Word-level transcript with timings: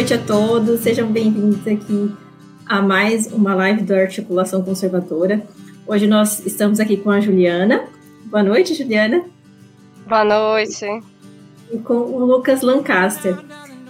noite 0.00 0.14
a 0.14 0.18
todos, 0.18 0.80
sejam 0.80 1.12
bem-vindos 1.12 1.60
aqui 1.66 2.10
a 2.64 2.80
mais 2.80 3.30
uma 3.30 3.54
live 3.54 3.82
da 3.82 3.98
Articulação 3.98 4.62
Conservadora. 4.62 5.46
Hoje 5.86 6.06
nós 6.06 6.46
estamos 6.46 6.80
aqui 6.80 6.96
com 6.96 7.10
a 7.10 7.20
Juliana. 7.20 7.84
Boa 8.24 8.42
noite, 8.42 8.72
Juliana. 8.72 9.22
Boa 10.08 10.24
noite. 10.24 10.86
E 11.70 11.76
com 11.80 11.92
o 11.92 12.24
Lucas 12.24 12.62
Lancaster. 12.62 13.36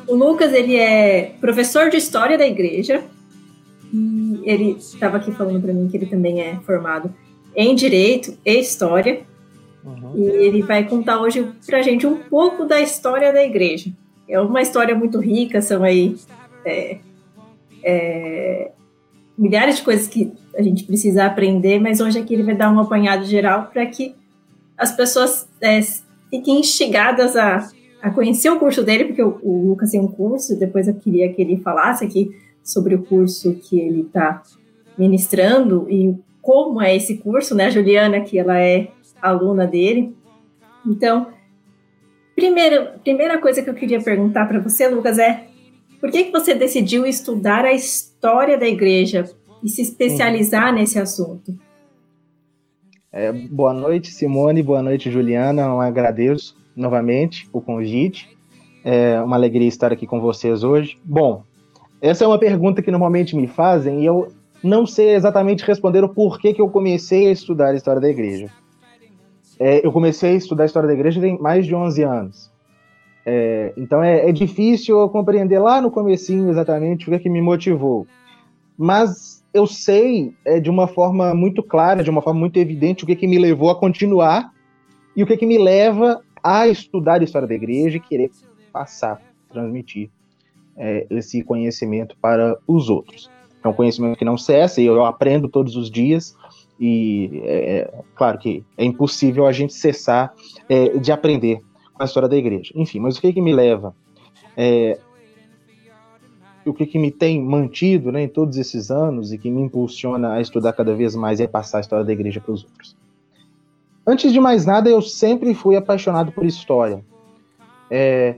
O 0.08 0.16
Lucas, 0.16 0.52
ele 0.52 0.74
é 0.74 1.36
professor 1.40 1.88
de 1.90 1.98
História 1.98 2.36
da 2.36 2.44
Igreja, 2.44 3.04
e 3.94 4.40
ele 4.42 4.70
estava 4.80 5.18
aqui 5.18 5.30
falando 5.30 5.62
para 5.62 5.72
mim 5.72 5.86
que 5.86 5.96
ele 5.96 6.06
também 6.06 6.40
é 6.40 6.56
formado 6.66 7.14
em 7.54 7.72
Direito 7.72 8.36
e 8.44 8.58
História, 8.58 9.20
uhum. 9.84 10.16
e 10.16 10.22
ele 10.22 10.62
vai 10.62 10.82
contar 10.82 11.20
hoje 11.20 11.52
para 11.64 11.78
a 11.78 11.82
gente 11.82 12.04
um 12.04 12.16
pouco 12.16 12.64
da 12.64 12.80
história 12.80 13.32
da 13.32 13.44
Igreja 13.44 13.92
é 14.30 14.40
uma 14.40 14.62
história 14.62 14.94
muito 14.94 15.18
rica, 15.18 15.60
são 15.60 15.82
aí 15.82 16.16
é, 16.64 16.98
é, 17.82 18.70
milhares 19.36 19.76
de 19.76 19.82
coisas 19.82 20.06
que 20.06 20.32
a 20.56 20.62
gente 20.62 20.84
precisa 20.84 21.26
aprender, 21.26 21.80
mas 21.80 22.00
hoje 22.00 22.18
aqui 22.18 22.34
ele 22.34 22.42
vai 22.42 22.54
dar 22.54 22.72
um 22.72 22.78
apanhado 22.78 23.24
geral 23.24 23.68
para 23.72 23.84
que 23.86 24.14
as 24.78 24.92
pessoas 24.92 25.48
é, 25.60 25.80
fiquem 26.30 26.60
instigadas 26.60 27.36
a, 27.36 27.68
a 28.00 28.10
conhecer 28.10 28.50
o 28.50 28.58
curso 28.58 28.82
dele, 28.82 29.06
porque 29.06 29.22
o, 29.22 29.38
o, 29.42 29.68
Lucas 29.68 29.90
tem 29.90 30.00
um 30.00 30.08
curso, 30.08 30.58
depois 30.58 30.86
eu 30.86 30.94
queria 30.94 31.32
que 31.32 31.42
ele 31.42 31.56
falasse 31.58 32.04
aqui 32.04 32.34
sobre 32.62 32.94
o 32.94 33.02
curso 33.02 33.54
que 33.54 33.80
ele 33.80 34.02
está 34.02 34.42
ministrando 34.96 35.86
e 35.90 36.14
como 36.40 36.80
é 36.80 36.94
esse 36.94 37.18
curso, 37.18 37.54
né? 37.54 37.66
A 37.66 37.70
Juliana, 37.70 38.20
que 38.20 38.38
ela 38.38 38.58
é 38.58 38.88
aluna 39.20 39.66
dele. 39.66 40.14
Então, 40.86 41.26
Primeira, 42.40 42.98
primeira 43.04 43.38
coisa 43.38 43.62
que 43.62 43.68
eu 43.68 43.74
queria 43.74 44.00
perguntar 44.00 44.46
para 44.46 44.58
você, 44.60 44.88
Lucas, 44.88 45.18
é 45.18 45.44
por 46.00 46.10
que, 46.10 46.24
que 46.24 46.32
você 46.32 46.54
decidiu 46.54 47.04
estudar 47.04 47.66
a 47.66 47.72
história 47.74 48.56
da 48.56 48.66
igreja 48.66 49.30
e 49.62 49.68
se 49.68 49.82
especializar 49.82 50.72
hum. 50.72 50.76
nesse 50.76 50.98
assunto? 50.98 51.54
É, 53.12 53.30
boa 53.30 53.74
noite, 53.74 54.10
Simone. 54.10 54.62
Boa 54.62 54.80
noite, 54.80 55.10
Juliana. 55.10 55.64
Eu 55.64 55.82
agradeço 55.82 56.56
novamente 56.74 57.46
o 57.52 57.60
convite. 57.60 58.34
É 58.82 59.20
uma 59.20 59.36
alegria 59.36 59.68
estar 59.68 59.92
aqui 59.92 60.06
com 60.06 60.18
vocês 60.18 60.64
hoje. 60.64 60.96
Bom, 61.04 61.42
essa 62.00 62.24
é 62.24 62.26
uma 62.26 62.38
pergunta 62.38 62.80
que 62.80 62.90
normalmente 62.90 63.36
me 63.36 63.46
fazem 63.46 64.00
e 64.00 64.06
eu 64.06 64.32
não 64.64 64.86
sei 64.86 65.14
exatamente 65.14 65.62
responder 65.62 66.02
o 66.02 66.08
porquê 66.08 66.54
que 66.54 66.62
eu 66.62 66.70
comecei 66.70 67.28
a 67.28 67.32
estudar 67.32 67.72
a 67.72 67.74
história 67.74 68.00
da 68.00 68.08
igreja. 68.08 68.50
É, 69.60 69.86
eu 69.86 69.92
comecei 69.92 70.30
a 70.30 70.36
estudar 70.36 70.62
a 70.62 70.66
história 70.66 70.86
da 70.86 70.94
igreja 70.94 71.20
tem 71.20 71.38
mais 71.38 71.66
de 71.66 71.74
11 71.74 72.02
anos. 72.02 72.50
É, 73.26 73.74
então 73.76 74.02
é, 74.02 74.30
é, 74.30 74.32
difícil 74.32 74.98
eu 74.98 75.08
compreender 75.10 75.58
lá 75.58 75.82
no 75.82 75.90
comecinho 75.90 76.48
exatamente 76.48 77.06
o 77.06 77.10
que, 77.10 77.16
é 77.16 77.18
que 77.18 77.28
me 77.28 77.42
motivou. 77.42 78.06
Mas 78.78 79.44
eu 79.52 79.66
sei 79.66 80.32
é, 80.46 80.58
de 80.58 80.70
uma 80.70 80.88
forma 80.88 81.34
muito 81.34 81.62
clara, 81.62 82.02
de 82.02 82.08
uma 82.08 82.22
forma 82.22 82.40
muito 82.40 82.56
evidente, 82.56 83.04
o 83.04 83.06
que, 83.06 83.12
é 83.12 83.16
que 83.16 83.26
me 83.26 83.38
levou 83.38 83.68
a 83.68 83.78
continuar 83.78 84.50
e 85.14 85.22
o 85.22 85.26
que, 85.26 85.36
que 85.36 85.44
me 85.44 85.58
leva 85.58 86.22
a 86.42 86.66
estudar 86.66 87.20
a 87.20 87.24
história 87.24 87.46
da 87.46 87.54
igreja 87.54 87.98
e 87.98 88.00
querer 88.00 88.30
passar, 88.72 89.20
transmitir 89.52 90.08
esse 91.10 91.42
conhecimento 91.42 92.16
para 92.22 92.56
os 92.66 92.88
outros. 92.88 93.30
É 93.62 93.68
um 93.68 93.74
conhecimento 93.74 94.16
que 94.16 94.24
não 94.24 94.38
cessa 94.38 94.80
e 94.80 94.86
eu 94.86 95.04
aprendo 95.04 95.46
todos 95.46 95.76
os 95.76 95.90
dias 95.90 96.34
e 96.80 97.42
é, 97.44 97.76
é, 97.76 97.94
claro 98.14 98.38
que 98.38 98.64
é 98.78 98.84
impossível 98.84 99.46
a 99.46 99.52
gente 99.52 99.74
cessar 99.74 100.34
é, 100.66 100.96
de 100.98 101.12
aprender 101.12 101.60
com 101.92 102.02
a 102.02 102.06
história 102.06 102.28
da 102.28 102.36
igreja. 102.36 102.72
Enfim, 102.74 102.98
mas 102.98 103.18
o 103.18 103.20
que, 103.20 103.34
que 103.34 103.40
me 103.42 103.52
leva? 103.52 103.94
É, 104.56 104.98
o 106.64 106.72
que, 106.72 106.86
que 106.86 106.98
me 106.98 107.10
tem 107.10 107.42
mantido 107.42 108.10
né, 108.10 108.22
em 108.22 108.28
todos 108.28 108.56
esses 108.56 108.90
anos 108.90 109.30
e 109.30 109.36
que 109.36 109.50
me 109.50 109.60
impulsiona 109.60 110.32
a 110.32 110.40
estudar 110.40 110.72
cada 110.72 110.94
vez 110.94 111.14
mais 111.14 111.38
é 111.38 111.46
passar 111.46 111.78
a 111.78 111.80
história 111.82 112.04
da 112.04 112.12
igreja 112.12 112.40
para 112.40 112.52
os 112.52 112.64
outros. 112.64 112.96
Antes 114.06 114.32
de 114.32 114.40
mais 114.40 114.64
nada, 114.64 114.88
eu 114.88 115.02
sempre 115.02 115.54
fui 115.54 115.76
apaixonado 115.76 116.32
por 116.32 116.46
história. 116.46 117.04
É, 117.90 118.36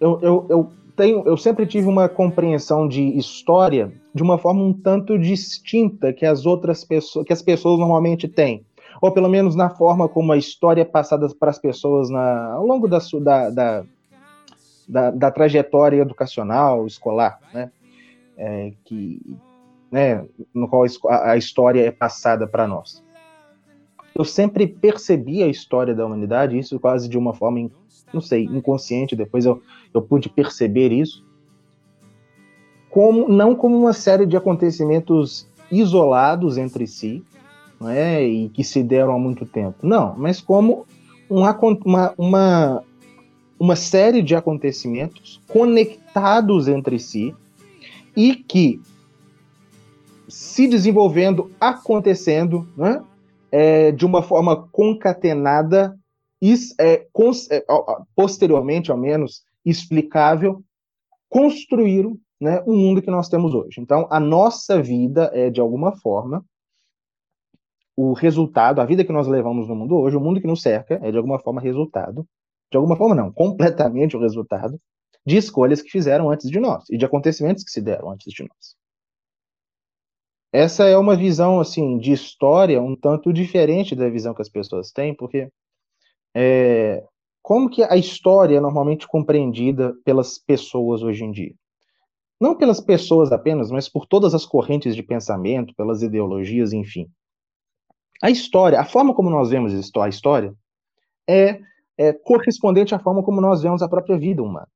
eu, 0.00 0.18
eu, 0.20 0.46
eu 0.48 0.72
tenho, 0.96 1.22
eu 1.26 1.36
sempre 1.36 1.66
tive 1.66 1.86
uma 1.86 2.08
compreensão 2.08 2.86
de 2.86 3.02
história 3.16 3.92
de 4.14 4.22
uma 4.22 4.38
forma 4.38 4.62
um 4.62 4.72
tanto 4.72 5.18
distinta 5.18 6.12
que 6.12 6.26
as 6.26 6.44
outras 6.46 6.84
pessoas, 6.84 7.26
que 7.26 7.32
as 7.32 7.42
pessoas 7.42 7.78
normalmente 7.78 8.28
têm, 8.28 8.64
ou 9.00 9.10
pelo 9.10 9.28
menos 9.28 9.54
na 9.54 9.70
forma 9.70 10.08
como 10.08 10.32
a 10.32 10.36
história 10.36 10.82
é 10.82 10.84
passada 10.84 11.28
para 11.34 11.50
as 11.50 11.58
pessoas 11.58 12.10
na, 12.10 12.52
ao 12.52 12.66
longo 12.66 12.86
da, 12.86 12.98
da, 13.20 13.50
da, 13.50 13.84
da, 14.88 15.10
da 15.10 15.30
trajetória 15.30 16.02
educacional, 16.02 16.86
escolar, 16.86 17.38
né? 17.52 17.70
É, 18.36 18.72
que, 18.84 19.20
né, 19.90 20.24
no 20.54 20.66
qual 20.66 20.84
a, 21.08 21.36
história 21.36 21.86
é 21.86 21.90
passada 21.90 22.46
para 22.46 22.66
nós. 22.66 23.04
Eu 24.14 24.24
sempre 24.24 24.66
percebi 24.66 25.42
a 25.42 25.46
história 25.46 25.94
da 25.94 26.04
humanidade, 26.04 26.58
isso 26.58 26.80
quase 26.80 27.08
de 27.08 27.16
uma 27.16 27.34
forma 27.34 27.70
não 28.12 28.20
sei, 28.20 28.44
inconsciente, 28.44 29.16
depois 29.16 29.44
eu, 29.44 29.62
eu 29.94 30.02
pude 30.02 30.28
perceber 30.28 30.92
isso, 30.92 31.24
como 32.90 33.28
não 33.28 33.54
como 33.54 33.78
uma 33.78 33.92
série 33.92 34.26
de 34.26 34.36
acontecimentos 34.36 35.48
isolados 35.70 36.58
entre 36.58 36.86
si, 36.86 37.24
não 37.80 37.88
é, 37.88 38.22
e 38.22 38.48
que 38.50 38.62
se 38.62 38.82
deram 38.82 39.14
há 39.14 39.18
muito 39.18 39.46
tempo. 39.46 39.78
Não, 39.82 40.14
mas 40.16 40.40
como 40.40 40.86
uma, 41.28 41.58
uma, 42.16 42.84
uma, 43.58 43.76
série 43.76 44.22
de 44.22 44.36
acontecimentos 44.36 45.40
conectados 45.48 46.68
entre 46.68 46.98
si 46.98 47.34
e 48.14 48.34
que 48.34 48.80
se 50.28 50.68
desenvolvendo, 50.68 51.50
acontecendo, 51.58 52.68
né, 52.76 53.02
é, 53.50 53.90
de 53.90 54.04
uma 54.04 54.22
forma 54.22 54.68
concatenada 54.70 55.98
is, 56.40 56.74
é, 56.78 57.06
é, 57.50 57.64
posteriormente, 58.14 58.90
ao 58.90 58.96
menos, 58.96 59.44
explicável, 59.64 60.62
construíram 61.28 62.18
né, 62.40 62.60
o 62.66 62.72
mundo 62.72 63.00
que 63.00 63.10
nós 63.10 63.28
temos 63.28 63.54
hoje. 63.54 63.80
Então, 63.80 64.06
a 64.10 64.18
nossa 64.18 64.82
vida 64.82 65.30
é, 65.32 65.48
de 65.48 65.60
alguma 65.60 65.96
forma, 65.96 66.44
o 67.96 68.12
resultado, 68.12 68.80
a 68.80 68.84
vida 68.84 69.04
que 69.04 69.12
nós 69.12 69.28
levamos 69.28 69.68
no 69.68 69.76
mundo 69.76 69.96
hoje, 69.96 70.16
o 70.16 70.20
mundo 70.20 70.40
que 70.40 70.46
nos 70.46 70.62
cerca, 70.62 70.98
é 71.02 71.10
de 71.10 71.16
alguma 71.16 71.38
forma 71.38 71.60
resultado, 71.60 72.26
de 72.70 72.76
alguma 72.76 72.96
forma 72.96 73.14
não, 73.14 73.30
completamente 73.32 74.16
o 74.16 74.20
resultado 74.20 74.80
de 75.24 75.36
escolhas 75.36 75.80
que 75.80 75.90
fizeram 75.90 76.30
antes 76.30 76.50
de 76.50 76.58
nós 76.58 76.84
e 76.90 76.96
de 76.96 77.04
acontecimentos 77.04 77.62
que 77.62 77.70
se 77.70 77.80
deram 77.80 78.10
antes 78.10 78.32
de 78.32 78.42
nós. 78.42 78.76
Essa 80.52 80.84
é 80.84 80.96
uma 80.98 81.16
visão 81.16 81.60
assim 81.60 81.96
de 81.96 82.12
história 82.12 82.82
um 82.82 82.94
tanto 82.94 83.32
diferente 83.32 83.94
da 83.94 84.10
visão 84.10 84.34
que 84.34 84.42
as 84.42 84.50
pessoas 84.50 84.90
têm, 84.90 85.14
porque 85.14 85.48
é, 86.34 87.06
como 87.42 87.68
que 87.68 87.82
a 87.82 87.96
história 87.96 88.56
é 88.56 88.60
normalmente 88.60 89.06
compreendida 89.06 89.92
pelas 90.04 90.38
pessoas 90.38 91.02
hoje 91.02 91.24
em 91.24 91.32
dia? 91.32 91.54
Não 92.40 92.56
pelas 92.56 92.80
pessoas 92.80 93.32
apenas, 93.32 93.70
mas 93.70 93.88
por 93.88 94.06
todas 94.06 94.34
as 94.34 94.46
correntes 94.46 94.94
de 94.94 95.02
pensamento, 95.02 95.74
pelas 95.74 96.02
ideologias, 96.02 96.72
enfim. 96.72 97.08
A 98.22 98.30
história, 98.30 98.80
a 98.80 98.84
forma 98.84 99.12
como 99.12 99.28
nós 99.28 99.50
vemos 99.50 99.72
a 99.96 100.08
história, 100.08 100.54
é, 101.28 101.60
é 101.98 102.12
correspondente 102.12 102.94
à 102.94 102.98
forma 102.98 103.22
como 103.22 103.40
nós 103.40 103.62
vemos 103.62 103.82
a 103.82 103.88
própria 103.88 104.16
vida 104.16 104.42
humana. 104.42 104.68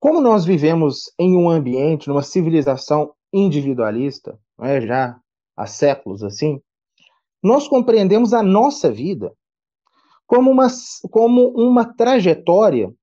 Como 0.00 0.20
nós 0.20 0.44
vivemos 0.44 1.12
em 1.18 1.36
um 1.36 1.50
ambiente, 1.50 2.08
numa 2.08 2.22
civilização 2.22 3.12
individualista, 3.32 4.38
é, 4.60 4.80
já 4.80 5.20
há 5.56 5.66
séculos 5.66 6.22
assim, 6.22 6.60
nós 7.42 7.68
compreendemos 7.68 8.32
a 8.32 8.42
nossa 8.42 8.90
vida 8.90 9.32
como 10.28 10.50
uma, 10.50 10.68
como 11.10 11.48
uma 11.56 11.86
trajetória 11.86 12.94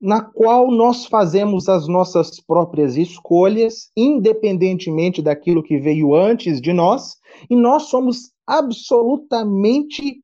na 0.00 0.22
qual 0.22 0.70
nós 0.70 1.06
fazemos 1.06 1.68
as 1.68 1.86
nossas 1.86 2.40
próprias 2.40 2.96
escolhas, 2.96 3.90
independentemente 3.96 5.22
daquilo 5.22 5.62
que 5.62 5.78
veio 5.78 6.14
antes 6.14 6.60
de 6.60 6.72
nós, 6.72 7.16
e 7.48 7.54
nós 7.54 7.84
somos 7.84 8.32
absolutamente 8.46 10.22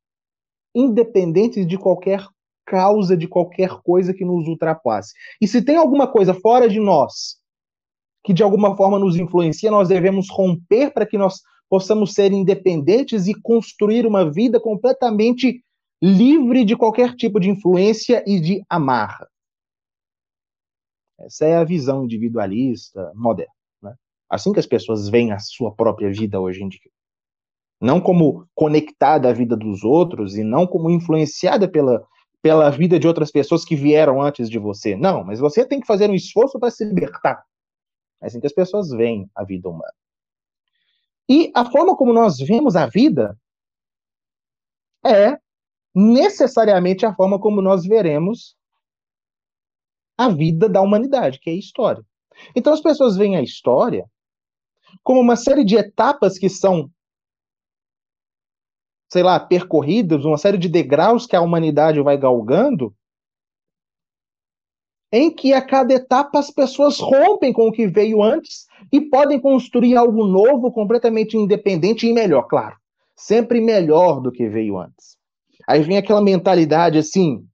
independentes 0.74 1.66
de 1.66 1.78
qualquer 1.78 2.26
causa, 2.66 3.16
de 3.16 3.28
qualquer 3.28 3.70
coisa 3.82 4.14
que 4.14 4.24
nos 4.24 4.48
ultrapasse. 4.48 5.12
E 5.40 5.46
se 5.46 5.62
tem 5.62 5.76
alguma 5.76 6.06
coisa 6.10 6.32
fora 6.32 6.68
de 6.68 6.80
nós 6.80 7.38
que 8.24 8.32
de 8.32 8.42
alguma 8.42 8.76
forma 8.76 8.98
nos 8.98 9.16
influencia, 9.16 9.70
nós 9.70 9.88
devemos 9.88 10.28
romper 10.30 10.92
para 10.92 11.06
que 11.06 11.16
nós 11.16 11.40
possamos 11.70 12.12
ser 12.12 12.32
independentes 12.32 13.28
e 13.28 13.40
construir 13.40 14.04
uma 14.04 14.28
vida 14.28 14.58
completamente 14.58 15.64
livre 16.02 16.64
de 16.64 16.76
qualquer 16.76 17.14
tipo 17.14 17.38
de 17.38 17.48
influência 17.48 18.24
e 18.26 18.40
de 18.40 18.64
amarra. 18.68 19.28
Essa 21.20 21.46
é 21.46 21.56
a 21.56 21.64
visão 21.64 22.04
individualista 22.04 23.12
moderna. 23.14 23.52
Né? 23.80 23.94
Assim 24.28 24.52
que 24.52 24.58
as 24.58 24.66
pessoas 24.66 25.08
veem 25.08 25.30
a 25.30 25.38
sua 25.38 25.72
própria 25.72 26.10
vida 26.10 26.40
hoje 26.40 26.64
em 26.64 26.68
dia. 26.68 26.90
Não 27.80 28.00
como 28.00 28.46
conectada 28.54 29.28
à 29.28 29.32
vida 29.32 29.56
dos 29.56 29.84
outros 29.84 30.36
e 30.36 30.42
não 30.42 30.66
como 30.66 30.90
influenciada 30.90 31.70
pela, 31.70 32.04
pela 32.42 32.68
vida 32.70 32.98
de 32.98 33.06
outras 33.06 33.30
pessoas 33.30 33.64
que 33.64 33.76
vieram 33.76 34.20
antes 34.20 34.50
de 34.50 34.58
você. 34.58 34.96
Não, 34.96 35.22
mas 35.22 35.38
você 35.38 35.64
tem 35.64 35.80
que 35.80 35.86
fazer 35.86 36.10
um 36.10 36.14
esforço 36.14 36.58
para 36.58 36.70
se 36.70 36.84
libertar. 36.84 37.44
É 38.20 38.26
assim 38.26 38.40
que 38.40 38.46
as 38.46 38.52
pessoas 38.52 38.90
veem 38.90 39.30
a 39.36 39.44
vida 39.44 39.68
humana. 39.68 39.92
E 41.30 41.52
a 41.54 41.64
forma 41.64 41.96
como 41.96 42.12
nós 42.12 42.38
vemos 42.38 42.74
a 42.74 42.86
vida 42.86 43.38
é 45.06 45.38
necessariamente 45.94 47.06
a 47.06 47.14
forma 47.14 47.38
como 47.38 47.62
nós 47.62 47.84
veremos 47.86 48.56
a 50.18 50.28
vida 50.28 50.68
da 50.68 50.82
humanidade, 50.82 51.38
que 51.38 51.48
é 51.48 51.52
a 51.52 51.56
história. 51.56 52.04
Então 52.56 52.72
as 52.72 52.80
pessoas 52.80 53.16
veem 53.16 53.36
a 53.36 53.42
história 53.42 54.10
como 55.04 55.20
uma 55.20 55.36
série 55.36 55.64
de 55.64 55.76
etapas 55.76 56.36
que 56.36 56.48
são, 56.48 56.90
sei 59.08 59.22
lá, 59.22 59.38
percorridas, 59.38 60.24
uma 60.24 60.36
série 60.36 60.58
de 60.58 60.68
degraus 60.68 61.26
que 61.26 61.36
a 61.36 61.40
humanidade 61.40 62.02
vai 62.02 62.18
galgando, 62.18 62.92
em 65.12 65.30
que 65.30 65.52
a 65.52 65.60
cada 65.60 65.94
etapa 65.94 66.38
as 66.38 66.50
pessoas 66.50 66.98
rompem 66.98 67.52
com 67.52 67.68
o 67.68 67.72
que 67.72 67.86
veio 67.86 68.22
antes 68.22 68.66
e 68.92 69.00
podem 69.00 69.40
construir 69.40 69.96
algo 69.96 70.24
novo, 70.24 70.70
completamente 70.70 71.36
independente 71.36 72.06
e 72.06 72.12
melhor, 72.12 72.42
claro. 72.42 72.76
Sempre 73.16 73.60
melhor 73.60 74.20
do 74.20 74.30
que 74.30 74.48
veio 74.48 74.78
antes. 74.78 75.18
Aí 75.66 75.82
vem 75.82 75.96
aquela 75.96 76.22
mentalidade 76.22 76.98
assim, 76.98 77.44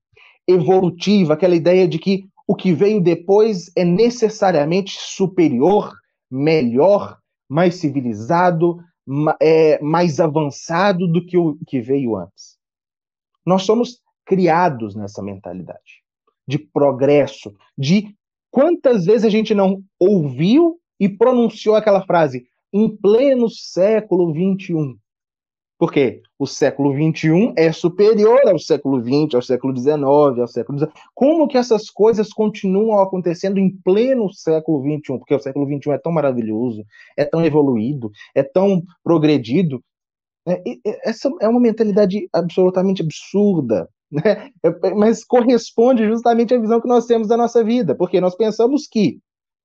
evolutiva, 0.47 1.35
aquela 1.35 1.57
ideia 1.57 1.89
de 1.89 1.99
que 1.99 2.25
o 2.47 2.55
que 2.55 2.73
veio 2.73 3.01
depois 3.01 3.71
é 3.75 3.85
necessariamente 3.85 4.97
superior, 5.01 5.93
melhor, 6.31 7.19
mais 7.49 7.77
civilizado, 7.77 8.79
é, 9.41 9.81
mais 9.83 10.21
avançado 10.21 11.09
do 11.09 11.25
que 11.25 11.37
o 11.37 11.59
que 11.67 11.81
veio 11.81 12.17
antes. 12.17 12.57
Nós 13.45 13.63
somos 13.63 14.01
criados 14.25 14.95
nessa 14.95 15.23
mentalidade 15.23 16.06
de 16.47 16.59
progresso, 16.59 17.55
de 17.77 18.15
quantas 18.51 19.05
vezes 19.05 19.25
a 19.25 19.31
gente 19.31 19.55
não 19.55 19.83
ouviu 19.99 20.79
e 20.99 21.09
pronunciou 21.09 21.75
aquela 21.75 22.05
frase 22.05 22.47
em 22.73 22.89
pleno 22.97 23.49
século 23.51 24.33
XXI. 24.33 24.97
Porque 25.79 26.23
o 26.39 26.47
século 26.47 26.95
XXI 26.95 27.53
é 27.55 27.71
superior 27.71 28.41
ao 28.47 28.59
século 28.59 28.99
XX, 29.03 29.35
ao 29.35 29.43
século 29.43 29.77
XIX, 29.77 29.99
ao 30.41 30.49
século 30.49 30.79
XIX. 30.79 30.93
Como 31.15 31.47
que 31.47 31.59
essas 31.59 31.91
coisas 31.91 32.33
continuam 32.33 32.99
acontecendo 32.99 33.59
em 33.59 33.71
pleno 33.85 34.33
século 34.33 34.83
XXI? 34.83 35.19
Porque 35.19 35.35
o 35.35 35.39
século 35.39 35.67
XXI 35.67 35.91
é 35.91 35.99
tão 35.99 36.13
maravilhoso, 36.13 36.83
é 37.17 37.27
tão 37.27 37.45
evoluído, 37.45 38.11
é 38.35 38.43
tão 38.43 38.83
progredido. 39.05 39.83
É, 40.49 40.63
essa 41.05 41.31
é 41.43 41.49
uma 41.49 41.61
mentalidade 41.61 42.27
absolutamente 42.33 43.03
absurda, 43.03 43.87
né? 44.17 44.51
É, 44.63 44.95
mas 44.95 45.25
corresponde 45.25 46.07
justamente 46.07 46.55
à 46.55 46.59
visão 46.59 46.81
que 46.81 46.89
nós 46.89 47.07
temos 47.07 47.29
da 47.29 47.37
nossa 47.37 47.63
vida, 47.63 47.95
porque 47.95 48.21
nós 48.21 48.35
pensamos 48.35 48.87
que 48.87 49.21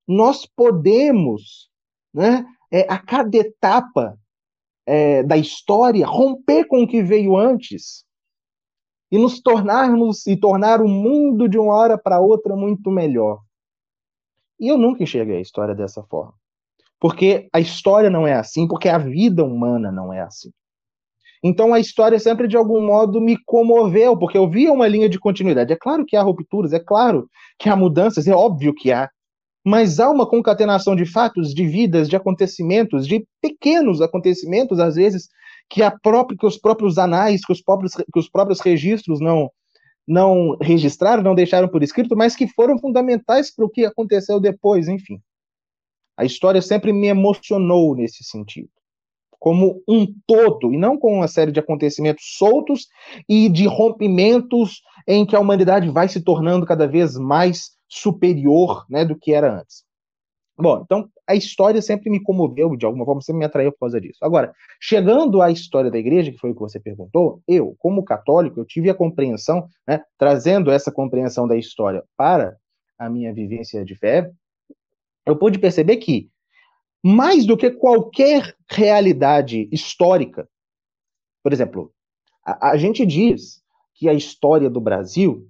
nós 0.06 0.44
podemos, 0.44 1.70
né, 2.12 2.44
é, 2.70 2.82
a 2.92 2.98
cada 2.98 3.36
etapa 3.36 4.18
é, 4.86 5.22
da 5.22 5.36
história, 5.36 6.06
romper 6.06 6.66
com 6.66 6.82
o 6.82 6.86
que 6.86 7.02
veio 7.02 7.36
antes 7.36 8.04
e 9.10 9.18
nos 9.18 9.40
tornarmos 9.40 10.26
e 10.26 10.36
tornar 10.36 10.82
o 10.82 10.88
mundo 10.88 11.48
de 11.48 11.58
uma 11.58 11.74
hora 11.74 11.96
para 11.96 12.20
outra 12.20 12.54
muito 12.56 12.90
melhor. 12.90 13.40
E 14.58 14.68
eu 14.68 14.76
nunca 14.76 15.02
enxerguei 15.02 15.38
a 15.38 15.40
história 15.40 15.74
dessa 15.74 16.02
forma. 16.04 16.34
Porque 17.00 17.48
a 17.52 17.60
história 17.60 18.08
não 18.08 18.26
é 18.26 18.34
assim, 18.34 18.66
porque 18.68 18.88
a 18.88 18.98
vida 18.98 19.44
humana 19.44 19.90
não 19.90 20.12
é 20.12 20.20
assim. 20.20 20.52
Então 21.42 21.74
a 21.74 21.80
história 21.80 22.18
sempre 22.18 22.46
de 22.46 22.56
algum 22.56 22.80
modo 22.80 23.20
me 23.20 23.36
comoveu, 23.44 24.16
porque 24.16 24.38
eu 24.38 24.48
via 24.48 24.72
uma 24.72 24.86
linha 24.86 25.08
de 25.08 25.18
continuidade. 25.18 25.72
É 25.72 25.76
claro 25.76 26.04
que 26.06 26.16
há 26.16 26.22
rupturas, 26.22 26.72
é 26.72 26.78
claro 26.78 27.28
que 27.58 27.68
há 27.68 27.74
mudanças, 27.74 28.28
é 28.28 28.34
óbvio 28.34 28.74
que 28.74 28.92
há 28.92 29.08
mas 29.64 30.00
há 30.00 30.10
uma 30.10 30.28
concatenação 30.28 30.96
de 30.96 31.06
fatos, 31.06 31.54
de 31.54 31.66
vidas, 31.66 32.08
de 32.08 32.16
acontecimentos, 32.16 33.06
de 33.06 33.24
pequenos 33.40 34.00
acontecimentos, 34.00 34.80
às 34.80 34.96
vezes, 34.96 35.28
que, 35.70 35.82
a 35.82 35.90
própria, 35.90 36.36
que 36.36 36.46
os 36.46 36.58
próprios 36.58 36.98
anais, 36.98 37.44
que 37.44 37.52
os 37.52 37.62
próprios, 37.62 37.94
que 37.94 38.18
os 38.18 38.28
próprios 38.28 38.60
registros 38.60 39.20
não, 39.20 39.50
não 40.06 40.56
registraram, 40.60 41.22
não 41.22 41.34
deixaram 41.34 41.68
por 41.68 41.82
escrito, 41.82 42.16
mas 42.16 42.34
que 42.34 42.48
foram 42.48 42.76
fundamentais 42.78 43.54
para 43.54 43.64
o 43.64 43.70
que 43.70 43.84
aconteceu 43.84 44.40
depois, 44.40 44.88
enfim. 44.88 45.20
A 46.16 46.24
história 46.24 46.60
sempre 46.60 46.92
me 46.92 47.06
emocionou 47.06 47.94
nesse 47.94 48.24
sentido, 48.24 48.68
como 49.42 49.82
um 49.88 50.06
todo, 50.24 50.72
e 50.72 50.78
não 50.78 50.96
com 50.96 51.16
uma 51.16 51.26
série 51.26 51.50
de 51.50 51.58
acontecimentos 51.58 52.36
soltos 52.38 52.86
e 53.28 53.48
de 53.48 53.66
rompimentos 53.66 54.82
em 55.04 55.26
que 55.26 55.34
a 55.34 55.40
humanidade 55.40 55.90
vai 55.90 56.08
se 56.08 56.22
tornando 56.22 56.64
cada 56.64 56.86
vez 56.86 57.16
mais 57.16 57.72
superior 57.88 58.86
né, 58.88 59.04
do 59.04 59.18
que 59.18 59.34
era 59.34 59.58
antes. 59.58 59.82
Bom, 60.56 60.82
então 60.84 61.08
a 61.26 61.34
história 61.34 61.82
sempre 61.82 62.08
me 62.08 62.22
comoveu, 62.22 62.76
de 62.76 62.86
alguma 62.86 63.04
forma, 63.04 63.20
sempre 63.20 63.40
me 63.40 63.44
atraiu 63.44 63.72
por 63.72 63.80
causa 63.80 64.00
disso. 64.00 64.20
Agora, 64.22 64.54
chegando 64.80 65.42
à 65.42 65.50
história 65.50 65.90
da 65.90 65.98
igreja, 65.98 66.30
que 66.30 66.38
foi 66.38 66.52
o 66.52 66.54
que 66.54 66.60
você 66.60 66.78
perguntou, 66.78 67.42
eu, 67.48 67.74
como 67.80 68.04
católico, 68.04 68.60
eu 68.60 68.64
tive 68.64 68.90
a 68.90 68.94
compreensão, 68.94 69.66
né, 69.88 70.04
trazendo 70.16 70.70
essa 70.70 70.92
compreensão 70.92 71.48
da 71.48 71.56
história 71.56 72.04
para 72.16 72.56
a 72.96 73.10
minha 73.10 73.34
vivência 73.34 73.84
de 73.84 73.96
fé, 73.96 74.30
eu 75.26 75.36
pude 75.36 75.58
perceber 75.58 75.96
que, 75.96 76.30
mais 77.02 77.44
do 77.44 77.56
que 77.56 77.70
qualquer 77.70 78.54
realidade 78.70 79.68
histórica, 79.72 80.48
por 81.42 81.52
exemplo, 81.52 81.92
a, 82.44 82.70
a 82.70 82.76
gente 82.76 83.04
diz 83.04 83.62
que 83.94 84.08
a 84.08 84.14
história 84.14 84.70
do 84.70 84.80
Brasil 84.80 85.48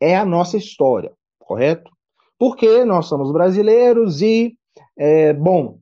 é 0.00 0.16
a 0.16 0.24
nossa 0.24 0.56
história 0.56 1.12
correto? 1.44 1.90
Porque 2.38 2.84
nós 2.84 3.06
somos 3.06 3.32
brasileiros 3.32 4.20
e, 4.20 4.56
é, 4.98 5.32
bom, 5.32 5.78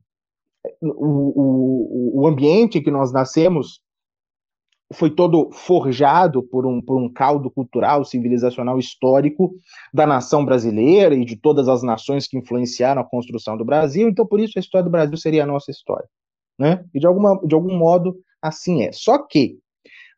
o, 0.81 2.19
o, 2.19 2.21
o 2.21 2.27
ambiente 2.27 2.81
que 2.81 2.91
nós 2.91 3.11
nascemos 3.11 3.81
foi 4.93 5.09
todo 5.09 5.51
forjado 5.51 6.43
por 6.43 6.65
um, 6.65 6.81
por 6.81 6.97
um 6.97 7.11
caldo 7.11 7.49
cultural, 7.49 8.05
civilizacional, 8.05 8.79
histórico 8.79 9.53
da 9.93 10.05
nação 10.05 10.45
brasileira 10.45 11.15
e 11.15 11.25
de 11.25 11.35
todas 11.35 11.67
as 11.67 11.83
nações 11.83 12.27
que 12.27 12.37
influenciaram 12.37 13.01
a 13.01 13.05
construção 13.05 13.57
do 13.57 13.65
Brasil, 13.65 14.07
então 14.07 14.25
por 14.25 14.39
isso 14.39 14.57
a 14.57 14.61
história 14.61 14.85
do 14.85 14.91
Brasil 14.91 15.17
seria 15.17 15.43
a 15.43 15.47
nossa 15.47 15.71
história. 15.71 16.07
Né? 16.57 16.85
E 16.93 16.99
de, 16.99 17.07
alguma, 17.07 17.39
de 17.45 17.55
algum 17.55 17.75
modo 17.77 18.15
assim 18.41 18.83
é. 18.83 18.91
Só 18.91 19.17
que, 19.17 19.57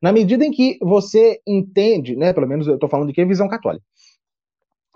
na 0.02 0.12
medida 0.12 0.46
em 0.46 0.52
que 0.52 0.78
você 0.82 1.40
entende, 1.48 2.16
né, 2.16 2.34
pelo 2.34 2.48
menos 2.48 2.68
eu 2.68 2.76
estou 2.76 2.90
falando 2.90 3.08
de 3.08 3.14
que 3.14 3.22
é 3.22 3.26
visão 3.26 3.48
católica, 3.48 3.86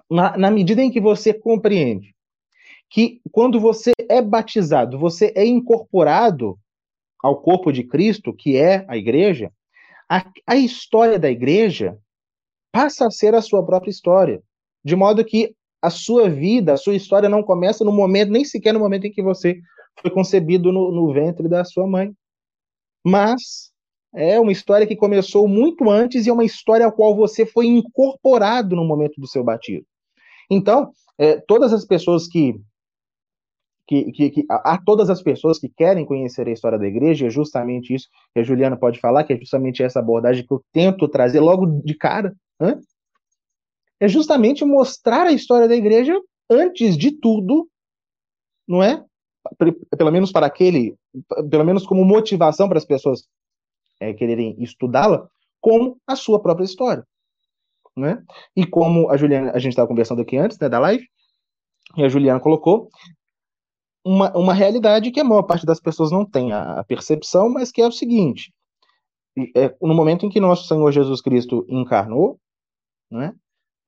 na, 0.09 0.37
na 0.37 0.51
medida 0.51 0.81
em 0.81 0.91
que 0.91 0.99
você 0.99 1.33
compreende 1.33 2.13
que 2.89 3.21
quando 3.31 3.59
você 3.59 3.93
é 4.09 4.21
batizado, 4.21 4.97
você 4.97 5.31
é 5.35 5.45
incorporado 5.45 6.57
ao 7.21 7.41
corpo 7.41 7.71
de 7.71 7.83
Cristo, 7.83 8.33
que 8.33 8.57
é 8.57 8.85
a 8.87 8.97
igreja, 8.97 9.51
a, 10.09 10.25
a, 10.47 10.55
história 10.55 11.19
da 11.19 11.29
igreja 11.29 11.97
passa 12.71 13.07
a 13.07 13.11
ser 13.11 13.35
a 13.35 13.41
sua 13.41 13.65
própria 13.65 13.91
história. 13.91 14.41
De 14.83 14.95
modo 14.95 15.23
que 15.23 15.55
a 15.81 15.89
sua 15.89 16.29
vida, 16.29 16.73
a 16.73 16.77
sua 16.77 16.95
história 16.95 17.29
não 17.29 17.43
começa 17.43 17.85
no 17.85 17.91
momento, 17.91 18.31
nem 18.31 18.43
sequer 18.43 18.73
no 18.73 18.79
momento 18.79 19.05
em 19.05 19.11
que 19.11 19.21
você 19.21 19.59
foi 20.01 20.11
concebido 20.11 20.71
no, 20.71 20.91
no 20.91 21.13
ventre 21.13 21.47
da 21.47 21.63
sua 21.63 21.87
mãe. 21.87 22.11
Mas 23.05 23.71
é 24.13 24.39
uma 24.39 24.51
história 24.51 24.87
que 24.87 24.95
começou 24.95 25.47
muito 25.47 25.89
antes 25.89 26.25
e 26.25 26.29
é 26.29 26.33
uma 26.33 26.43
história 26.43 26.87
a 26.87 26.91
qual 26.91 27.15
você 27.15 27.45
foi 27.45 27.67
incorporado 27.67 28.75
no 28.75 28.83
momento 28.83 29.19
do 29.19 29.27
seu 29.27 29.43
batismo. 29.43 29.85
Então, 30.49 30.91
é, 31.17 31.39
todas 31.41 31.71
as 31.71 31.85
pessoas 31.85 32.27
que, 32.27 32.55
que, 33.89 34.11
que, 34.11 34.29
que 34.29 34.45
há 34.47 34.79
todas 34.79 35.09
as 35.09 35.19
pessoas 35.19 35.57
que 35.57 35.67
querem 35.67 36.05
conhecer 36.05 36.47
a 36.47 36.51
história 36.51 36.77
da 36.77 36.85
igreja, 36.85 37.25
é 37.25 37.29
justamente 37.31 37.95
isso 37.95 38.07
que 38.31 38.39
a 38.39 38.43
Juliana 38.43 38.77
pode 38.77 38.99
falar, 38.99 39.23
que 39.23 39.33
é 39.33 39.37
justamente 39.37 39.81
essa 39.81 39.99
abordagem 39.99 40.45
que 40.45 40.53
eu 40.53 40.63
tento 40.71 41.07
trazer 41.07 41.39
logo 41.39 41.65
de 41.65 41.95
cara, 41.95 42.31
é 43.99 44.07
justamente 44.07 44.63
mostrar 44.63 45.25
a 45.25 45.31
história 45.31 45.67
da 45.67 45.75
igreja 45.75 46.15
antes 46.47 46.95
de 46.95 47.11
tudo, 47.11 47.67
não 48.67 48.83
é? 48.83 49.03
Pelo 49.97 50.11
menos 50.11 50.31
para 50.31 50.45
aquele, 50.45 50.95
pelo 51.49 51.65
menos 51.65 51.83
como 51.87 52.05
motivação 52.05 52.69
para 52.69 52.77
as 52.77 52.85
pessoas 52.85 53.23
é, 53.99 54.13
quererem 54.13 54.55
estudá-la, 54.61 55.27
como 55.59 55.97
a 56.05 56.15
sua 56.15 56.39
própria 56.39 56.65
história 56.65 57.03
né? 57.97 58.23
E 58.55 58.65
como 58.65 59.09
a 59.09 59.17
Juliana, 59.17 59.51
a 59.51 59.59
gente 59.59 59.73
estava 59.73 59.87
conversando 59.87 60.21
aqui 60.21 60.37
antes, 60.37 60.57
né, 60.59 60.69
da 60.69 60.79
live, 60.79 61.05
e 61.97 62.03
a 62.03 62.07
Juliana 62.07 62.39
colocou, 62.39 62.87
uma, 64.03 64.35
uma 64.37 64.53
realidade 64.53 65.11
que 65.11 65.19
a 65.19 65.23
maior 65.23 65.43
parte 65.43 65.65
das 65.65 65.79
pessoas 65.79 66.11
não 66.11 66.25
tem 66.25 66.51
a, 66.51 66.83
percepção, 66.83 67.49
mas 67.49 67.71
que 67.71 67.81
é 67.81 67.87
o 67.87 67.91
seguinte: 67.91 68.53
é, 69.55 69.75
no 69.81 69.93
momento 69.93 70.25
em 70.25 70.29
que 70.29 70.39
nosso 70.39 70.67
Senhor 70.67 70.91
Jesus 70.91 71.21
Cristo 71.21 71.65
encarnou, 71.69 72.39
né, 73.11 73.33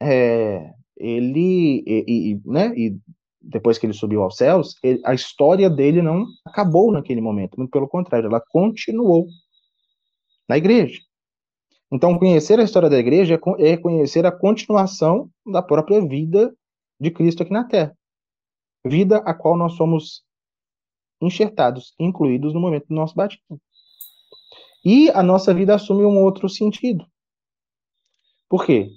é, 0.02 0.72
ele, 0.98 1.84
e, 1.86 2.32
e, 2.34 2.42
né, 2.46 2.74
e 2.76 2.98
depois 3.42 3.78
que 3.78 3.86
ele 3.86 3.94
subiu 3.94 4.22
aos 4.22 4.38
céus, 4.38 4.76
ele, 4.84 5.02
a 5.06 5.14
história 5.14 5.70
dele 5.70 6.02
não 6.02 6.26
acabou 6.46 6.92
naquele 6.92 7.22
momento, 7.22 7.58
muito 7.58 7.72
pelo 7.72 7.88
contrário, 7.88 8.28
ela 8.28 8.42
continuou 8.52 9.28
na 10.48 10.58
igreja. 10.58 11.00
Então, 11.92 12.18
conhecer 12.18 12.60
a 12.60 12.64
história 12.64 12.90
da 12.90 12.98
igreja 12.98 13.40
é, 13.60 13.70
é 13.72 13.78
conhecer 13.78 14.26
a 14.26 14.32
continuação 14.32 15.30
da 15.46 15.62
própria 15.62 16.00
vida 16.06 16.54
de 17.00 17.12
Cristo 17.12 17.44
aqui 17.44 17.52
na 17.52 17.66
Terra. 17.66 17.96
Vida 18.86 19.18
a 19.18 19.34
qual 19.34 19.58
nós 19.58 19.74
somos 19.74 20.24
enxertados, 21.22 21.94
incluídos 22.00 22.54
no 22.54 22.60
momento 22.60 22.88
do 22.88 22.96
nosso 22.96 23.16
batismo. 23.16 23.62
E 24.84 25.10
a 25.12 25.22
nossa 25.22 25.54
vida 25.54 25.76
assume 25.76 26.04
um 26.04 26.20
outro 26.20 26.50
sentido. 26.50 27.06
Por 28.50 28.66
quê? 28.66 28.90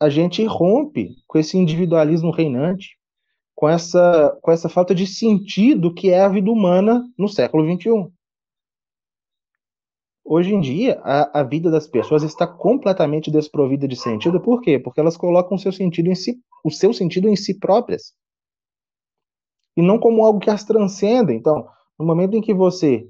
A 0.00 0.08
gente 0.08 0.44
rompe 0.44 1.16
com 1.26 1.38
esse 1.38 1.58
individualismo 1.58 2.30
reinante, 2.30 2.96
com 3.54 3.68
essa, 3.68 4.36
com 4.40 4.50
essa 4.50 4.68
falta 4.68 4.94
de 4.94 5.06
sentido 5.06 5.92
que 5.92 6.10
é 6.10 6.20
a 6.20 6.28
vida 6.28 6.50
humana 6.50 7.04
no 7.18 7.28
século 7.28 7.64
XXI. 7.64 8.12
Hoje 10.24 10.54
em 10.54 10.60
dia, 10.60 11.00
a, 11.02 11.40
a 11.40 11.42
vida 11.42 11.70
das 11.70 11.86
pessoas 11.86 12.22
está 12.22 12.46
completamente 12.46 13.30
desprovida 13.30 13.86
de 13.86 13.94
sentido. 13.94 14.40
Por 14.40 14.62
quê? 14.62 14.78
Porque 14.78 14.98
elas 14.98 15.16
colocam 15.16 15.56
o 15.56 15.60
seu 15.60 15.70
sentido 15.70 16.08
em 16.08 16.14
si, 16.14 16.40
o 16.64 16.70
seu 16.70 16.94
sentido 16.94 17.28
em 17.28 17.36
si 17.36 17.58
próprias. 17.58 18.14
E 19.76 19.82
não 19.82 19.98
como 19.98 20.24
algo 20.24 20.38
que 20.38 20.50
as 20.50 20.64
transcenda. 20.64 21.32
Então, 21.32 21.68
no 21.98 22.06
momento 22.06 22.36
em 22.36 22.40
que 22.40 22.54
você 22.54 23.08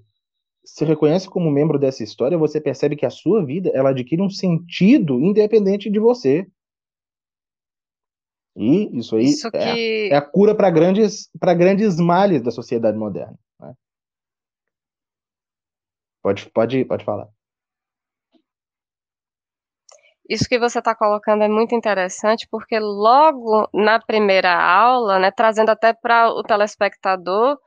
se 0.65 0.85
reconhece 0.85 1.29
como 1.29 1.51
membro 1.51 1.79
dessa 1.79 2.03
história, 2.03 2.39
você 2.39 2.61
percebe 2.61 2.97
que 2.97 3.05
a 3.05 3.11
sua 3.11 3.45
vida 3.45 3.71
ela 3.75 3.91
adquire 3.91 4.23
um 4.23 4.31
sentido 4.31 5.21
independente 5.21 5.91
de 5.91 5.99
você. 5.99 6.47
E 8.57 8.99
isso 8.99 9.17
aí 9.17 9.25
isso 9.25 9.49
é, 9.49 9.51
que... 9.51 10.09
é, 10.13 10.17
a 10.17 10.23
cura 10.23 10.55
para 10.55 10.71
grandes, 10.71 11.29
grandes 11.35 11.99
males 11.99 12.41
da 12.41 12.51
sociedade 12.51 12.97
moderna. 12.97 13.39
Né? 13.61 13.75
Pode, 16.23 16.51
pode, 16.51 16.85
pode 16.85 17.05
falar. 17.05 17.29
Isso 20.29 20.49
que 20.49 20.59
você 20.59 20.79
está 20.79 20.95
colocando 20.95 21.45
é 21.45 21.49
muito 21.49 21.75
interessante, 21.75 22.47
porque 22.51 22.79
logo 22.79 23.69
na 23.75 24.01
primeira 24.01 24.55
aula, 24.55 25.19
né, 25.19 25.31
trazendo 25.31 25.71
até 25.71 25.93
para 25.93 26.31
o 26.31 26.43
telespectador, 26.43 27.59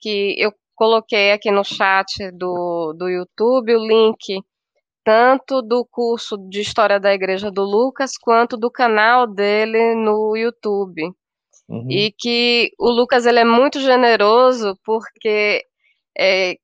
que 0.00 0.34
eu 0.38 0.52
coloquei 0.74 1.32
aqui 1.32 1.50
no 1.50 1.64
chat 1.64 2.30
do, 2.32 2.92
do 2.96 3.08
YouTube 3.08 3.74
o 3.74 3.86
link 3.86 4.42
tanto 5.04 5.60
do 5.60 5.84
curso 5.84 6.38
de 6.48 6.62
História 6.62 6.98
da 6.98 7.12
Igreja 7.12 7.50
do 7.50 7.62
Lucas, 7.62 8.16
quanto 8.16 8.56
do 8.56 8.70
canal 8.70 9.26
dele 9.26 9.94
no 9.94 10.34
YouTube. 10.34 11.12
Uhum. 11.68 11.86
E 11.90 12.10
que 12.10 12.72
o 12.78 12.90
Lucas 12.90 13.26
ele 13.26 13.38
é 13.38 13.44
muito 13.44 13.78
generoso, 13.80 14.78
porque 14.82 15.62
é, 16.18 16.56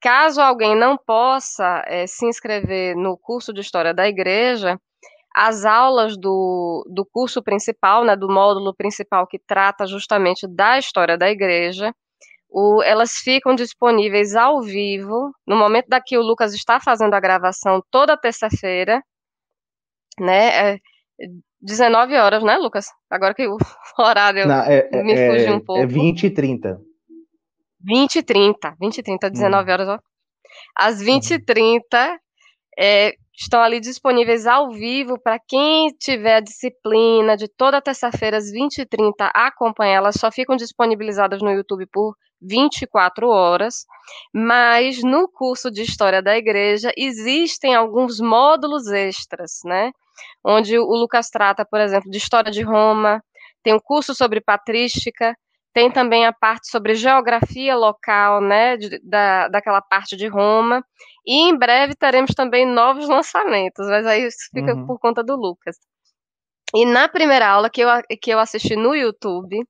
caso 0.00 0.40
alguém 0.40 0.74
não 0.74 0.96
possa 0.96 1.84
é, 1.86 2.06
se 2.06 2.26
inscrever 2.26 2.96
no 2.96 3.16
curso 3.18 3.52
de 3.52 3.60
História 3.60 3.92
da 3.92 4.08
Igreja, 4.08 4.80
as 5.34 5.64
aulas 5.64 6.16
do, 6.16 6.84
do 6.92 7.04
curso 7.04 7.42
principal, 7.42 8.04
né, 8.04 8.14
do 8.14 8.28
módulo 8.28 8.74
principal 8.74 9.26
que 9.26 9.38
trata 9.38 9.86
justamente 9.86 10.46
da 10.46 10.78
história 10.78 11.16
da 11.16 11.30
igreja, 11.30 11.94
o, 12.50 12.82
elas 12.82 13.12
ficam 13.12 13.54
disponíveis 13.54 14.36
ao 14.36 14.60
vivo, 14.60 15.32
no 15.46 15.56
momento 15.56 15.88
da 15.88 16.00
que 16.00 16.18
o 16.18 16.22
Lucas 16.22 16.52
está 16.52 16.78
fazendo 16.78 17.14
a 17.14 17.20
gravação, 17.20 17.82
toda 17.90 18.16
terça-feira, 18.16 19.02
né, 20.20 20.72
é, 20.72 20.78
19 21.60 22.16
horas, 22.16 22.42
né, 22.42 22.56
Lucas? 22.58 22.86
Agora 23.08 23.34
que 23.34 23.46
o 23.46 23.56
horário 23.98 24.46
Não, 24.46 24.62
é, 24.62 24.88
é 24.92 25.02
me 25.02 25.14
fugiu 25.14 25.52
é, 25.52 25.56
um 25.56 25.60
pouco. 25.60 25.82
É 25.82 25.86
20 25.86 26.26
e 26.26 26.30
30. 26.30 26.80
20 27.80 28.16
e 28.16 28.22
30, 28.22 28.76
20 28.80 28.98
e 28.98 29.02
30, 29.02 29.30
19 29.30 29.70
hum. 29.70 29.72
horas, 29.72 29.88
ó. 29.88 29.98
Às 30.76 31.00
20 31.00 31.30
e 31.32 31.44
30, 31.44 32.20
é, 32.78 33.14
estão 33.34 33.60
ali 33.60 33.80
disponíveis 33.80 34.46
ao 34.46 34.70
vivo 34.70 35.18
para 35.20 35.38
quem 35.38 35.88
tiver 35.98 36.36
a 36.36 36.40
disciplina 36.40 37.36
de 37.36 37.48
toda 37.48 37.80
terça-feira 37.82 38.36
às 38.36 38.50
20h30 38.52 39.30
acompanhar. 39.34 39.96
Elas 39.96 40.16
só 40.16 40.30
ficam 40.30 40.56
disponibilizadas 40.56 41.40
no 41.40 41.50
YouTube 41.50 41.86
por 41.92 42.14
24 42.40 43.28
horas, 43.28 43.86
mas 44.34 45.02
no 45.02 45.28
curso 45.28 45.70
de 45.70 45.82
História 45.82 46.20
da 46.20 46.36
Igreja 46.36 46.92
existem 46.96 47.74
alguns 47.74 48.20
módulos 48.20 48.88
extras, 48.88 49.60
né? 49.64 49.92
Onde 50.44 50.78
o 50.78 50.84
Lucas 50.84 51.30
trata, 51.30 51.64
por 51.64 51.80
exemplo, 51.80 52.10
de 52.10 52.18
História 52.18 52.50
de 52.50 52.62
Roma, 52.62 53.22
tem 53.62 53.72
um 53.74 53.80
curso 53.80 54.14
sobre 54.14 54.40
patrística, 54.40 55.36
tem 55.72 55.90
também 55.90 56.26
a 56.26 56.32
parte 56.32 56.68
sobre 56.68 56.94
geografia 56.94 57.74
local, 57.74 58.40
né, 58.40 58.76
de, 58.76 59.00
da, 59.02 59.48
daquela 59.48 59.80
parte 59.80 60.16
de 60.16 60.26
Roma. 60.26 60.84
E 61.26 61.48
em 61.48 61.56
breve 61.56 61.94
teremos 61.94 62.32
também 62.34 62.66
novos 62.66 63.08
lançamentos, 63.08 63.86
mas 63.88 64.06
aí 64.06 64.26
isso 64.26 64.48
fica 64.52 64.74
uhum. 64.74 64.86
por 64.86 64.98
conta 64.98 65.22
do 65.22 65.36
Lucas. 65.36 65.76
E 66.74 66.84
na 66.86 67.08
primeira 67.08 67.48
aula 67.48 67.70
que 67.70 67.82
eu, 67.82 67.88
que 68.20 68.30
eu 68.30 68.38
assisti 68.38 68.74
no 68.74 68.94
YouTube, 68.94 69.64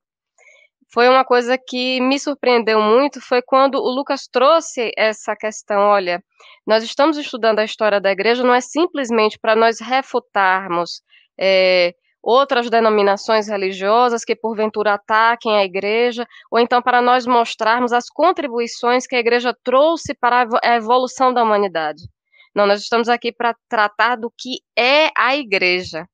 foi 0.93 1.09
uma 1.09 1.25
coisa 1.25 1.57
que 1.57 1.99
me 1.99 2.19
surpreendeu 2.19 2.79
muito, 2.79 3.19
foi 3.19 3.41
quando 3.41 3.75
o 3.75 3.89
Lucas 3.89 4.27
trouxe 4.27 4.91
essa 4.95 5.35
questão, 5.35 5.79
olha, 5.81 6.23
nós 6.67 6.83
estamos 6.83 7.17
estudando 7.17 7.59
a 7.59 7.65
história 7.65 7.99
da 7.99 8.11
igreja, 8.11 8.43
não 8.43 8.53
é 8.53 8.61
simplesmente 8.61 9.39
para 9.39 9.55
nós 9.55 9.79
refutarmos 9.79 11.01
é, 11.39 11.93
outras 12.23 12.69
denominações 12.69 13.49
religiosas 13.49 14.23
que 14.23 14.33
porventura 14.33 14.93
ataquem 14.93 15.57
a 15.57 15.65
igreja, 15.65 16.25
ou 16.49 16.57
então 16.57 16.81
para 16.81 17.01
nós 17.01 17.27
mostrarmos 17.27 17.91
as 17.91 18.09
contribuições 18.09 19.05
que 19.05 19.15
a 19.15 19.19
igreja 19.19 19.53
trouxe 19.61 20.13
para 20.15 20.47
a 20.63 20.75
evolução 20.75 21.33
da 21.33 21.43
humanidade. 21.43 22.03
Não, 22.55 22.65
nós 22.65 22.81
estamos 22.81 23.09
aqui 23.09 23.31
para 23.33 23.53
tratar 23.67 24.15
do 24.15 24.31
que 24.37 24.59
é 24.77 25.09
a 25.17 25.35
igreja, 25.35 26.07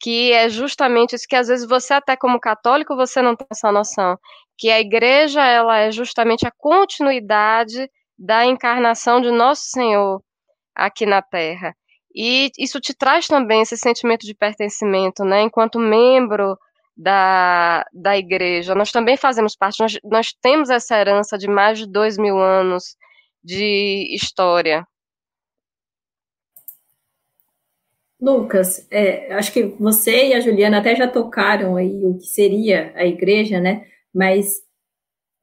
que 0.00 0.32
é 0.32 0.48
justamente 0.48 1.16
isso 1.16 1.26
que 1.28 1.34
às 1.34 1.48
vezes 1.48 1.68
você 1.68 1.94
até 1.94 2.16
como 2.16 2.38
católico 2.38 2.94
você 2.94 3.20
não 3.20 3.34
tem 3.34 3.46
essa 3.50 3.72
noção, 3.72 4.16
que 4.56 4.70
a 4.70 4.78
igreja 4.78 5.44
ela 5.44 5.78
é 5.78 5.90
justamente 5.90 6.46
a 6.46 6.52
continuidade 6.56 7.90
da 8.16 8.44
encarnação 8.44 9.20
de 9.20 9.30
nosso 9.32 9.62
Senhor 9.70 10.22
aqui 10.74 11.06
na 11.06 11.22
Terra. 11.22 11.74
E 12.20 12.50
isso 12.58 12.80
te 12.80 12.92
traz 12.92 13.28
também 13.28 13.62
esse 13.62 13.76
sentimento 13.76 14.26
de 14.26 14.34
pertencimento, 14.34 15.24
né? 15.24 15.42
Enquanto 15.42 15.78
membro 15.78 16.58
da, 16.96 17.86
da 17.92 18.18
igreja, 18.18 18.74
nós 18.74 18.90
também 18.90 19.16
fazemos 19.16 19.54
parte, 19.54 19.78
nós, 19.78 20.00
nós 20.02 20.32
temos 20.42 20.68
essa 20.68 20.98
herança 20.98 21.38
de 21.38 21.46
mais 21.46 21.78
de 21.78 21.86
dois 21.86 22.18
mil 22.18 22.36
anos 22.36 22.96
de 23.44 24.12
história. 24.12 24.84
Lucas, 28.20 28.84
é, 28.90 29.32
acho 29.34 29.52
que 29.52 29.62
você 29.78 30.30
e 30.30 30.34
a 30.34 30.40
Juliana 30.40 30.78
até 30.78 30.96
já 30.96 31.06
tocaram 31.06 31.76
aí 31.76 32.04
o 32.04 32.18
que 32.18 32.26
seria 32.26 32.92
a 32.96 33.06
igreja, 33.06 33.60
né? 33.60 33.86
Mas 34.12 34.56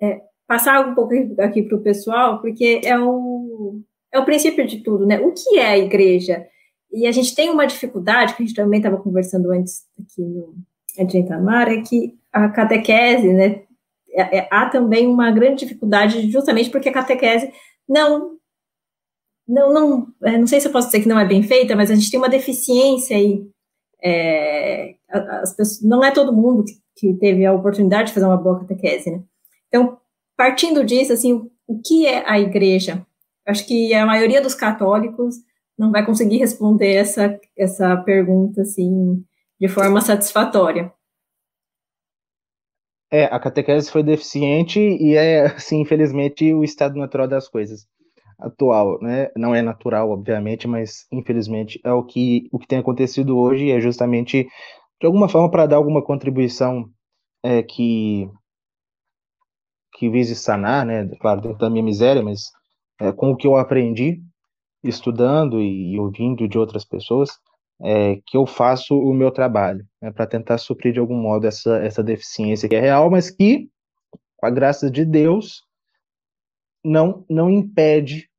é, 0.01 0.20
passar 0.46 0.86
um 0.86 0.94
pouco 0.94 1.13
aqui 1.39 1.63
para 1.63 1.77
o 1.77 1.82
pessoal, 1.82 2.41
porque 2.41 2.82
é 2.84 3.00
o, 3.00 3.79
é 4.12 4.20
o 4.20 4.25
princípio 4.25 4.67
de 4.67 4.84
tudo, 4.84 5.05
né? 5.05 5.22
O 5.22 5.32
que 5.32 5.58
é 5.58 5.67
a 5.67 5.77
igreja? 5.77 6.46
E 6.95 7.05
a 7.05 7.11
gente 7.11 7.35
tem 7.35 7.49
uma 7.49 7.67
dificuldade, 7.67 8.33
que 8.33 8.41
a 8.41 8.45
gente 8.45 8.55
também 8.55 8.79
estava 8.79 8.95
conversando 8.95 9.51
antes 9.51 9.83
aqui 9.99 10.21
no 10.21 10.55
Adianta 10.97 11.37
Mar, 11.37 11.67
é 11.67 11.81
que 11.81 12.17
a 12.31 12.47
catequese, 12.47 13.33
né, 13.33 13.63
é, 14.11 14.37
é, 14.37 14.47
há 14.49 14.69
também 14.69 15.05
uma 15.05 15.29
grande 15.29 15.65
dificuldade, 15.65 16.31
justamente 16.31 16.69
porque 16.69 16.87
a 16.87 16.93
catequese 16.93 17.51
não, 17.87 18.37
não, 19.45 19.73
não, 19.73 20.07
é, 20.23 20.37
não 20.37 20.47
sei 20.47 20.61
se 20.61 20.69
eu 20.69 20.71
posso 20.71 20.87
dizer 20.87 21.01
que 21.01 21.09
não 21.09 21.19
é 21.19 21.25
bem 21.25 21.43
feita, 21.43 21.75
mas 21.75 21.91
a 21.91 21.95
gente 21.95 22.09
tem 22.09 22.17
uma 22.17 22.29
deficiência 22.29 23.17
aí, 23.17 23.45
é, 24.01 24.95
as 25.09 25.53
pessoas, 25.53 25.81
não 25.81 26.01
é 26.01 26.11
todo 26.11 26.31
mundo 26.31 26.63
que, 26.63 26.79
que, 26.95 27.13
teve 27.19 27.45
a 27.45 27.51
oportunidade 27.51 28.07
de 28.07 28.13
fazer 28.13 28.25
uma 28.25 28.37
boa 28.37 28.61
catequese, 28.61 29.11
né? 29.11 29.21
Então, 29.67 29.97
partindo 30.37 30.85
disso, 30.85 31.11
assim, 31.11 31.33
o, 31.33 31.51
o 31.67 31.81
que 31.81 32.07
é 32.07 32.23
a 32.25 32.39
igreja? 32.39 33.05
Acho 33.45 33.67
que 33.67 33.93
a 33.93 34.05
maioria 34.05 34.41
dos 34.41 34.55
católicos 34.55 35.35
não 35.77 35.91
vai 35.91 36.05
conseguir 36.05 36.38
responder 36.38 36.94
essa, 36.94 37.39
essa 37.58 37.98
pergunta 37.98 38.62
assim 38.62 39.24
de 39.60 39.67
forma 39.67 40.01
satisfatória. 40.01 40.94
É, 43.12 43.25
a 43.25 43.39
catequese 43.39 43.91
foi 43.91 44.03
deficiente 44.03 44.79
e 44.79 45.15
é, 45.15 45.46
assim, 45.46 45.82
infelizmente, 45.82 46.53
o 46.53 46.63
estado 46.63 46.98
natural 46.98 47.27
das 47.27 47.48
coisas 47.48 47.88
atual, 48.38 49.00
né? 49.01 49.29
Não 49.36 49.55
é 49.55 49.62
natural, 49.62 50.10
obviamente, 50.10 50.67
mas 50.67 51.08
infelizmente 51.12 51.79
é 51.84 51.91
o 51.91 52.03
que, 52.03 52.50
o 52.51 52.60
que 52.60 52.67
tem 52.67 52.79
acontecido 52.79 53.38
hoje 53.38 53.72
é 53.72 53.79
justamente, 53.79 54.44
de 55.00 55.05
alguma 55.05 55.29
forma, 55.29 55.50
para 55.50 55.65
dar 55.65 55.77
alguma 55.77 56.03
contribuição 56.03 56.89
é, 57.44 57.63
que, 57.63 58.29
que 59.94 60.10
vise 60.10 60.36
sanar, 60.36 60.86
né? 60.86 61.08
Claro, 61.22 61.41
dentro 61.41 61.60
da 61.60 61.70
minha 61.70 61.84
miséria, 61.84 62.22
mas 62.22 62.51
é, 63.00 63.12
com 63.12 63.32
o 63.32 63.38
que 63.38 63.48
eu 63.48 63.55
aprendi 63.55 64.22
estudando 64.87 65.61
e, 65.61 65.99
ouvindo 65.99 66.47
de 66.47 66.57
outras 66.57 66.85
pessoas, 66.85 67.31
é, 67.81 68.17
que 68.25 68.37
eu 68.37 68.45
faço 68.45 68.97
o 68.97 69.13
meu 69.13 69.31
trabalho, 69.31 69.85
né, 70.01 70.11
para 70.11 70.25
tentar 70.25 70.57
suprir 70.57 70.93
de 70.93 70.99
algum 70.99 71.17
modo 71.17 71.45
essa, 71.45 71.77
essa 71.77 72.03
deficiência 72.03 72.69
que 72.69 72.75
é 72.75 72.79
real, 72.79 73.09
mas 73.09 73.29
que, 73.29 73.69
com 74.37 74.45
a 74.45 74.49
graça 74.49 74.89
de 74.89 75.03
Deus, 75.03 75.61
não, 76.83 77.25
não 77.29 77.49
impede 77.49 78.29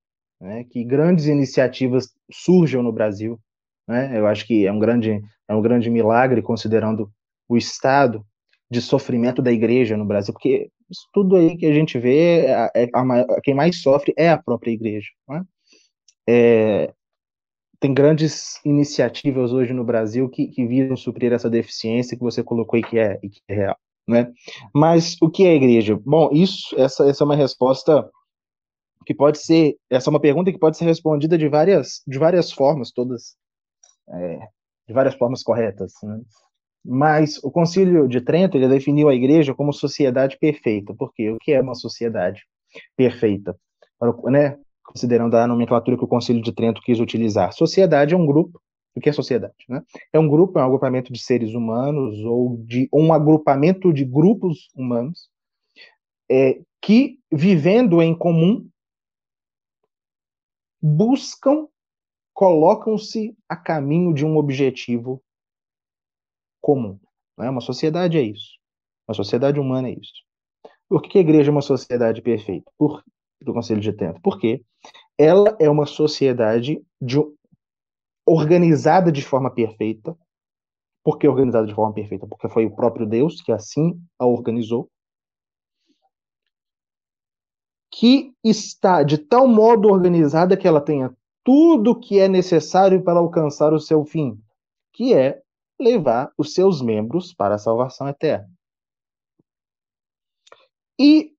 né, 0.41 0.65
que 0.65 0.85
grandes 0.85 1.27
iniciativas 1.27 2.09
surjam 2.31 2.83
no 2.83 2.93
Brasil, 2.93 3.39
Né? 3.89 4.19
Eu 4.19 4.27
acho 4.27 4.47
que 4.47 4.67
é 4.67 4.73
um 4.73 4.79
grande, 4.79 5.21
é 5.49 5.55
um 5.55 5.63
grande 5.63 5.91
milagre, 5.91 6.43
considerando 6.43 7.11
o 7.49 7.57
estado 7.57 8.25
de 8.71 8.81
sofrimento 8.81 9.41
da 9.41 9.53
igreja 9.53 9.97
no 9.97 10.05
Brasil, 10.05 10.33
porque 10.33 10.71
isso 10.91 11.09
tudo 11.13 11.37
aí 11.37 11.57
que 11.57 11.67
a 11.67 11.73
gente 11.73 11.99
vê, 11.99 12.47
é, 12.47 12.71
é, 12.75 12.91
a, 12.93 13.41
quem 13.43 13.55
mais 13.55 13.81
sofre 13.81 14.13
é 14.17 14.31
a 14.31 14.43
própria 14.43 14.73
igreja. 14.73 15.09
Né? 15.29 15.45
É, 16.29 16.93
tem 17.79 17.93
grandes 17.93 18.61
iniciativas 18.65 19.53
hoje 19.53 19.73
no 19.73 19.85
Brasil 19.85 20.29
que, 20.29 20.49
que 20.49 20.67
visam 20.67 20.97
suprir 20.97 21.33
essa 21.33 21.51
deficiência 21.51 22.17
que 22.17 22.23
você 22.23 22.43
colocou 22.43 22.79
e 22.79 22.83
que 22.83 22.99
é, 22.99 23.19
e 23.23 23.29
que 23.29 23.41
é 23.49 23.55
real. 23.55 23.77
Né? 24.09 24.33
Mas 24.75 25.17
o 25.21 25.29
que 25.31 25.45
é 25.45 25.55
igreja? 25.55 25.99
Bom, 26.05 26.31
isso, 26.33 26.75
essa, 26.79 27.09
essa 27.09 27.25
é 27.25 27.27
uma 27.27 27.37
resposta 27.37 28.09
que 29.05 29.15
pode 29.15 29.39
ser, 29.39 29.77
essa 29.91 30.09
é 30.09 30.13
uma 30.13 30.21
pergunta 30.21 30.53
que 30.53 30.59
pode 30.59 30.77
ser 30.77 30.85
respondida 30.85 31.37
de 31.37 31.49
várias, 31.49 32.03
de 32.07 32.19
várias 32.19 32.51
formas, 32.51 32.93
todas, 32.93 33.37
é, 34.09 34.39
de 34.87 34.95
várias 34.95 35.15
formas 35.15 35.43
corretas. 35.43 35.93
Né? 36.03 36.21
Mas 36.85 37.43
o 37.43 37.51
Concílio 37.51 38.09
de 38.09 38.21
Trento 38.21 38.57
ele 38.57 38.69
definiu 38.69 39.09
a 39.09 39.15
Igreja 39.15 39.55
como 39.55 39.73
sociedade 39.73 40.39
perfeita. 40.39 40.95
Por 40.95 41.13
quê? 41.13 41.31
O 41.31 41.39
que 41.39 41.53
é 41.53 41.61
uma 41.61 41.75
sociedade 41.75 42.43
perfeita? 42.97 43.57
Né? 44.25 44.59
Considerando 44.87 45.37
a 45.37 45.47
nomenclatura 45.47 45.97
que 45.97 46.05
o 46.05 46.09
Concílio 46.09 46.43
de 46.43 46.53
Trento 46.53 46.81
quis 46.81 47.01
utilizar. 47.01 47.53
Sociedade 47.53 48.15
é 48.15 48.17
um 48.17 48.27
grupo. 48.27 48.61
O 48.95 49.01
que 49.01 49.11
é 49.11 49.13
sociedade? 49.13 49.55
Né? 49.69 49.83
É 50.11 50.19
um 50.19 50.27
grupo, 50.27 50.59
é 50.59 50.63
um 50.63 50.67
agrupamento 50.67 51.13
de 51.13 51.19
seres 51.19 51.53
humanos 51.53 52.19
ou 52.25 52.57
de 52.65 52.89
um 52.91 53.13
agrupamento 53.13 53.93
de 53.93 54.05
grupos 54.05 54.69
humanos 54.75 55.29
é, 56.31 56.61
que, 56.81 57.19
vivendo 57.31 58.01
em 58.01 58.17
comum, 58.17 58.67
buscam, 60.81 61.69
colocam-se 62.33 63.37
a 63.49 63.57
caminho 63.57 64.15
de 64.15 64.25
um 64.25 64.37
objetivo 64.37 65.23
comum. 66.61 66.99
Né? 67.37 67.51
Uma 67.51 67.61
sociedade 67.61 68.17
é 68.17 68.23
isso. 68.23 68.57
Uma 69.07 69.15
sociedade 69.15 69.61
humana 69.61 69.89
é 69.89 69.93
isso. 69.93 70.25
Por 70.89 71.03
que 71.03 71.19
a 71.19 71.21
igreja 71.21 71.51
é 71.51 71.53
uma 71.53 71.63
sociedade 71.63 72.23
perfeita? 72.23 72.71
Por, 72.79 73.03
do 73.41 73.53
Conselho 73.53 73.81
de 73.81 73.93
Trento? 73.93 74.21
Porque 74.21 74.63
ela 75.19 75.57
é 75.61 75.69
uma 75.69 75.87
sociedade 75.87 76.83
de, 77.01 77.17
organizada 78.27 79.11
de 79.11 79.23
forma 79.23 79.51
perfeita. 79.51 80.17
Por 81.05 81.19
que 81.19 81.29
organizada 81.29 81.67
de 81.67 81.75
forma 81.75 81.95
perfeita? 81.95 82.27
Porque 82.27 82.49
foi 82.49 82.67
o 82.67 82.75
próprio 82.75 83.07
Deus 83.07 83.41
que 83.41 83.53
assim 83.53 84.01
a 84.19 84.27
organizou. 84.27 84.91
Que 87.91 88.35
está 88.45 89.03
de 89.03 89.17
tal 89.17 89.47
modo 89.47 89.89
organizada 89.89 90.57
que 90.57 90.67
ela 90.67 90.81
tenha 90.81 91.17
tudo 91.45 91.93
o 91.93 92.01
que 92.01 92.19
é 92.19 92.29
necessário 92.29 93.03
para 93.03 93.21
alcançar 93.21 93.73
o 93.73 93.79
seu 93.79 94.05
fim, 94.05 94.37
que 94.93 95.15
é 95.15 95.41
levar 95.81 96.33
os 96.37 96.53
seus 96.53 96.83
membros 96.83 97.33
para 97.33 97.55
a 97.55 97.59
salvação 97.59 98.09
eterna. 98.09 98.51
E 100.99 101.36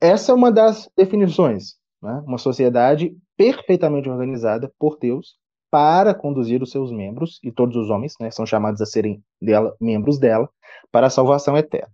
essa 0.00 0.32
é 0.32 0.34
uma 0.34 0.50
das 0.50 0.88
definições. 0.96 1.74
Né? 2.02 2.22
Uma 2.26 2.38
sociedade 2.38 3.16
perfeitamente 3.36 4.08
organizada 4.08 4.72
por 4.78 4.98
Deus 4.98 5.36
para 5.70 6.14
conduzir 6.14 6.62
os 6.62 6.70
seus 6.70 6.90
membros, 6.90 7.38
e 7.42 7.52
todos 7.52 7.76
os 7.76 7.90
homens 7.90 8.14
né, 8.18 8.30
são 8.30 8.46
chamados 8.46 8.80
a 8.80 8.86
serem 8.86 9.22
dela, 9.40 9.76
membros 9.78 10.18
dela, 10.18 10.48
para 10.90 11.08
a 11.08 11.10
salvação 11.10 11.56
eterna. 11.58 11.92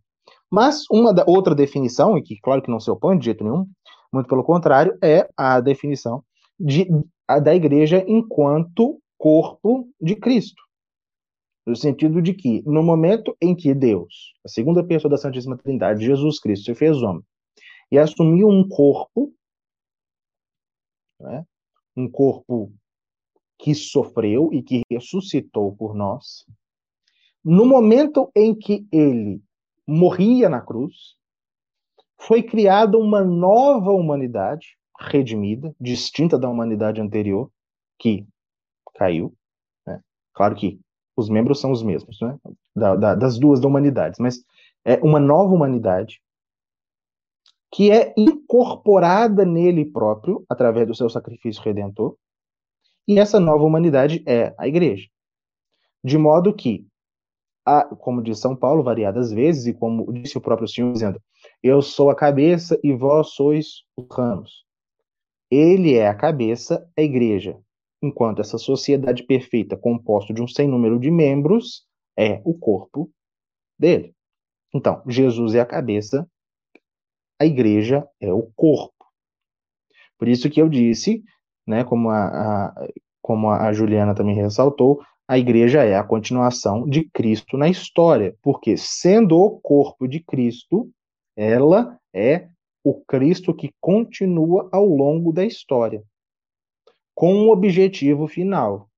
Mas 0.48 0.84
uma 0.90 1.12
da, 1.12 1.24
outra 1.26 1.54
definição, 1.54 2.16
e 2.16 2.22
que 2.22 2.38
claro 2.40 2.62
que 2.62 2.70
não 2.70 2.78
se 2.78 2.88
opõe 2.90 3.18
de 3.18 3.24
jeito 3.24 3.42
nenhum, 3.42 3.66
muito 4.12 4.28
pelo 4.28 4.44
contrário, 4.44 4.96
é 5.02 5.28
a 5.36 5.58
definição 5.60 6.22
de, 6.58 6.86
a, 7.26 7.40
da 7.40 7.52
igreja 7.52 8.04
enquanto 8.06 9.00
corpo 9.18 9.88
de 10.00 10.14
Cristo 10.14 10.62
no 11.66 11.74
sentido 11.74 12.20
de 12.20 12.34
que, 12.34 12.62
no 12.66 12.82
momento 12.82 13.34
em 13.40 13.54
que 13.54 13.72
Deus, 13.72 14.34
a 14.44 14.48
segunda 14.48 14.84
pessoa 14.84 15.10
da 15.10 15.16
Santíssima 15.16 15.56
Trindade, 15.56 16.04
Jesus 16.04 16.38
Cristo, 16.38 16.66
se 16.66 16.74
fez 16.74 17.02
homem 17.02 17.22
e 17.94 17.98
assumiu 17.98 18.48
um 18.48 18.68
corpo, 18.68 19.32
né, 21.20 21.46
um 21.96 22.10
corpo 22.10 22.72
que 23.56 23.72
sofreu 23.72 24.52
e 24.52 24.64
que 24.64 24.82
ressuscitou 24.90 25.76
por 25.76 25.94
nós, 25.94 26.44
no 27.44 27.64
momento 27.64 28.32
em 28.34 28.52
que 28.52 28.84
ele 28.90 29.40
morria 29.86 30.48
na 30.48 30.60
cruz, 30.60 31.14
foi 32.18 32.42
criada 32.42 32.98
uma 32.98 33.22
nova 33.22 33.92
humanidade 33.92 34.76
redimida, 34.98 35.72
distinta 35.80 36.36
da 36.36 36.48
humanidade 36.48 37.00
anterior, 37.00 37.48
que 37.96 38.26
caiu. 38.94 39.32
Né? 39.86 40.02
Claro 40.32 40.56
que 40.56 40.80
os 41.16 41.28
membros 41.28 41.60
são 41.60 41.70
os 41.70 41.80
mesmos, 41.80 42.20
né? 42.20 42.36
Da, 42.74 42.96
da, 42.96 43.14
das 43.14 43.38
duas 43.38 43.60
da 43.60 43.68
humanidade, 43.68 44.16
mas 44.18 44.44
é 44.84 44.96
uma 44.96 45.20
nova 45.20 45.54
humanidade 45.54 46.20
que 47.74 47.90
é 47.90 48.14
incorporada 48.16 49.44
nele 49.44 49.84
próprio 49.84 50.44
através 50.48 50.86
do 50.86 50.94
seu 50.94 51.10
sacrifício 51.10 51.62
redentor, 51.62 52.16
e 53.06 53.18
essa 53.18 53.40
nova 53.40 53.64
humanidade 53.64 54.22
é 54.26 54.54
a 54.56 54.68
igreja. 54.68 55.08
De 56.02 56.16
modo 56.16 56.54
que, 56.54 56.86
a, 57.66 57.84
como 57.84 58.22
diz 58.22 58.38
São 58.38 58.54
Paulo 58.54 58.82
variadas 58.82 59.32
vezes, 59.32 59.66
e 59.66 59.74
como 59.74 60.12
disse 60.12 60.38
o 60.38 60.40
próprio 60.40 60.68
Senhor, 60.68 60.92
dizendo: 60.92 61.20
Eu 61.62 61.82
sou 61.82 62.10
a 62.10 62.14
cabeça 62.14 62.78
e 62.84 62.92
vós 62.92 63.30
sois 63.30 63.82
os 63.96 64.06
ramos. 64.16 64.64
Ele 65.50 65.94
é 65.94 66.06
a 66.06 66.14
cabeça, 66.14 66.88
a 66.96 67.02
igreja 67.02 67.58
enquanto 68.04 68.40
essa 68.40 68.58
sociedade 68.58 69.24
perfeita, 69.24 69.76
composta 69.76 70.32
de 70.34 70.42
um 70.42 70.46
sem 70.46 70.68
número 70.68 70.98
de 70.98 71.10
membros, 71.10 71.86
é 72.16 72.40
o 72.44 72.54
corpo 72.54 73.10
dele. 73.78 74.14
Então, 74.74 75.02
Jesus 75.06 75.54
é 75.54 75.60
a 75.60 75.66
cabeça, 75.66 76.28
a 77.38 77.44
igreja 77.44 78.06
é 78.20 78.32
o 78.32 78.50
corpo. 78.54 78.92
Por 80.18 80.28
isso 80.28 80.48
que 80.48 80.60
eu 80.60 80.68
disse, 80.68 81.22
né, 81.66 81.84
como 81.84 82.10
a, 82.10 82.26
a, 82.26 82.88
como 83.20 83.50
a 83.50 83.72
Juliana 83.72 84.14
também 84.14 84.34
ressaltou, 84.34 85.02
a 85.26 85.38
igreja 85.38 85.82
é 85.82 85.96
a 85.96 86.04
continuação 86.04 86.88
de 86.88 87.08
Cristo 87.10 87.56
na 87.56 87.68
história, 87.68 88.36
porque 88.42 88.76
sendo 88.76 89.38
o 89.38 89.58
corpo 89.60 90.06
de 90.06 90.20
Cristo, 90.20 90.90
ela 91.36 91.98
é 92.12 92.48
o 92.84 93.02
Cristo 93.04 93.54
que 93.54 93.72
continua 93.80 94.68
ao 94.70 94.84
longo 94.84 95.32
da 95.32 95.44
história 95.44 96.02
com 97.14 97.32
um 97.32 97.50
objetivo 97.50 98.26
final, 98.26 98.88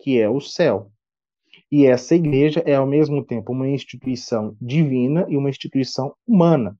que 0.00 0.18
é 0.18 0.28
o 0.28 0.40
céu. 0.40 0.90
E 1.70 1.84
essa 1.84 2.14
igreja 2.14 2.62
é, 2.64 2.74
ao 2.74 2.86
mesmo 2.86 3.24
tempo, 3.24 3.52
uma 3.52 3.68
instituição 3.68 4.56
divina 4.60 5.26
e 5.28 5.36
uma 5.36 5.50
instituição 5.50 6.14
humana. 6.26 6.76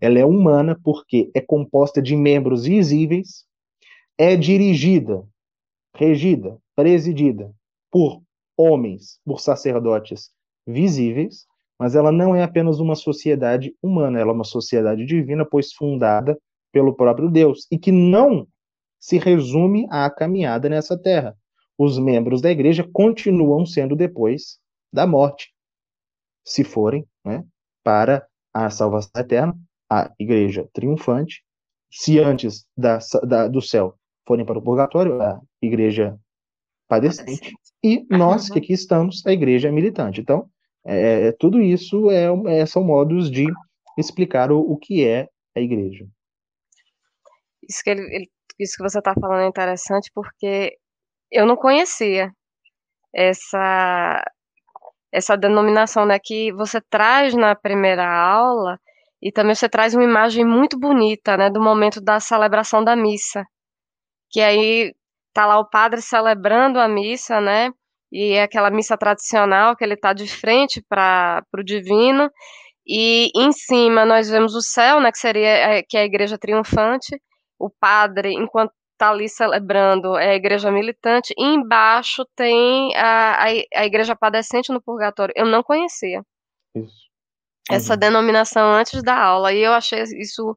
Ela 0.00 0.18
é 0.18 0.24
humana 0.24 0.78
porque 0.82 1.30
é 1.34 1.40
composta 1.40 2.02
de 2.02 2.14
membros 2.14 2.64
visíveis, 2.64 3.44
é 4.18 4.36
dirigida, 4.36 5.24
regida, 5.94 6.58
presidida 6.76 7.52
por 7.90 8.22
homens, 8.56 9.18
por 9.24 9.40
sacerdotes 9.40 10.30
visíveis, 10.66 11.46
mas 11.78 11.94
ela 11.94 12.12
não 12.12 12.36
é 12.36 12.42
apenas 12.42 12.78
uma 12.78 12.94
sociedade 12.94 13.74
humana, 13.82 14.20
ela 14.20 14.30
é 14.30 14.34
uma 14.34 14.44
sociedade 14.44 15.06
divina, 15.06 15.46
pois 15.46 15.72
fundada 15.72 16.38
pelo 16.70 16.94
próprio 16.94 17.30
Deus, 17.30 17.66
e 17.70 17.78
que 17.78 17.90
não 17.90 18.46
se 18.98 19.18
resume 19.18 19.86
à 19.90 20.08
caminhada 20.10 20.68
nessa 20.68 20.96
terra. 20.96 21.34
Os 21.78 21.98
membros 21.98 22.42
da 22.42 22.50
igreja 22.50 22.86
continuam 22.92 23.64
sendo 23.64 23.96
depois 23.96 24.58
da 24.92 25.06
morte, 25.06 25.54
se 26.44 26.62
forem 26.62 27.06
né, 27.24 27.44
para 27.82 28.26
a 28.52 28.68
salvação 28.68 29.10
eterna, 29.16 29.58
a 29.90 30.10
igreja 30.18 30.68
triunfante. 30.72 31.42
Se 31.90 32.20
antes 32.20 32.64
da, 32.76 32.98
da, 33.26 33.48
do 33.48 33.60
céu 33.60 33.94
forem 34.26 34.46
para 34.46 34.58
o 34.58 34.62
purgatório, 34.62 35.20
a 35.20 35.40
igreja 35.60 36.16
padecente. 36.88 37.52
E 37.82 38.06
nós 38.08 38.48
que 38.48 38.58
aqui 38.58 38.72
estamos, 38.72 39.26
a 39.26 39.32
igreja 39.32 39.72
militante. 39.72 40.20
Então, 40.20 40.48
é, 40.84 41.32
tudo 41.32 41.60
isso 41.60 42.10
é, 42.10 42.26
é, 42.46 42.66
são 42.66 42.84
modos 42.84 43.30
de 43.30 43.46
explicar 43.98 44.52
o, 44.52 44.60
o 44.60 44.76
que 44.76 45.04
é 45.04 45.28
a 45.56 45.60
igreja. 45.60 46.06
Isso 47.68 47.82
que 47.82 47.90
ele, 47.90 48.02
ele 48.14 48.30
isso 48.58 48.76
que 48.76 48.82
você 48.82 48.98
está 48.98 49.14
falando 49.14 49.42
é 49.42 49.48
interessante 49.48 50.10
porque 50.14 50.76
eu 51.30 51.46
não 51.46 51.56
conhecia 51.56 52.30
essa 53.12 54.22
essa 55.12 55.36
denominação 55.36 56.06
né, 56.06 56.18
que 56.22 56.52
você 56.52 56.80
traz 56.88 57.34
na 57.34 57.56
primeira 57.56 58.06
aula 58.06 58.78
e 59.22 59.32
também 59.32 59.54
você 59.54 59.68
traz 59.68 59.94
uma 59.94 60.04
imagem 60.04 60.44
muito 60.44 60.78
bonita 60.78 61.36
né, 61.36 61.50
do 61.50 61.60
momento 61.60 62.00
da 62.00 62.20
celebração 62.20 62.82
da 62.82 62.96
missa. 62.96 63.44
Que 64.30 64.40
aí 64.40 64.94
tá 65.34 65.46
lá 65.46 65.58
o 65.58 65.68
padre 65.68 66.00
celebrando 66.02 66.78
a 66.78 66.88
missa, 66.88 67.40
né? 67.40 67.70
E 68.12 68.32
é 68.32 68.42
aquela 68.44 68.70
missa 68.70 68.96
tradicional 68.96 69.76
que 69.76 69.84
ele 69.84 69.94
está 69.94 70.12
de 70.12 70.26
frente 70.28 70.82
para 70.88 71.44
o 71.56 71.62
divino. 71.62 72.30
E 72.86 73.30
em 73.36 73.52
cima 73.52 74.04
nós 74.04 74.28
vemos 74.30 74.54
o 74.54 74.62
céu, 74.62 75.00
né? 75.00 75.12
Que 75.12 75.18
seria 75.18 75.48
é, 75.48 75.82
que 75.82 75.96
é 75.96 76.02
a 76.02 76.04
igreja 76.04 76.38
triunfante 76.38 77.20
o 77.58 77.68
padre, 77.70 78.32
enquanto 78.32 78.72
está 78.92 79.10
ali 79.10 79.28
celebrando 79.28 80.16
é 80.16 80.30
a 80.30 80.34
igreja 80.34 80.70
militante, 80.70 81.34
e 81.36 81.44
embaixo 81.44 82.24
tem 82.34 82.94
a, 82.96 83.34
a, 83.34 83.46
a 83.76 83.86
igreja 83.86 84.16
padecente 84.16 84.72
no 84.72 84.82
purgatório. 84.82 85.34
Eu 85.36 85.46
não 85.46 85.62
conhecia. 85.62 86.22
Isso. 86.74 87.09
Essa 87.68 87.94
uhum. 87.94 87.98
denominação 87.98 88.72
antes 88.72 89.02
da 89.02 89.16
aula. 89.16 89.52
E 89.52 89.60
eu 89.60 89.72
achei 89.72 90.02
isso, 90.02 90.56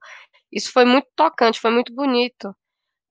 isso 0.52 0.72
foi 0.72 0.86
muito 0.86 1.08
tocante, 1.16 1.60
foi 1.60 1.72
muito 1.72 1.94
bonito. 1.94 2.54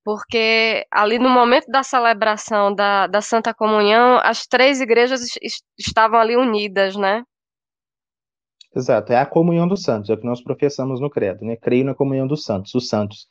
Porque 0.05 0.85
ali 0.91 1.19
no 1.19 1.29
momento 1.29 1.67
da 1.71 1.83
celebração 1.83 2.75
da, 2.75 3.07
da 3.07 3.21
Santa 3.21 3.55
Comunhão, 3.55 4.21
as 4.25 4.47
três 4.47 4.81
igrejas 4.81 5.21
estavam 5.79 6.19
ali 6.19 6.37
unidas, 6.37 6.97
né? 6.97 7.23
Exato, 8.75 9.13
é 9.13 9.19
a 9.19 9.27
comunhão 9.27 9.69
dos 9.69 9.83
santos, 9.83 10.09
é 10.09 10.15
o 10.15 10.17
que 10.19 10.27
nós 10.27 10.43
professamos 10.43 10.99
no 10.99 11.11
credo, 11.11 11.45
né? 11.45 11.57
Creio 11.57 11.85
na 11.85 11.95
comunhão 11.95 12.27
dos 12.27 12.43
santos, 12.45 12.75
os 12.75 12.89
santos. 12.89 13.29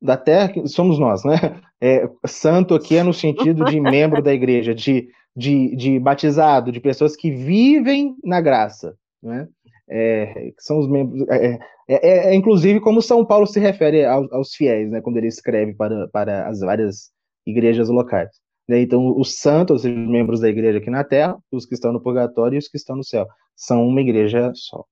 Da 0.00 0.16
terra 0.16 0.52
somos 0.66 0.98
nós, 0.98 1.24
né? 1.24 1.60
É, 1.78 2.08
santo 2.26 2.74
aqui 2.74 2.96
é 2.96 3.02
no 3.02 3.12
sentido 3.12 3.62
de 3.66 3.78
membro 3.78 4.22
da 4.22 4.32
igreja, 4.32 4.74
de, 4.74 5.10
de, 5.36 5.76
de 5.76 6.00
batizado, 6.00 6.72
de 6.72 6.80
pessoas 6.80 7.14
que 7.14 7.30
vivem 7.30 8.16
na 8.24 8.40
graça, 8.40 8.96
né? 9.22 9.46
É, 9.88 10.52
são 10.58 10.78
os 10.78 10.88
membros. 10.88 11.28
É 11.28 11.58
é, 11.88 12.08
é, 12.08 12.30
é, 12.30 12.34
inclusive 12.34 12.80
como 12.80 13.00
São 13.00 13.24
Paulo 13.24 13.46
se 13.46 13.60
refere 13.60 14.04
aos, 14.04 14.30
aos, 14.32 14.54
fiéis, 14.54 14.90
né, 14.90 15.00
quando 15.00 15.18
ele 15.18 15.28
escreve 15.28 15.72
para, 15.74 16.08
para 16.08 16.48
as 16.48 16.60
várias 16.60 17.12
igrejas 17.46 17.88
locais. 17.88 18.30
Né? 18.68 18.80
Então, 18.80 19.16
os 19.16 19.36
santos, 19.38 19.84
os 19.84 19.90
membros 19.90 20.40
da 20.40 20.48
igreja 20.48 20.78
aqui 20.78 20.90
na 20.90 21.04
terra, 21.04 21.38
os 21.50 21.64
que 21.64 21.74
estão 21.74 21.92
no 21.92 22.02
purgatório 22.02 22.56
e 22.56 22.58
os 22.58 22.68
que 22.68 22.76
estão 22.76 22.96
no 22.96 23.04
céu, 23.04 23.26
são 23.54 23.86
uma 23.86 24.00
igreja 24.00 24.50
só. 24.54 24.84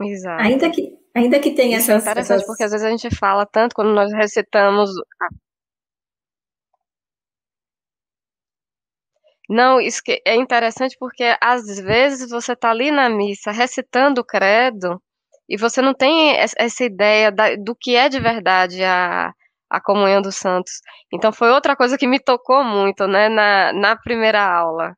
Exato. 0.00 0.42
Ainda 0.42 0.70
que, 0.70 0.96
ainda 1.14 1.40
que 1.40 1.50
tenha 1.50 1.78
Isso 1.78 1.90
é 1.90 1.96
essas. 1.96 2.06
É 2.06 2.10
interessante, 2.10 2.36
essas... 2.36 2.46
porque 2.46 2.62
às 2.62 2.70
vezes 2.70 2.86
a 2.86 2.90
gente 2.90 3.14
fala 3.14 3.44
tanto 3.44 3.74
quando 3.74 3.92
nós 3.92 4.10
recitamos 4.12 4.90
Não, 9.48 9.80
isso 9.80 10.02
é 10.26 10.36
interessante 10.36 10.96
porque 11.00 11.36
às 11.40 11.78
vezes 11.78 12.30
você 12.30 12.52
está 12.52 12.70
ali 12.70 12.90
na 12.90 13.08
missa 13.08 13.50
recitando 13.50 14.20
o 14.20 14.24
credo 14.24 15.00
e 15.48 15.56
você 15.56 15.80
não 15.80 15.94
tem 15.94 16.36
essa 16.36 16.84
ideia 16.84 17.32
da, 17.32 17.56
do 17.56 17.74
que 17.74 17.96
é 17.96 18.10
de 18.10 18.20
verdade 18.20 18.84
a, 18.84 19.32
a 19.70 19.80
comunhão 19.80 20.20
dos 20.20 20.36
santos. 20.36 20.72
Então 21.12 21.32
foi 21.32 21.50
outra 21.50 21.74
coisa 21.74 21.96
que 21.96 22.06
me 22.06 22.20
tocou 22.20 22.62
muito, 22.62 23.06
né, 23.06 23.30
na, 23.30 23.72
na 23.72 23.96
primeira 23.96 24.42
aula 24.44 24.94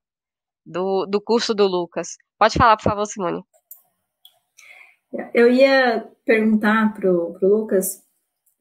do, 0.67 1.07
do 1.07 1.21
curso 1.23 1.55
do 1.55 1.67
Lucas. 1.69 2.17
Pode 2.37 2.59
falar, 2.59 2.77
por 2.77 2.85
favor, 2.85 3.07
Simone. 3.07 3.43
Eu 5.33 5.49
ia 5.49 6.09
perguntar 6.25 6.93
pro, 6.95 7.35
pro 7.39 7.49
Lucas, 7.49 8.03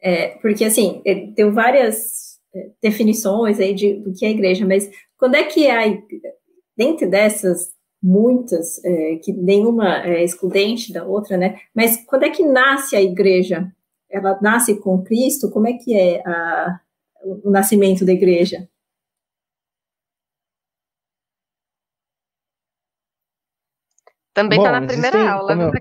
é, 0.01 0.37
porque 0.39 0.65
assim, 0.65 1.01
ele 1.03 1.33
deu 1.35 1.51
várias 1.51 2.28
definições 2.81 3.59
aí 3.59 3.73
de, 3.73 3.93
do 3.95 4.13
que 4.13 4.25
é 4.25 4.31
igreja, 4.31 4.65
mas 4.65 4.89
quando 5.17 5.35
é 5.35 5.43
que 5.43 5.69
há, 5.69 5.83
dentre 6.75 7.07
dessas 7.07 7.71
muitas, 8.01 8.83
é, 8.83 9.17
que 9.17 9.33
nenhuma 9.33 10.03
é 10.05 10.23
excludente 10.23 10.93
da 10.93 11.03
outra, 11.03 11.37
né? 11.37 11.59
Mas 11.75 12.03
quando 12.05 12.23
é 12.23 12.29
que 12.29 12.43
nasce 12.43 12.95
a 12.95 13.01
igreja? 13.01 13.71
Ela 14.09 14.39
nasce 14.41 14.79
com 14.79 15.03
Cristo? 15.03 15.51
Como 15.51 15.67
é 15.67 15.73
que 15.73 15.93
é 15.95 16.21
a, 16.25 16.79
o 17.21 17.51
nascimento 17.51 18.05
da 18.05 18.13
igreja? 18.13 18.67
Também 24.33 24.57
está 24.57 24.71
na 24.71 24.87
primeira 24.87 25.17
existem, 25.17 25.27
aula. 25.27 25.53
Eu, 25.53 25.71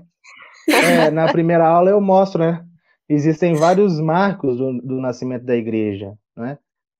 é, 0.75 1.11
na 1.11 1.31
primeira 1.31 1.65
aula 1.65 1.89
eu 1.89 2.01
mostro, 2.01 2.41
né? 2.41 2.65
Existem 3.07 3.55
vários 3.55 3.99
marcos 3.99 4.57
do, 4.57 4.79
do 4.81 5.01
nascimento 5.01 5.45
da 5.45 5.55
igreja, 5.55 6.13
né? 6.39 6.57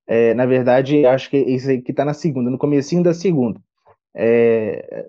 É, 0.07 0.33
na 0.33 0.45
verdade, 0.45 1.05
acho 1.05 1.29
que 1.29 1.37
isso 1.37 1.69
aqui 1.69 1.91
está 1.91 2.03
na 2.03 2.13
segunda, 2.13 2.49
no 2.49 2.57
comecinho 2.57 3.03
da 3.03 3.13
segunda. 3.13 3.59
É, 4.15 5.07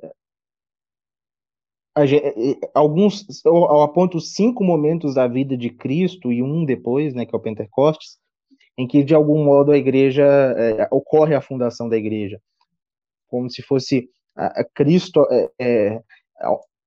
gente, 2.07 2.59
alguns, 2.75 3.27
eu 3.45 3.83
aponto 3.83 4.21
cinco 4.21 4.63
momentos 4.63 5.15
da 5.15 5.27
vida 5.27 5.57
de 5.57 5.71
Cristo 5.71 6.33
e 6.33 6.43
um 6.43 6.65
depois, 6.65 7.15
né, 7.15 7.27
que 7.27 7.35
é 7.35 7.39
o 7.39 7.43
Pentecostes, 7.43 8.19
em 8.79 8.87
que 8.87 9.03
de 9.03 9.15
algum 9.15 9.45
modo 9.45 9.73
a 9.73 9.79
igreja 9.79 10.25
é, 10.25 10.89
ocorre 10.91 11.35
a 11.35 11.41
fundação 11.41 11.89
da 11.89 11.97
igreja, 11.97 12.41
como 13.29 13.51
se 13.51 13.63
fosse 13.63 14.09
a, 14.37 14.61
a 14.61 14.65
Cristo 14.65 15.27
é, 15.31 15.51
é, 15.59 16.03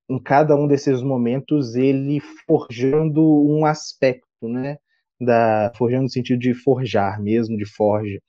em 0.10 0.19
cada 0.19 0.56
um 0.56 0.67
desses 0.67 1.01
momentos 1.01 1.75
ele 1.75 2.19
forjando 2.47 3.21
um 3.21 3.65
aspecto, 3.65 4.47
né, 4.47 4.77
da 5.19 5.71
forjando 5.76 6.04
no 6.04 6.10
sentido 6.10 6.39
de 6.39 6.54
forjar 6.54 7.21
mesmo, 7.21 7.58
de 7.58 7.65
forja, 7.65 8.19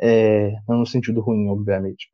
é, 0.00 0.52
não 0.68 0.78
no 0.78 0.86
sentido 0.86 1.20
ruim, 1.20 1.48
obviamente. 1.48 2.08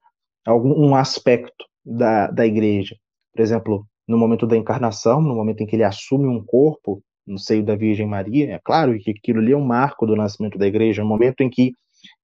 Algum 0.44 0.72
um 0.72 0.94
aspecto 0.94 1.64
da, 1.84 2.28
da 2.28 2.46
igreja, 2.46 2.96
por 3.32 3.42
exemplo, 3.42 3.86
no 4.08 4.18
momento 4.18 4.46
da 4.46 4.56
encarnação, 4.56 5.20
no 5.20 5.34
momento 5.34 5.62
em 5.62 5.66
que 5.66 5.76
ele 5.76 5.84
assume 5.84 6.26
um 6.26 6.44
corpo 6.44 7.02
no 7.26 7.38
seio 7.38 7.64
da 7.64 7.74
Virgem 7.74 8.06
Maria, 8.06 8.54
é 8.54 8.60
claro 8.62 8.96
que 8.98 9.10
aquilo 9.10 9.40
ali 9.40 9.52
é 9.52 9.56
um 9.56 9.64
marco 9.64 10.06
do 10.06 10.14
nascimento 10.14 10.56
da 10.56 10.66
igreja, 10.66 11.02
no 11.02 11.08
momento 11.08 11.40
em 11.40 11.50
que 11.50 11.72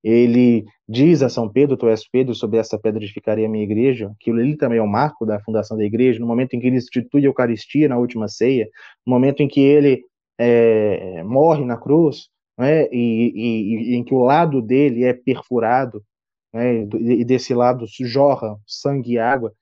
ele 0.03 0.65
diz 0.89 1.23
a 1.23 1.29
São 1.29 1.49
Pedro, 1.49 1.77
tu 1.77 1.89
és 1.89 2.09
Pedro, 2.09 2.35
sobre 2.35 2.59
essa 2.59 2.79
pedra 2.79 3.03
edificarei 3.03 3.47
a 3.47 3.49
minha 3.49 3.65
igreja, 3.65 4.13
aquilo 4.21 4.39
ali 4.39 4.57
também 4.57 4.79
é 4.79 4.83
um 4.83 4.87
marco 4.87 5.27
da 5.27 5.41
fundação 5.41 5.77
da 5.77 5.85
igreja, 5.85 6.21
no 6.21 6.27
momento 6.27 6.55
em 6.55 6.61
que 6.61 6.67
ele 6.67 6.77
institui 6.77 7.23
a 7.23 7.27
Eucaristia 7.27 7.89
na 7.89 7.99
última 7.99 8.29
ceia, 8.29 8.69
no 9.07 9.13
momento 9.13 9.43
em 9.43 9.49
que 9.49 9.61
ele 9.61 10.03
é, 10.43 11.23
morre 11.23 11.65
na 11.65 11.77
cruz, 11.77 12.29
né, 12.59 12.87
e, 12.91 13.33
e, 13.35 13.93
e, 13.93 13.97
em 13.97 14.05
que 14.05 14.13
o 14.13 14.25
lado 14.25 14.61
dele 14.61 15.05
é 15.05 15.13
perfurado, 15.13 16.03
né, 16.53 16.83
e 16.83 17.25
desse 17.25 17.55
lado 17.55 17.87
jorra 18.01 18.59
sangue 18.67 19.13
e 19.13 19.19
água, 19.19 19.53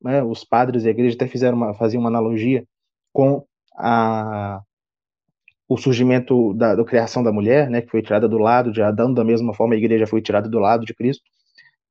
né, 0.00 0.22
os 0.22 0.44
padres 0.44 0.84
da 0.84 0.90
igreja 0.90 1.16
até 1.16 1.26
fizeram 1.26 1.56
uma, 1.56 1.74
faziam 1.74 2.00
uma 2.00 2.08
analogia 2.08 2.64
com 3.12 3.44
a, 3.76 4.60
o 5.68 5.76
surgimento 5.76 6.54
da, 6.54 6.76
da, 6.76 6.84
criação 6.84 7.22
da 7.22 7.32
mulher, 7.32 7.68
né, 7.68 7.82
que 7.82 7.90
foi 7.90 8.00
tirada 8.00 8.28
do 8.28 8.38
lado 8.38 8.70
de 8.70 8.80
Adão, 8.80 9.12
da 9.12 9.24
mesma 9.24 9.52
forma 9.52 9.74
a 9.74 9.78
igreja 9.78 10.06
foi 10.06 10.22
tirada 10.22 10.48
do 10.48 10.58
lado 10.60 10.86
de 10.86 10.94
Cristo. 10.94 11.24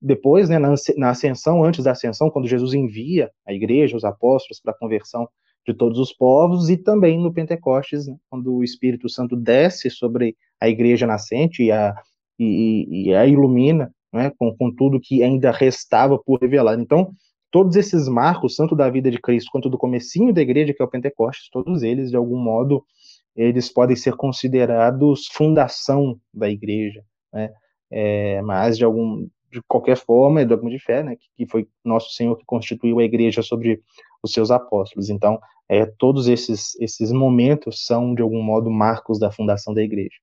Depois, 0.02 0.48
né, 0.48 0.58
na, 0.58 0.74
na 0.96 1.10
ascensão, 1.10 1.64
antes 1.64 1.84
da 1.84 1.92
ascensão, 1.92 2.30
quando 2.30 2.48
Jesus 2.48 2.74
envia 2.74 3.30
a 3.46 3.54
igreja, 3.54 3.98
os 3.98 4.06
apóstolos, 4.06 4.62
para 4.62 4.72
a 4.72 4.78
conversão 4.78 5.28
de 5.68 5.74
todos 5.74 6.00
os 6.00 6.14
povos, 6.14 6.70
e 6.70 6.78
também 6.78 7.20
no 7.20 7.34
Pentecostes, 7.34 8.08
né, 8.08 8.16
quando 8.30 8.56
o 8.56 8.64
Espírito 8.64 9.10
Santo 9.10 9.36
desce 9.36 9.90
sobre 9.90 10.36
a 10.62 10.70
igreja 10.70 11.06
nascente 11.06 11.64
e 11.64 11.72
a, 11.72 11.94
e, 12.40 13.10
e 13.10 13.14
a 13.14 13.26
ilumina 13.26 13.92
né, 14.14 14.32
com, 14.38 14.56
com 14.56 14.74
tudo 14.74 15.00
que 15.00 15.22
ainda 15.22 15.52
restava 15.52 16.18
por 16.18 16.40
revelar. 16.40 16.80
Então, 16.80 17.12
todos 17.52 17.76
esses 17.76 18.08
marcos, 18.08 18.56
tanto 18.56 18.76
da 18.76 18.90
vida 18.90 19.12
de 19.12 19.20
Cristo 19.20 19.52
quanto 19.52 19.70
do 19.70 19.78
comecinho 19.78 20.34
da 20.34 20.42
igreja, 20.42 20.74
que 20.74 20.82
é 20.82 20.86
o 20.86 20.90
Pentecostes, 20.90 21.50
todos 21.52 21.84
eles, 21.84 22.10
de 22.12 22.16
algum 22.16 22.38
modo, 22.38 22.84
eles 23.36 23.70
podem 23.72 23.96
ser 23.96 24.16
considerados 24.16 25.28
fundação 25.32 26.18
da 26.34 26.50
igreja, 26.50 27.04
né? 27.32 27.52
É, 27.90 28.42
mas 28.42 28.78
de 28.78 28.84
algum 28.84 29.28
de 29.50 29.62
qualquer 29.66 29.96
forma 29.96 30.42
é 30.42 30.46
dogma 30.46 30.70
de 30.70 30.80
fé, 30.80 31.04
né? 31.04 31.16
Que, 31.16 31.28
que 31.38 31.50
foi 31.50 31.68
nosso 31.84 32.12
Senhor 32.12 32.36
que 32.36 32.44
constituiu 32.46 33.00
a 33.00 33.04
igreja 33.04 33.42
sobre 33.42 33.82
os 34.24 34.32
seus 34.32 34.52
apóstolos. 34.52 35.10
Então, 35.10 35.40
é, 35.70 35.86
todos 35.86 36.28
esses, 36.28 36.76
esses 36.80 37.12
momentos 37.12 37.86
são, 37.86 38.16
de 38.16 38.22
algum 38.22 38.42
modo, 38.42 38.70
marcos 38.70 39.20
da 39.20 39.32
fundação 39.32 39.74
da 39.74 39.82
igreja. 39.82 40.16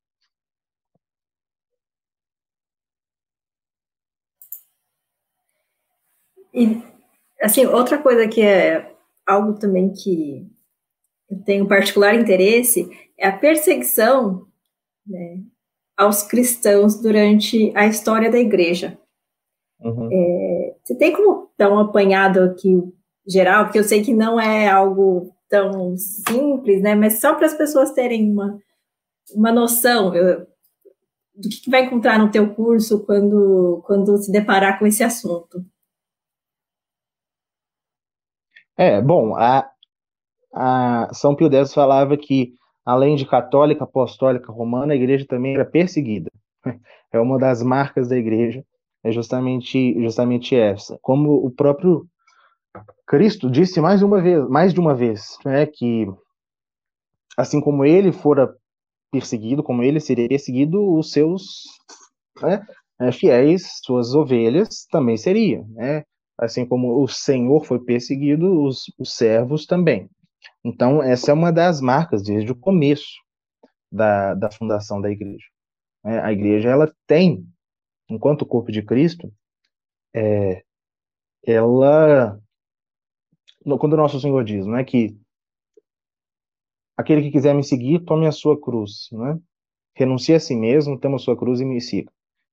E, 6.52 6.80
assim, 7.42 7.66
outra 7.66 7.98
coisa 7.98 8.28
que 8.28 8.40
é 8.40 8.94
algo 9.26 9.58
também 9.58 9.92
que 9.92 10.46
eu 11.28 11.42
tenho 11.42 11.66
particular 11.66 12.14
interesse 12.14 12.88
é 13.18 13.26
a 13.26 13.36
perseguição 13.36 14.46
né, 15.06 15.40
aos 15.96 16.22
cristãos 16.22 17.00
durante 17.00 17.72
a 17.74 17.86
história 17.86 18.30
da 18.30 18.38
igreja. 18.38 18.98
Uhum. 19.80 20.08
É, 20.12 20.76
você 20.82 20.94
tem 20.94 21.12
como 21.12 21.50
dar 21.58 21.70
um 21.70 21.78
apanhado 21.78 22.40
aqui 22.40 22.80
geral, 23.26 23.64
porque 23.64 23.78
eu 23.78 23.84
sei 23.84 24.02
que 24.02 24.12
não 24.12 24.38
é 24.40 24.68
algo 24.68 25.34
tão 25.48 25.96
simples, 25.96 26.82
né? 26.82 26.94
Mas 26.94 27.20
só 27.20 27.34
para 27.34 27.46
as 27.46 27.54
pessoas 27.54 27.92
terem 27.92 28.30
uma, 28.30 28.58
uma 29.34 29.52
noção 29.52 30.14
eu, 30.14 30.46
do 31.34 31.48
que, 31.48 31.62
que 31.62 31.70
vai 31.70 31.84
encontrar 31.84 32.18
no 32.18 32.30
teu 32.30 32.54
curso 32.54 33.04
quando, 33.04 33.82
quando 33.86 34.16
se 34.18 34.30
deparar 34.30 34.78
com 34.78 34.86
esse 34.86 35.02
assunto. 35.02 35.64
É, 38.76 39.00
bom, 39.00 39.36
a, 39.36 39.70
a 40.52 41.08
São 41.12 41.34
Pio 41.34 41.52
X 41.52 41.72
falava 41.72 42.16
que, 42.16 42.54
além 42.84 43.14
de 43.14 43.24
católica, 43.24 43.84
apostólica, 43.84 44.52
romana, 44.52 44.92
a 44.92 44.96
igreja 44.96 45.26
também 45.26 45.54
era 45.54 45.64
perseguida. 45.64 46.30
É 47.12 47.20
uma 47.20 47.38
das 47.38 47.62
marcas 47.62 48.08
da 48.08 48.16
igreja, 48.16 48.66
é 49.04 49.12
justamente, 49.12 49.94
justamente 50.02 50.56
essa. 50.56 50.98
Como 51.00 51.46
o 51.46 51.48
próprio 51.48 52.08
Cristo 53.06 53.50
disse 53.50 53.80
mais 53.80 54.02
uma 54.02 54.20
vez, 54.20 54.48
mais 54.48 54.72
de 54.72 54.80
uma 54.80 54.94
vez, 54.94 55.38
né, 55.44 55.66
que 55.66 56.06
assim 57.36 57.60
como 57.60 57.84
ele 57.84 58.12
fora 58.12 58.54
perseguido, 59.10 59.62
como 59.62 59.82
ele 59.82 60.00
seria 60.00 60.28
perseguido, 60.28 60.94
os 60.96 61.12
seus 61.12 61.64
né, 62.42 62.64
é, 63.00 63.12
fiéis, 63.12 63.80
suas 63.82 64.14
ovelhas, 64.14 64.86
também 64.90 65.16
seria. 65.16 65.64
Né? 65.68 66.04
Assim 66.38 66.66
como 66.66 67.02
o 67.02 67.06
Senhor 67.06 67.64
foi 67.64 67.78
perseguido, 67.78 68.62
os, 68.64 68.84
os 68.98 69.14
servos 69.14 69.66
também. 69.66 70.10
Então, 70.64 71.02
essa 71.02 71.30
é 71.30 71.34
uma 71.34 71.52
das 71.52 71.80
marcas 71.80 72.22
desde 72.22 72.50
o 72.50 72.56
começo 72.56 73.22
da, 73.90 74.34
da 74.34 74.50
fundação 74.50 75.00
da 75.00 75.10
igreja. 75.10 75.46
Né? 76.02 76.20
A 76.20 76.32
igreja, 76.32 76.70
ela 76.70 76.92
tem, 77.06 77.46
enquanto 78.08 78.46
corpo 78.46 78.72
de 78.72 78.82
Cristo, 78.82 79.32
é, 80.14 80.64
ela, 81.46 82.40
quando 83.64 83.94
o 83.94 83.96
nosso 83.96 84.20
Senhor 84.20 84.44
diz, 84.44 84.66
não 84.66 84.76
é 84.76 84.84
que 84.84 85.16
aquele 86.96 87.22
que 87.22 87.30
quiser 87.30 87.54
me 87.54 87.64
seguir, 87.64 88.00
tome 88.00 88.26
a 88.26 88.32
sua 88.32 88.60
cruz, 88.60 89.08
né? 89.12 89.38
renuncie 89.94 90.34
a 90.34 90.40
si 90.40 90.54
mesmo, 90.54 90.98
tome 90.98 91.14
a 91.14 91.18
sua 91.18 91.36
cruz 91.36 91.60
e 91.60 91.64
me 91.64 91.80
siga. 91.80 92.10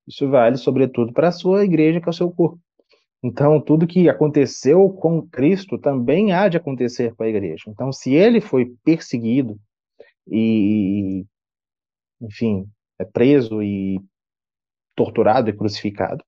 Isso 0.08 0.30
vale, 0.30 0.58
sobretudo, 0.58 1.14
para 1.14 1.28
a 1.28 1.32
sua 1.32 1.64
igreja, 1.64 2.00
que 2.00 2.08
é 2.08 2.10
o 2.10 2.14
seu 2.14 2.32
corpo. 2.32 2.60
Então, 3.24 3.62
tudo 3.62 3.88
que 3.88 4.10
aconteceu 4.10 4.90
com 4.90 5.28
Cristo 5.28 5.78
também 5.78 6.34
há 6.34 6.48
de 6.48 6.58
acontecer 6.58 7.14
com 7.16 7.24
a 7.24 7.28
igreja. 7.28 7.66
Então, 7.68 7.92
se 7.92 8.14
ele 8.14 8.42
foi 8.42 8.74
perseguido 8.84 9.60
e, 10.28 11.24
enfim, 12.20 12.68
é 13.00 13.06
preso 13.06 13.62
e 13.62 14.02
torturado 14.96 15.50
e 15.50 15.54
crucificado, 15.54 16.24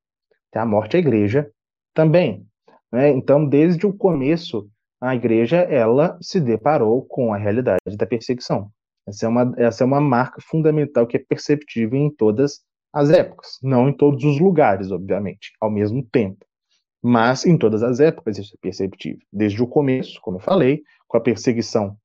até 0.49 0.59
a 0.59 0.65
morte 0.65 0.95
a 0.95 0.99
igreja 0.99 1.51
também. 1.95 2.45
Né? 2.91 3.09
Então, 3.09 3.47
desde 3.47 3.87
o 3.87 3.93
começo, 3.93 4.69
a 5.03 5.15
igreja 5.15 5.57
ela 5.57 6.17
se 6.21 6.39
deparou 6.39 7.05
com 7.05 7.33
a 7.33 7.37
realidade 7.37 7.97
da 7.97 8.05
perseguição. 8.05 8.71
Essa 9.05 9.25
é 9.25 9.29
uma, 9.29 9.53
essa 9.57 9.83
é 9.83 9.85
uma 9.85 9.99
marca 9.99 10.41
fundamental 10.41 11.05
que 11.05 11.17
é 11.17 11.19
perceptível 11.19 11.99
em 11.99 12.09
todas 12.09 12.61
as 12.93 13.09
épocas, 13.09 13.57
não 13.61 13.89
em 13.89 13.93
todos 13.93 14.23
os 14.23 14.39
lugares, 14.39 14.91
obviamente, 14.91 15.51
ao 15.59 15.69
mesmo 15.69 16.01
tempo. 16.09 16.45
Mas 17.01 17.45
em 17.45 17.57
todas 17.57 17.83
as 17.83 17.99
épocas 17.99 18.37
isso 18.37 18.55
é 18.55 18.57
perceptível. 18.61 19.19
Desde 19.31 19.61
o 19.61 19.67
começo, 19.67 20.21
como 20.21 20.37
eu 20.37 20.41
falei, 20.41 20.81
com 21.05 21.17
a 21.17 21.21
perseguição 21.21 21.97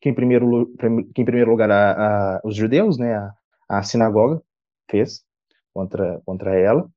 que 0.00 0.08
em 0.08 0.14
primeiro, 0.14 0.72
que 1.14 1.20
em 1.20 1.24
primeiro 1.24 1.50
lugar 1.50 1.70
a, 1.70 1.92
a, 2.36 2.40
os 2.42 2.56
judeus, 2.56 2.98
né, 2.98 3.14
a, 3.14 3.32
a, 3.68 3.82
sinagoga 3.82 4.42
fez 4.90 5.22
contra, 5.74 6.20
contra 6.24 6.58
ela. 6.58 6.88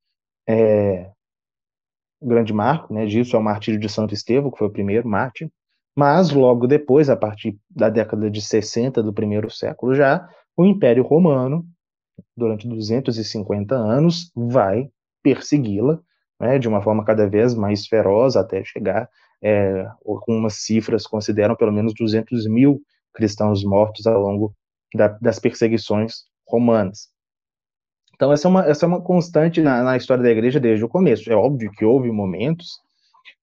É, 0.47 1.11
grande 2.23 2.53
marco 2.53 2.93
né, 2.93 3.05
disso 3.05 3.35
é 3.35 3.39
o 3.39 3.43
martírio 3.43 3.79
de 3.79 3.89
Santo 3.89 4.13
Estevão, 4.13 4.51
que 4.51 4.57
foi 4.57 4.67
o 4.67 4.71
primeiro 4.71 5.07
mártir. 5.07 5.49
Mas 5.95 6.31
logo 6.31 6.65
depois, 6.65 7.09
a 7.09 7.15
partir 7.15 7.57
da 7.69 7.89
década 7.89 8.29
de 8.29 8.41
60 8.41 9.03
do 9.03 9.13
primeiro 9.13 9.49
século 9.51 9.93
já, 9.93 10.27
o 10.57 10.65
Império 10.65 11.03
Romano, 11.03 11.65
durante 12.35 12.67
250 12.67 13.75
anos, 13.75 14.31
vai 14.35 14.89
persegui-la 15.21 15.99
né, 16.39 16.57
de 16.57 16.67
uma 16.67 16.81
forma 16.81 17.05
cada 17.05 17.27
vez 17.27 17.53
mais 17.53 17.85
feroz 17.85 18.35
até 18.35 18.63
chegar 18.63 19.07
é, 19.43 19.85
algumas 20.05 20.63
cifras 20.63 21.05
consideram 21.05 21.55
pelo 21.55 21.71
menos 21.71 21.93
200 21.93 22.47
mil 22.47 22.81
cristãos 23.13 23.63
mortos 23.63 24.07
ao 24.07 24.19
longo 24.19 24.55
da, 24.95 25.09
das 25.21 25.37
perseguições 25.37 26.23
romanas. 26.47 27.09
Então, 28.23 28.31
essa 28.31 28.47
é 28.47 28.49
uma, 28.49 28.65
essa 28.65 28.85
é 28.85 28.87
uma 28.87 29.01
constante 29.01 29.61
na, 29.61 29.83
na, 29.83 29.97
história 29.97 30.23
da 30.23 30.31
igreja 30.31 30.57
desde 30.57 30.85
o 30.85 30.87
começo. 30.87 31.29
É 31.29 31.35
óbvio 31.35 31.69
que 31.71 31.83
houve 31.83 32.09
momentos 32.09 32.79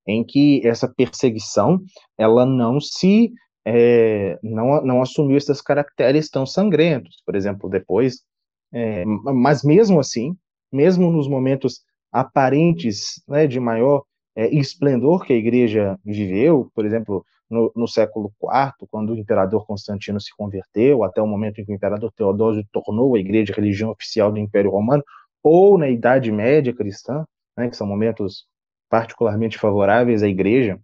em 0.07 0.23
que 0.23 0.59
essa 0.65 0.87
perseguição 0.87 1.79
ela 2.17 2.47
não 2.47 2.81
se 2.81 3.31
é, 3.63 4.39
não, 4.41 4.83
não 4.83 5.01
assumiu 5.03 5.37
esses 5.37 5.61
caracteres 5.61 6.31
tão 6.31 6.47
sangrentos, 6.47 7.21
por 7.23 7.35
exemplo, 7.35 7.69
depois. 7.69 8.23
É, 8.73 9.05
mas 9.05 9.63
mesmo 9.63 9.99
assim, 9.99 10.35
mesmo 10.71 11.11
nos 11.11 11.27
momentos 11.27 11.81
aparentes 12.11 13.21
né, 13.27 13.45
de 13.45 13.59
maior 13.59 14.03
é, 14.35 14.47
esplendor 14.47 15.23
que 15.23 15.33
a 15.33 15.37
igreja 15.37 15.95
viveu, 16.03 16.71
por 16.73 16.87
exemplo, 16.87 17.23
no, 17.51 17.71
no, 17.75 17.87
século 17.87 18.31
IV, 18.41 18.87
quando 18.89 19.11
o 19.11 19.17
imperador 19.17 19.65
Constantino 19.67 20.19
se 20.19 20.35
converteu, 20.35 21.03
até 21.03 21.21
o 21.21 21.27
momento 21.27 21.59
em 21.59 21.65
que 21.65 21.71
o 21.71 21.75
imperador 21.75 22.11
Teodósio 22.13 22.65
tornou 22.71 23.15
a 23.15 23.19
igreja 23.19 23.53
religião 23.53 23.91
oficial 23.91 24.31
do 24.31 24.39
Império 24.39 24.71
Romano, 24.71 25.03
ou 25.43 25.77
na 25.77 25.89
Idade 25.89 26.31
Média 26.31 26.73
cristã, 26.73 27.25
né, 27.57 27.69
que 27.69 27.75
são 27.75 27.85
momentos 27.85 28.45
particularmente 28.89 29.57
favoráveis 29.57 30.23
à 30.23 30.27
igreja, 30.27 30.79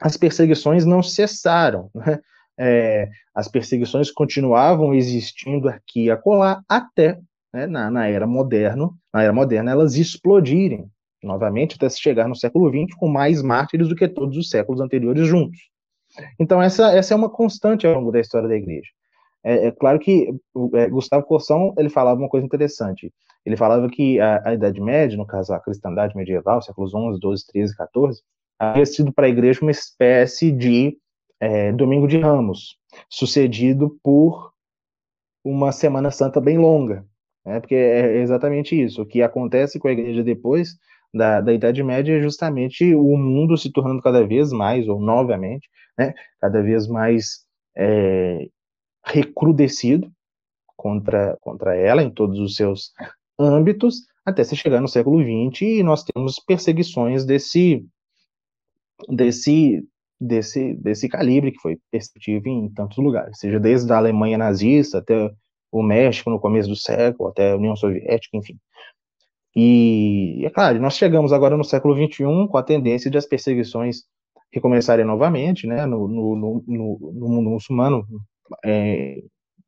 as 0.00 0.16
perseguições 0.16 0.84
não 0.84 1.02
cessaram. 1.02 1.90
Né? 1.94 2.20
É, 2.60 3.08
as 3.32 3.46
perseguições 3.46 4.10
continuavam 4.10 4.92
existindo 4.92 5.68
aqui 5.68 6.06
e 6.06 6.10
acolá 6.10 6.60
até 6.68 7.16
né, 7.52 7.68
na, 7.68 7.88
na, 7.88 8.08
era 8.08 8.26
moderna, 8.26 8.90
na 9.14 9.22
era 9.22 9.32
moderna 9.32 9.70
elas 9.70 9.94
explodirem 9.94 10.90
novamente 11.22 11.76
até 11.76 11.88
se 11.88 12.00
chegar 12.00 12.28
no 12.28 12.36
século 12.36 12.70
XX 12.70 12.94
com 12.96 13.08
mais 13.08 13.42
mártires 13.42 13.88
do 13.88 13.96
que 13.96 14.08
todos 14.08 14.36
os 14.36 14.48
séculos 14.50 14.80
anteriores 14.80 15.26
juntos. 15.26 15.58
Então 16.38 16.62
essa, 16.62 16.92
essa 16.92 17.14
é 17.14 17.16
uma 17.16 17.28
constante 17.28 17.86
ao 17.86 17.94
longo 17.94 18.12
da 18.12 18.20
história 18.20 18.48
da 18.48 18.56
igreja. 18.56 18.88
É, 19.44 19.66
é 19.66 19.72
claro 19.72 19.98
que 19.98 20.28
é, 20.74 20.88
Gustavo 20.88 21.24
Corsão 21.24 21.74
ele 21.76 21.88
falava 21.88 22.20
uma 22.20 22.28
coisa 22.28 22.46
interessante. 22.46 23.12
Ele 23.44 23.56
falava 23.56 23.88
que 23.88 24.20
a, 24.20 24.48
a, 24.48 24.54
Idade 24.54 24.80
Média, 24.80 25.16
no 25.16 25.26
caso 25.26 25.52
a 25.52 25.60
cristandade 25.60 26.16
medieval, 26.16 26.60
séculos 26.60 26.94
11, 26.94 27.18
12, 27.20 27.46
13, 27.46 27.76
14, 27.76 28.22
havia 28.58 28.84
sido 28.84 29.12
para 29.12 29.26
a 29.26 29.30
igreja 29.30 29.62
uma 29.62 29.70
espécie 29.70 30.50
de 30.50 30.98
é, 31.40 31.72
Domingo 31.72 32.06
de 32.06 32.18
Ramos, 32.18 32.76
sucedido 33.08 33.96
por 34.02 34.52
uma 35.44 35.72
Semana 35.72 36.10
Santa 36.10 36.40
bem 36.40 36.58
longa, 36.58 37.06
né? 37.44 37.60
porque 37.60 37.74
é 37.74 38.18
exatamente 38.18 38.80
isso. 38.80 39.02
O 39.02 39.06
que 39.06 39.22
acontece 39.22 39.78
com 39.78 39.88
a 39.88 39.92
igreja 39.92 40.22
depois 40.22 40.76
da, 41.12 41.40
da 41.40 41.52
Idade 41.52 41.82
Média 41.82 42.16
é 42.16 42.20
justamente 42.20 42.94
o 42.94 43.16
mundo 43.16 43.56
se 43.56 43.72
tornando 43.72 44.02
cada 44.02 44.26
vez 44.26 44.52
mais, 44.52 44.88
ou 44.88 45.00
novamente, 45.00 45.68
né, 45.98 46.14
cada 46.40 46.62
vez 46.62 46.86
mais 46.86 47.44
é, 47.76 48.48
recrudescido 49.04 50.10
contra, 50.76 51.36
contra 51.40 51.74
ela 51.76 52.02
em 52.02 52.10
todos 52.10 52.38
os 52.38 52.54
seus 52.54 52.92
âmbitos, 53.38 54.06
até 54.24 54.44
se 54.44 54.56
chegar 54.56 54.80
no 54.80 54.88
século 54.88 55.20
XX 55.22 55.62
e 55.62 55.82
nós 55.82 56.04
temos 56.04 56.38
perseguições 56.38 57.24
desse, 57.24 57.84
desse, 59.08 59.82
desse, 60.20 60.74
desse 60.74 61.08
calibre 61.08 61.52
que 61.52 61.60
foi 61.60 61.78
perceptível 61.90 62.52
em 62.52 62.68
tantos 62.72 62.98
lugares, 62.98 63.38
seja 63.38 63.58
desde 63.58 63.90
a 63.92 63.96
Alemanha 63.96 64.36
nazista 64.36 64.98
até 64.98 65.30
o 65.70 65.82
México 65.82 66.30
no 66.30 66.40
começo 66.40 66.68
do 66.68 66.76
século, 66.76 67.30
até 67.30 67.52
a 67.52 67.56
União 67.56 67.76
Soviética, 67.76 68.36
enfim. 68.36 68.58
E, 69.60 70.46
é 70.46 70.50
claro, 70.50 70.80
nós 70.80 70.96
chegamos 70.96 71.32
agora 71.32 71.56
no 71.56 71.64
século 71.64 71.92
XXI 71.92 72.46
com 72.48 72.56
a 72.56 72.62
tendência 72.62 73.10
de 73.10 73.18
as 73.18 73.26
perseguições 73.26 74.04
recomeçarem 74.52 75.04
novamente, 75.04 75.66
né, 75.66 75.84
no, 75.84 76.06
no, 76.06 76.62
no, 76.64 77.12
no 77.12 77.28
mundo 77.28 77.50
muçulmano, 77.50 78.06
é, 78.64 79.20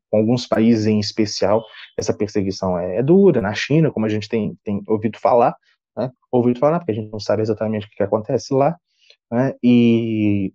com 0.09 0.19
alguns 0.19 0.47
países 0.47 0.87
em 0.87 1.01
especial, 1.01 1.65
essa 1.99 2.17
perseguição 2.17 2.79
é, 2.79 2.99
é, 2.99 3.03
dura, 3.03 3.41
na 3.41 3.53
China, 3.53 3.91
como 3.91 4.07
a 4.07 4.09
gente 4.09 4.29
tem, 4.29 4.57
tem 4.63 4.81
ouvido 4.87 5.19
falar, 5.19 5.57
né, 5.97 6.09
ouvido 6.31 6.61
falar, 6.61 6.79
porque 6.79 6.93
a 6.93 6.95
gente 6.95 7.11
não 7.11 7.19
sabe 7.19 7.43
exatamente 7.43 7.87
o 7.87 7.91
que, 7.91 7.97
que 7.97 8.03
acontece 8.05 8.55
lá, 8.55 8.77
né, 9.29 9.55
e 9.61 10.53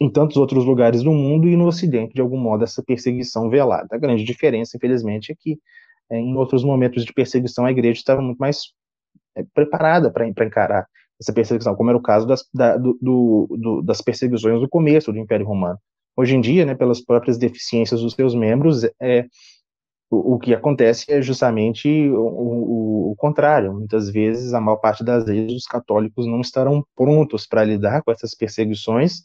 em 0.00 0.08
tantos 0.08 0.36
outros 0.36 0.64
lugares 0.64 1.02
do 1.02 1.10
mundo 1.10 1.48
e 1.48 1.56
no 1.56 1.66
Ocidente, 1.66 2.14
de 2.14 2.20
algum 2.20 2.38
modo, 2.38 2.62
essa 2.62 2.80
perseguição 2.80 3.50
velada. 3.50 3.88
A 3.90 3.98
grande 3.98 4.22
diferença, 4.22 4.76
infelizmente, 4.76 5.32
é 5.32 5.34
que 5.36 5.58
em 6.18 6.36
outros 6.36 6.64
momentos 6.64 7.04
de 7.04 7.12
perseguição, 7.12 7.64
a 7.64 7.70
igreja 7.70 8.00
estava 8.00 8.20
muito 8.20 8.38
mais 8.38 8.72
é, 9.36 9.44
preparada 9.54 10.10
para 10.10 10.26
encarar 10.26 10.86
essa 11.20 11.32
perseguição, 11.32 11.74
como 11.74 11.90
era 11.90 11.98
o 11.98 12.02
caso 12.02 12.26
das, 12.26 12.44
da, 12.52 12.76
do, 12.76 12.98
do, 13.00 13.82
das 13.82 14.00
perseguições 14.00 14.60
do 14.60 14.68
começo 14.68 15.12
do 15.12 15.18
Império 15.18 15.46
Romano. 15.46 15.78
Hoje 16.16 16.36
em 16.36 16.40
dia, 16.40 16.66
né, 16.66 16.74
pelas 16.74 17.00
próprias 17.00 17.38
deficiências 17.38 18.02
dos 18.02 18.12
seus 18.14 18.34
membros, 18.34 18.84
é, 19.00 19.26
o, 20.10 20.34
o 20.34 20.38
que 20.38 20.54
acontece 20.54 21.10
é 21.10 21.22
justamente 21.22 21.88
o, 22.10 22.20
o, 22.20 23.12
o, 23.12 23.16
contrário. 23.16 23.72
Muitas 23.72 24.10
vezes, 24.10 24.52
a 24.52 24.60
maior 24.60 24.76
parte 24.76 25.02
das 25.02 25.24
vezes, 25.24 25.56
os 25.56 25.66
católicos 25.66 26.26
não 26.26 26.40
estarão 26.40 26.84
prontos 26.94 27.46
para 27.46 27.64
lidar 27.64 28.02
com 28.02 28.10
essas 28.10 28.34
perseguições 28.34 29.22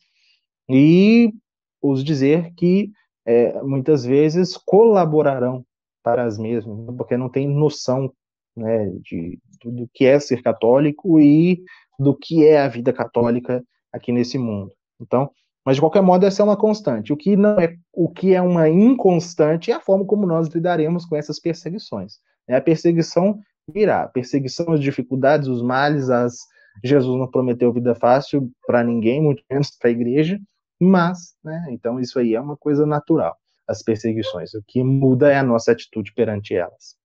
e 0.70 1.34
os 1.82 2.04
dizer 2.04 2.54
que 2.56 2.92
é, 3.26 3.62
muitas 3.62 4.06
vezes 4.06 4.56
colaborarão 4.56 5.66
para 6.12 6.24
as 6.24 6.38
mesmas, 6.38 6.78
porque 6.96 7.18
não 7.18 7.30
tem 7.30 7.48
noção 7.48 8.12
né, 8.56 8.92
de, 9.02 9.40
do 9.64 9.90
que 9.94 10.06
é 10.06 10.20
ser 10.20 10.42
católico 10.42 11.20
e 11.20 11.62
do 12.00 12.16
que 12.16 12.46
é 12.46 12.62
a 12.62 12.68
vida 12.68 12.94
católica 12.94 13.64
aqui 13.92 14.12
nesse 14.12 14.38
mundo. 14.38 14.72
Então, 15.00 15.30
mas 15.66 15.76
de 15.76 15.82
qualquer 15.82 16.02
modo 16.02 16.26
essa 16.26 16.42
é 16.42 16.46
uma 16.46 16.56
constante. 16.56 17.12
O 17.12 17.18
que 17.18 17.36
não 17.36 17.60
é, 17.60 17.76
o 17.94 18.10
que 18.10 18.34
é 18.34 18.42
uma 18.42 18.70
inconstante 18.70 19.72
é 19.72 19.76
a 19.76 19.82
forma 19.82 20.06
como 20.06 20.26
nós 20.26 20.48
lidaremos 20.48 21.06
com 21.06 21.16
essas 21.16 21.40
perseguições. 21.40 22.14
É 22.48 22.56
a 22.56 22.62
perseguição 22.62 23.40
virá, 23.70 24.04
a 24.04 24.08
perseguição, 24.08 24.72
as 24.72 24.80
dificuldades, 24.80 25.48
os 25.48 25.62
males, 25.62 26.10
as 26.10 26.38
Jesus 26.84 27.20
não 27.20 27.28
prometeu 27.28 27.74
vida 27.74 27.96
fácil 27.96 28.50
para 28.66 28.84
ninguém, 28.84 29.22
muito 29.22 29.44
menos 29.50 29.72
para 29.72 29.90
a 29.90 29.92
igreja, 29.92 30.40
mas, 30.80 31.36
né, 31.44 31.66
então 31.70 32.00
isso 32.00 32.20
aí 32.20 32.36
é 32.36 32.40
uma 32.40 32.56
coisa 32.56 32.86
natural. 32.86 33.36
As 33.68 33.84
perseguições. 33.84 34.54
O 34.54 34.64
que 34.66 34.84
muda 34.84 35.32
é 35.32 35.38
a 35.38 35.44
nossa 35.44 35.72
atitude 35.72 36.14
perante 36.14 36.56
elas. 36.56 36.96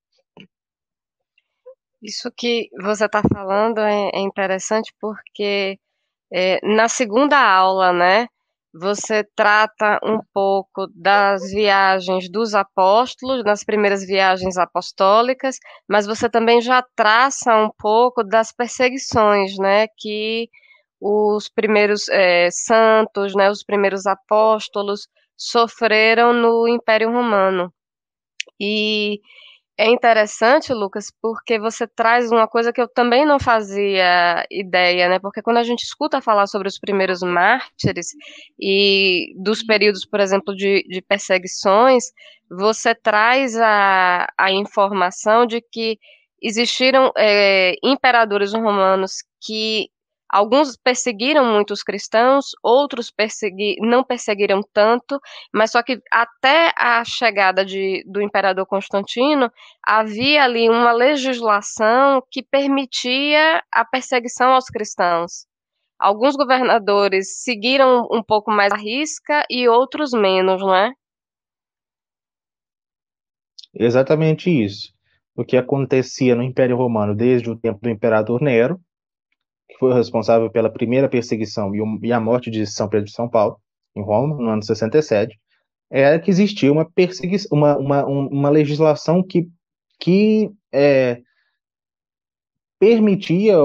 Isso 2.03 2.31
que 2.37 2.69
você 2.83 3.07
está 3.07 3.23
falando 3.23 3.79
é, 3.79 4.11
é, 4.13 4.21
interessante 4.21 4.93
porque 5.01 5.79
é, 6.33 6.59
na 6.67 6.89
segunda 6.89 7.39
aula, 7.39 7.93
né, 7.93 8.27
você 8.75 9.23
trata 9.37 10.01
um 10.03 10.19
pouco 10.33 10.89
das 10.95 11.43
viagens 11.53 12.29
dos 12.29 12.55
apóstolos, 12.55 13.45
das 13.45 13.63
primeiras 13.63 14.05
viagens 14.05 14.57
apostólicas, 14.57 15.59
mas 15.89 16.07
você 16.07 16.29
também 16.29 16.61
já 16.61 16.83
traça 16.97 17.55
um 17.55 17.71
pouco 17.79 18.25
das 18.25 18.51
perseguições, 18.51 19.57
né, 19.59 19.87
que 19.97 20.49
os 21.01 21.49
primeiros 21.49 22.09
é, 22.09 22.49
santos, 22.51 23.35
né, 23.35 23.51
os 23.51 23.63
primeiros 23.63 24.07
apóstolos 24.07 25.07
sofreram 25.37 26.33
no 26.33 26.69
Império 26.69 27.11
Romano. 27.11 27.73
E 28.61 29.21
é 29.77 29.89
interessante, 29.91 30.73
Lucas, 30.73 31.11
porque 31.21 31.59
você 31.59 31.87
traz 31.87 32.31
uma 32.31 32.47
coisa 32.47 32.73
que 32.73 32.81
eu 32.81 32.87
também 32.87 33.25
não 33.27 33.41
fazia 33.41 34.45
ideia, 34.51 35.09
né? 35.09 35.19
Porque 35.19 35.43
quando 35.43 35.57
a 35.57 35.63
gente 35.63 35.83
escuta 35.83 36.21
falar 36.21 36.47
sobre 36.47 36.69
os 36.69 36.79
primeiros 36.79 37.21
mártires 37.23 38.09
e 38.61 39.33
dos 39.43 39.63
períodos, 39.63 40.05
por 40.05 40.21
exemplo, 40.21 40.55
de, 40.55 40.85
de 40.89 41.01
perseguições, 41.03 42.05
você 42.51 42.95
traz 42.95 43.57
a, 43.57 44.29
a 44.39 44.53
informação 44.53 45.47
de 45.47 45.61
que 45.61 45.99
existiram 46.41 47.11
é, 47.17 47.75
imperadores 47.83 48.53
romanos 48.53 49.25
que 49.41 49.89
Alguns 50.33 50.79
perseguiram 50.79 51.45
muitos 51.45 51.83
cristãos, 51.83 52.53
outros 52.63 53.11
persegui 53.11 53.77
não 53.81 54.03
perseguiram 54.03 54.63
tanto, 54.73 55.21
mas 55.53 55.73
só 55.73 55.83
que 55.83 56.01
até 56.11 56.73
a 56.75 57.05
chegada 57.05 57.63
de, 57.67 58.03
do 58.07 58.23
imperador 58.23 58.65
Constantino 58.65 59.53
havia 59.87 60.43
ali 60.45 60.71
uma 60.71 60.91
legislação 60.91 62.23
que 62.31 62.43
permitia 62.43 63.63
a 63.71 63.85
perseguição 63.85 64.55
aos 64.55 64.65
cristãos. 64.69 65.47
Alguns 65.99 66.35
governadores 66.35 67.43
seguiram 67.43 68.09
um 68.11 68.23
pouco 68.23 68.51
mais 68.51 68.73
a 68.73 68.77
risca 68.77 69.45
e 69.51 69.69
outros 69.69 70.13
menos, 70.13 70.63
não 70.63 70.75
é? 70.75 70.93
Exatamente 73.75 74.49
isso. 74.49 74.95
O 75.37 75.45
que 75.45 75.59
acontecia 75.59 76.35
no 76.35 76.43
Império 76.43 76.77
Romano 76.77 77.15
desde 77.15 77.51
o 77.51 77.57
tempo 77.57 77.81
do 77.83 77.91
imperador 77.91 78.41
Nero 78.41 78.81
foi 79.83 79.91
o 79.91 79.95
responsável 79.95 80.49
pela 80.49 80.71
primeira 80.71 81.09
perseguição 81.09 81.73
e, 81.75 82.13
a 82.13 82.21
morte 82.21 82.53
de 82.53 82.65
São 82.69 82.89
Pedro 82.89 83.07
de 83.07 83.13
São 83.13 83.29
Paulo, 83.29 83.59
em 83.97 84.01
Roma, 84.01 84.37
no 84.37 84.49
ano 84.49 84.63
67, 84.63 85.37
era 85.91 86.21
que 86.21 86.31
existia 86.31 86.71
uma 86.71 86.89
perseguição, 86.89 87.59
uma, 87.59 87.77
uma, 87.77 88.07
uma 88.07 88.49
legislação 88.49 89.25
que, 89.25 89.49
que 89.99 90.53
é, 90.73 91.21
permitia, 92.79 93.57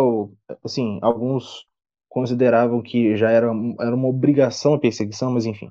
assim, 0.66 0.98
alguns 1.04 1.68
consideravam 2.10 2.82
que 2.82 3.16
já 3.16 3.30
era, 3.30 3.52
era 3.80 3.96
uma 3.96 4.08
obrigação 4.08 4.74
a 4.74 4.80
perseguição, 4.80 5.30
mas 5.30 5.46
enfim, 5.46 5.70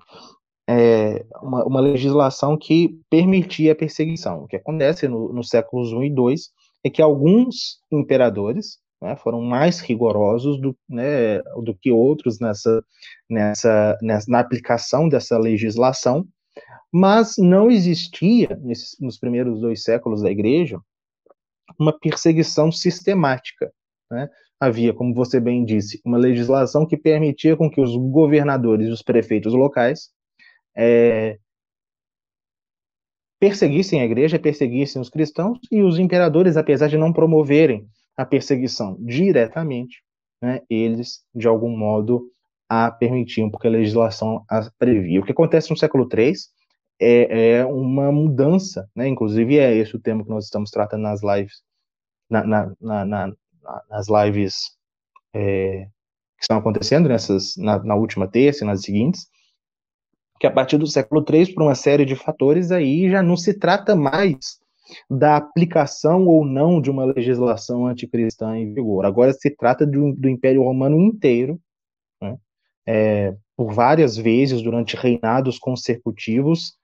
é 0.70 1.26
uma, 1.42 1.64
uma 1.64 1.80
legislação 1.80 2.56
que 2.56 3.00
permitia 3.10 3.72
a 3.72 3.76
perseguição. 3.76 4.44
O 4.44 4.46
que 4.46 4.54
acontece 4.54 5.08
no, 5.08 5.32
nos 5.32 5.48
séculos 5.48 5.90
I 5.90 6.06
e 6.06 6.08
II 6.08 6.36
é 6.84 6.90
que 6.90 7.02
alguns 7.02 7.80
imperadores, 7.90 8.78
né, 9.00 9.16
foram 9.16 9.40
mais 9.40 9.80
rigorosos 9.80 10.60
do, 10.60 10.76
né, 10.88 11.40
do 11.62 11.74
que 11.74 11.90
outros 11.90 12.38
nessa, 12.40 12.82
nessa, 13.28 13.98
nessa, 14.02 14.30
na 14.30 14.40
aplicação 14.40 15.08
dessa 15.08 15.38
legislação, 15.38 16.26
mas 16.92 17.34
não 17.38 17.70
existia, 17.70 18.58
nesses, 18.62 18.96
nos 19.00 19.18
primeiros 19.18 19.60
dois 19.60 19.82
séculos 19.82 20.22
da 20.22 20.30
igreja, 20.30 20.80
uma 21.78 21.96
perseguição 21.98 22.72
sistemática. 22.72 23.70
Né? 24.10 24.28
Havia, 24.58 24.94
como 24.94 25.12
você 25.12 25.38
bem 25.38 25.64
disse, 25.64 26.00
uma 26.04 26.16
legislação 26.16 26.86
que 26.86 26.96
permitia 26.96 27.56
com 27.56 27.70
que 27.70 27.80
os 27.80 27.94
governadores 27.96 28.88
e 28.88 28.90
os 28.90 29.02
prefeitos 29.02 29.52
locais 29.52 30.10
é, 30.74 31.38
perseguissem 33.38 34.00
a 34.00 34.04
igreja, 34.04 34.38
perseguissem 34.38 35.00
os 35.00 35.10
cristãos, 35.10 35.58
e 35.70 35.82
os 35.82 35.98
imperadores, 35.98 36.56
apesar 36.56 36.88
de 36.88 36.96
não 36.96 37.12
promoverem 37.12 37.86
a 38.16 38.24
perseguição 38.24 38.96
diretamente, 39.00 40.02
né, 40.40 40.60
eles, 40.70 41.24
de 41.34 41.46
algum 41.46 41.76
modo, 41.76 42.30
a 42.68 42.90
permitiam, 42.90 43.50
porque 43.50 43.68
a 43.68 43.70
legislação 43.70 44.44
a 44.48 44.68
previa. 44.78 45.20
O 45.20 45.24
que 45.24 45.32
acontece 45.32 45.70
no 45.70 45.76
século 45.76 46.08
III 46.12 46.32
é, 47.00 47.50
é 47.58 47.66
uma 47.66 48.10
mudança, 48.10 48.88
né, 48.94 49.06
inclusive 49.06 49.58
é 49.58 49.74
esse 49.74 49.94
o 49.94 50.00
tema 50.00 50.24
que 50.24 50.30
nós 50.30 50.44
estamos 50.44 50.70
tratando 50.70 51.02
nas 51.02 51.20
lives, 51.22 51.62
na, 52.28 52.44
na, 52.44 53.04
na, 53.04 53.32
nas 53.88 54.06
lives 54.08 54.76
é, 55.34 55.86
que 56.36 56.42
estão 56.42 56.58
acontecendo 56.58 57.08
nessas, 57.08 57.56
na, 57.56 57.94
última 57.94 58.26
terça 58.26 58.64
e 58.64 58.66
nas 58.66 58.82
seguintes, 58.82 59.28
que 60.38 60.46
a 60.46 60.50
partir 60.50 60.76
do 60.76 60.86
século 60.86 61.24
III, 61.28 61.54
por 61.54 61.62
uma 61.62 61.74
série 61.74 62.04
de 62.04 62.14
fatores, 62.14 62.70
aí 62.70 63.08
já 63.10 63.22
não 63.22 63.36
se 63.36 63.58
trata 63.58 63.96
mais 63.96 64.60
da 65.10 65.36
aplicação 65.36 66.26
ou 66.26 66.44
não 66.44 66.80
de 66.80 66.90
uma 66.90 67.04
legislação 67.04 67.86
anticristã 67.86 68.58
em 68.58 68.72
vigor. 68.72 69.04
Agora 69.04 69.32
se 69.32 69.50
trata 69.50 69.86
do, 69.86 70.12
do 70.12 70.28
Império 70.28 70.62
Romano 70.62 71.00
inteiro, 71.00 71.60
né, 72.20 72.36
é, 72.86 73.34
por 73.56 73.72
várias 73.72 74.16
vezes 74.16 74.62
durante 74.62 74.96
reinados 74.96 75.58
consecutivos, 75.58 76.76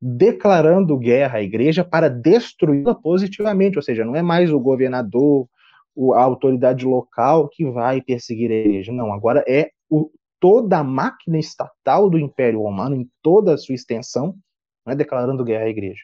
declarando 0.00 0.98
guerra 0.98 1.38
à 1.38 1.42
igreja 1.42 1.84
para 1.84 2.08
destruí-la 2.08 2.94
positivamente, 2.94 3.78
ou 3.78 3.82
seja, 3.82 4.04
não 4.04 4.16
é 4.16 4.22
mais 4.22 4.52
o 4.52 4.58
governador, 4.58 5.46
a 6.14 6.22
autoridade 6.22 6.84
local 6.84 7.48
que 7.48 7.64
vai 7.70 8.00
perseguir 8.00 8.50
a 8.50 8.54
igreja, 8.54 8.92
não, 8.92 9.12
agora 9.12 9.44
é 9.46 9.70
o, 9.90 10.10
toda 10.40 10.78
a 10.78 10.84
máquina 10.84 11.38
estatal 11.38 12.10
do 12.10 12.18
Império 12.18 12.62
Romano, 12.62 12.96
em 12.96 13.08
toda 13.22 13.54
a 13.54 13.58
sua 13.58 13.74
extensão, 13.74 14.34
né, 14.84 14.94
declarando 14.94 15.44
guerra 15.44 15.66
à 15.66 15.68
igreja. 15.68 16.02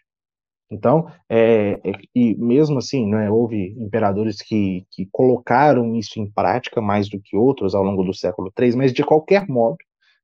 Então, 0.71 1.07
é, 1.29 1.81
é, 1.83 1.93
e 2.15 2.35
mesmo 2.37 2.79
assim, 2.79 3.07
né, 3.09 3.31
houve 3.31 3.75
imperadores 3.79 4.43
que, 4.43 4.85
que 4.91 5.09
colocaram 5.11 5.97
isso 5.97 6.21
em 6.21 6.31
prática 6.31 6.81
mais 6.81 7.09
do 7.09 7.19
que 7.21 7.37
outros 7.37 7.75
ao 7.75 7.83
longo 7.83 8.05
do 8.05 8.13
século 8.13 8.53
III, 8.59 8.77
mas 8.77 8.93
de 8.93 9.03
qualquer 9.03 9.49
modo, 9.49 9.79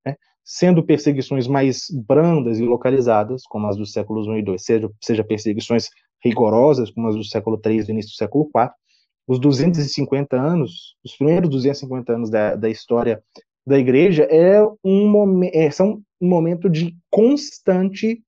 né, 0.05 0.17
sendo 0.45 0.85
perseguições 0.85 1.47
mais 1.47 1.87
brandas 2.07 2.59
e 2.59 2.65
localizadas, 2.65 3.43
como 3.45 3.67
as 3.67 3.77
dos 3.77 3.93
séculos 3.93 4.27
I 4.27 4.41
e 4.41 4.51
II, 4.51 4.59
seja, 4.59 4.91
seja 5.01 5.25
perseguições 5.25 5.89
rigorosas, 6.23 6.91
como 6.91 7.09
as 7.09 7.17
do 7.17 7.25
século 7.25 7.59
III 7.65 7.85
e 7.89 7.91
início 7.91 8.11
do 8.11 8.17
século 8.17 8.51
IV, 8.55 8.71
os 9.27 9.39
250 9.39 10.37
anos, 10.37 10.97
os 11.03 11.17
primeiros 11.17 11.49
250 11.49 12.13
anos 12.13 12.31
da, 12.31 12.55
da 12.55 12.69
história 12.69 13.23
da 13.67 13.79
igreja 13.79 14.25
é 14.25 14.63
um 14.85 15.43
é, 15.45 15.71
são 15.71 16.03
um 16.21 16.29
momento 16.29 16.69
de 16.69 16.95
constante 17.11 18.23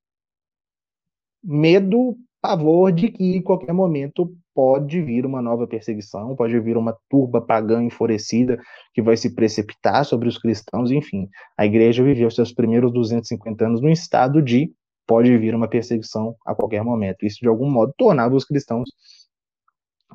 medo, 1.42 2.16
pavor 2.40 2.92
de 2.92 3.10
que 3.10 3.36
em 3.36 3.42
qualquer 3.42 3.72
momento 3.72 4.34
pode 4.54 5.02
vir 5.02 5.26
uma 5.26 5.42
nova 5.42 5.66
perseguição, 5.66 6.34
pode 6.34 6.58
vir 6.60 6.76
uma 6.76 6.96
turba 7.10 7.40
pagã 7.40 7.82
enfurecida 7.82 8.58
que 8.94 9.02
vai 9.02 9.16
se 9.16 9.34
precipitar 9.34 10.04
sobre 10.04 10.28
os 10.28 10.38
cristãos, 10.38 10.90
enfim. 10.90 11.28
A 11.58 11.66
igreja 11.66 12.02
viveu 12.02 12.30
seus 12.30 12.52
primeiros 12.52 12.92
250 12.92 13.66
anos 13.66 13.82
num 13.82 13.90
estado 13.90 14.40
de 14.40 14.72
pode 15.06 15.36
vir 15.38 15.54
uma 15.54 15.68
perseguição 15.68 16.34
a 16.44 16.54
qualquer 16.54 16.82
momento. 16.82 17.24
Isso, 17.24 17.38
de 17.40 17.48
algum 17.48 17.70
modo, 17.70 17.92
tornava 17.96 18.34
os 18.34 18.44
cristãos 18.44 18.88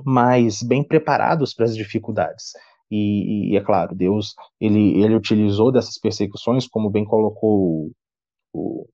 mais 0.03 0.63
bem 0.63 0.83
preparados 0.83 1.53
para 1.53 1.65
as 1.65 1.75
dificuldades. 1.75 2.53
E, 2.89 3.53
e, 3.53 3.57
é 3.57 3.61
claro, 3.61 3.95
Deus 3.95 4.33
ele, 4.59 5.01
ele 5.01 5.15
utilizou 5.15 5.71
dessas 5.71 5.97
perseguições, 5.97 6.67
como 6.67 6.89
bem 6.89 7.05
colocou 7.05 7.91
o, 8.53 8.87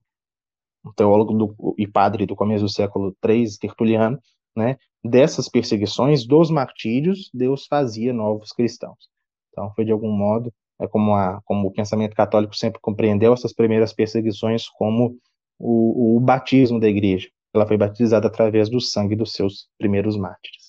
um 0.88 0.93
teólogo 0.93 1.33
do, 1.33 1.75
e 1.77 1.88
padre 1.88 2.25
do 2.25 2.35
começo 2.35 2.63
do 2.63 2.69
século 2.69 3.15
III, 3.23 3.57
Tertuliano, 3.59 4.19
né, 4.55 4.77
dessas 5.03 5.47
perseguições, 5.49 6.25
dos 6.25 6.49
martírios, 6.49 7.29
Deus 7.33 7.65
fazia 7.67 8.13
novos 8.13 8.51
cristãos. 8.51 9.09
Então, 9.51 9.71
foi 9.73 9.85
de 9.85 9.91
algum 9.91 10.11
modo, 10.11 10.51
é 10.79 10.88
como, 10.88 11.13
a, 11.13 11.41
como 11.45 11.67
o 11.67 11.71
pensamento 11.71 12.15
católico 12.15 12.55
sempre 12.55 12.79
compreendeu 12.81 13.33
essas 13.33 13.53
primeiras 13.53 13.93
perseguições 13.93 14.67
como 14.69 15.17
o, 15.59 16.17
o 16.17 16.19
batismo 16.19 16.79
da 16.79 16.88
igreja. 16.88 17.29
Ela 17.53 17.67
foi 17.67 17.77
batizada 17.77 18.27
através 18.27 18.69
do 18.69 18.79
sangue 18.79 19.15
dos 19.15 19.33
seus 19.33 19.67
primeiros 19.77 20.15
mártires. 20.15 20.67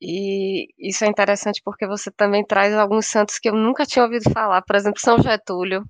E 0.00 0.68
isso 0.78 1.04
é 1.04 1.08
interessante 1.08 1.60
porque 1.64 1.86
você 1.86 2.10
também 2.10 2.44
traz 2.44 2.72
alguns 2.74 3.06
santos 3.06 3.38
que 3.38 3.48
eu 3.48 3.54
nunca 3.54 3.84
tinha 3.84 4.04
ouvido 4.04 4.30
falar, 4.30 4.62
por 4.62 4.76
exemplo, 4.76 5.00
São 5.00 5.20
Getúlio, 5.20 5.84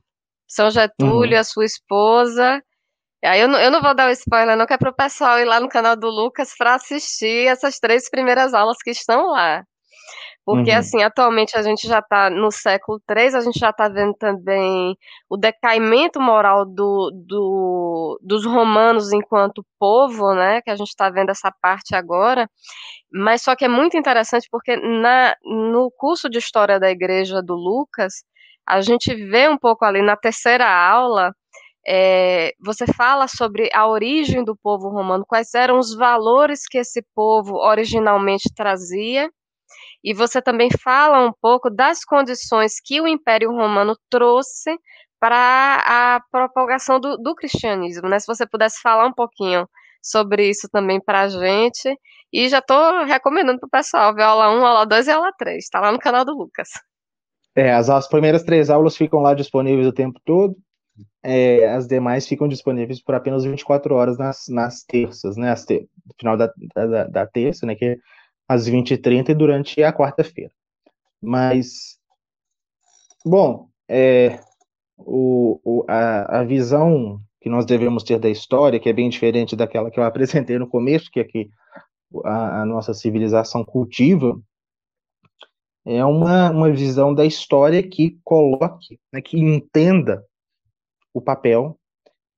são 0.49 0.71
Getúlio, 0.71 1.35
uhum. 1.35 1.41
a 1.41 1.45
sua 1.45 1.65
esposa. 1.65 2.63
Aí 3.25 3.41
eu 3.41 3.49
não, 3.49 3.59
eu 3.59 3.71
não 3.71 3.83
vou 3.83 3.95
dar 3.95 4.09
o 4.09 4.13
spoiler, 4.13 4.57
não, 4.57 4.67
que 4.67 4.73
é 4.73 4.79
para 4.79 4.91
o 4.91 4.95
pessoal 4.95 5.39
ir 5.39 5.45
lá 5.45 5.61
no 5.61 5.69
canal 5.69 5.97
do 5.97 6.09
Lucas 6.09 6.55
para 6.57 6.75
assistir 6.75 7.49
essas 7.49 7.79
três 7.79 8.09
primeiras 8.09 8.55
aulas 8.55 8.79
que 8.83 8.91
estão 8.91 9.27
lá. 9.29 9.65
Porque, 10.49 10.71
uhum. 10.71 10.79
assim, 10.79 11.03
atualmente 11.03 11.59
a 11.59 11.63
gente 11.63 11.87
já 11.87 11.99
está 11.99 12.31
no 12.31 12.51
século 12.51 12.99
III, 13.07 13.37
a 13.37 13.41
gente 13.43 13.59
já 13.59 13.69
está 13.69 13.87
vendo 13.87 14.15
também 14.15 14.97
o 15.29 15.37
decaimento 15.37 16.19
moral 16.19 16.65
do, 16.65 17.11
do, 17.13 18.19
dos 18.23 18.47
romanos 18.47 19.13
enquanto 19.13 19.63
povo, 19.79 20.35
né? 20.35 20.63
Que 20.63 20.71
a 20.71 20.77
gente 20.77 20.89
está 20.89 21.11
vendo 21.11 21.29
essa 21.29 21.53
parte 21.61 21.95
agora. 21.95 22.49
Mas 23.13 23.43
só 23.43 23.55
que 23.55 23.67
é 23.67 23.69
muito 23.69 23.99
interessante 23.99 24.49
porque 24.51 24.75
na, 24.77 25.35
no 25.45 25.91
curso 25.99 26.31
de 26.31 26.39
História 26.39 26.81
da 26.81 26.91
Igreja 26.91 27.43
do 27.43 27.55
Lucas, 27.55 28.25
a 28.69 28.81
gente 28.81 29.15
vê 29.15 29.49
um 29.49 29.59
pouco 29.59 29.85
ali 29.85 30.03
na 30.03 30.17
terceira 30.17 30.69
aula, 30.69 31.33
é, 31.87 32.53
você 32.61 32.87
fala 32.87 33.27
sobre 33.29 33.71
a 33.73 33.87
origem 33.89 34.45
do 34.45 34.57
povo 34.57 34.89
romano, 34.89 35.25
quais 35.27 35.55
eram 35.55 35.79
os 35.79 35.95
valores 35.95 36.67
que 36.69 36.79
esse 36.79 37.03
povo 37.15 37.57
originalmente 37.57 38.53
trazia 38.55 39.31
e 40.03 40.15
você 40.15 40.41
também 40.41 40.69
fala 40.83 41.27
um 41.27 41.33
pouco 41.41 41.71
das 41.71 42.05
condições 42.05 42.81
que 42.81 43.01
o 43.01 43.09
Império 43.09 43.51
Romano 43.51 43.97
trouxe 44.11 44.79
para 45.21 45.83
a 45.85 46.21
propagação 46.31 47.01
do, 47.01 47.17
do, 47.17 47.35
cristianismo, 47.35 48.09
né? 48.09 48.19
Se 48.21 48.27
você 48.27 48.47
pudesse 48.47 48.81
falar 48.81 49.07
um 49.07 49.13
pouquinho 49.13 49.69
sobre 50.03 50.49
isso 50.49 50.69
também 50.71 51.01
para 51.01 51.23
a 51.23 51.29
gente. 51.29 51.97
E 52.33 52.49
já 52.49 52.59
estou 52.59 53.05
recomendando 53.05 53.59
para 53.59 53.67
o 53.67 53.71
pessoal 53.71 54.15
ver 54.15 54.23
aula 54.23 54.51
1, 54.51 54.67
aula 54.67 54.87
2 54.87 55.09
e 55.09 55.11
aula 55.11 55.33
3. 55.39 55.65
Está 55.65 55.81
lá 55.81 55.91
no 55.91 55.99
canal 55.99 56.25
do 56.25 56.35
Lucas. 56.35 56.69
É, 57.59 57.73
as, 57.73 57.91
as 57.91 58.07
primeiras 58.07 58.45
três 58.45 58.71
aulas 58.71 58.97
ficam 58.97 59.19
lá 59.19 59.35
disponíveis 59.35 59.89
o 59.89 59.93
tempo 59.93 60.21
todo. 60.25 60.57
É, 61.25 61.69
as 61.69 61.89
demais 61.89 62.25
ficam 62.25 62.47
disponíveis 62.47 63.03
por 63.03 63.17
apenas 63.17 63.43
24 63.43 63.97
horas 63.97 64.17
nas, 64.17 64.45
nas 64.49 64.85
terças, 64.85 65.37
né? 65.37 65.51
As 65.51 65.65
te, 65.65 65.81
no 66.07 66.15
final 66.17 66.37
da, 66.37 66.53
da, 66.73 67.05
da 67.05 67.27
terça, 67.27 67.67
né? 67.67 67.75
Que 67.75 67.99
às 68.49 68.69
20h30 68.69 69.31
e 69.31 69.35
durante 69.35 69.83
a 69.83 69.93
quarta-feira. 69.93 70.53
Mas, 71.21 71.99
bom, 73.27 73.69
é, 73.89 74.39
o, 74.97 75.61
o, 75.65 75.85
a, 75.89 76.41
a 76.41 76.45
visão 76.45 77.21
que 77.41 77.51
nós 77.51 77.67
devemos 77.67 78.05
ter 78.05 78.21
da 78.21 78.31
história, 78.31 78.79
que 78.79 78.89
é 78.89 78.93
bem 78.93 79.09
diferente 79.09 79.57
daquela 79.57 79.91
que 79.91 79.99
eu 79.99 80.05
apresentei 80.07 80.61
no 80.61 80.69
começo, 80.69 81.11
que 81.11 81.19
é 81.19 81.25
que 81.25 81.51
a, 82.25 82.63
a 82.63 82.65
nossa 82.65 82.95
civilização 82.95 83.65
cultiva, 83.65 84.41
é 85.91 86.05
uma, 86.05 86.51
uma 86.51 86.71
visão 86.71 87.15
da 87.15 87.25
história 87.25 87.83
que 87.83 88.19
coloque, 88.23 89.01
né, 89.11 89.23
que 89.23 89.39
entenda 89.39 90.23
o 91.15 91.21
papel 91.21 91.81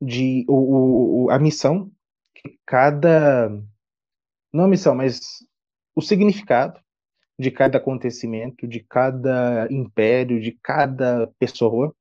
de 0.00 0.44
o, 0.48 1.24
o, 1.24 1.30
a 1.30 1.38
missão 1.38 1.90
que 2.32 2.56
cada 2.64 3.50
não 4.52 4.64
a 4.64 4.68
missão, 4.68 4.94
mas 4.94 5.44
o 5.96 6.00
significado 6.00 6.80
de 7.36 7.50
cada 7.50 7.78
acontecimento, 7.78 8.68
de 8.68 8.80
cada 8.88 9.66
império, 9.68 10.40
de 10.40 10.52
cada 10.62 11.26
pessoa, 11.36 11.92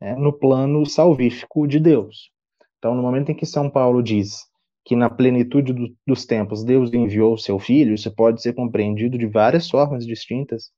né, 0.00 0.14
no 0.14 0.32
plano 0.32 0.86
salvífico 0.86 1.66
de 1.66 1.80
Deus. 1.80 2.30
Então, 2.78 2.94
no 2.94 3.02
momento 3.02 3.30
em 3.30 3.34
que 3.34 3.46
São 3.46 3.68
Paulo 3.68 4.00
diz 4.00 4.46
que 4.88 4.96
na 4.96 5.10
plenitude 5.10 5.74
do, 5.74 5.94
dos 6.06 6.24
tempos 6.24 6.64
Deus 6.64 6.90
enviou 6.94 7.34
o 7.34 7.38
seu 7.38 7.58
filho, 7.58 7.92
isso 7.94 8.10
pode 8.10 8.40
ser 8.40 8.54
compreendido 8.54 9.18
de 9.18 9.26
várias 9.26 9.68
formas 9.68 10.06
distintas, 10.06 10.70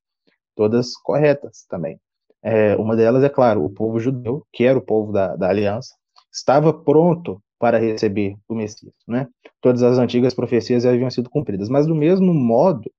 todas 0.57 0.97
corretas 0.97 1.65
também. 1.69 1.97
É, 2.43 2.75
uma 2.75 2.97
delas 2.97 3.23
é, 3.23 3.29
claro, 3.29 3.65
o 3.65 3.71
povo 3.71 4.01
judeu, 4.01 4.45
que 4.53 4.65
era 4.65 4.77
o 4.77 4.85
povo 4.85 5.13
da, 5.13 5.37
da 5.37 5.49
aliança, 5.49 5.95
estava 6.33 6.75
pronto 6.75 7.41
para 7.57 7.79
receber 7.79 8.35
o 8.49 8.55
Messias, 8.57 8.93
né? 9.07 9.29
Todas 9.61 9.81
as 9.85 9.97
antigas 9.97 10.35
profecias 10.35 10.85
haviam 10.85 11.11
sido 11.11 11.31
cumpridas, 11.31 11.69
mas 11.69 11.87
do 11.87 11.95
mesmo 11.95 12.35
modo, 12.35 12.91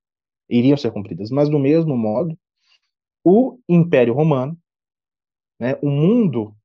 iriam 0.50 0.78
ser 0.78 0.92
cumpridas, 0.92 1.30
mas 1.30 1.50
do 1.50 1.60
mesmo 1.60 1.98
modo, 1.98 2.38
o 3.22 3.60
Império 3.68 4.14
Romano, 4.14 4.58
né, 5.60 5.78
o 5.82 5.90
mundo 5.90 6.56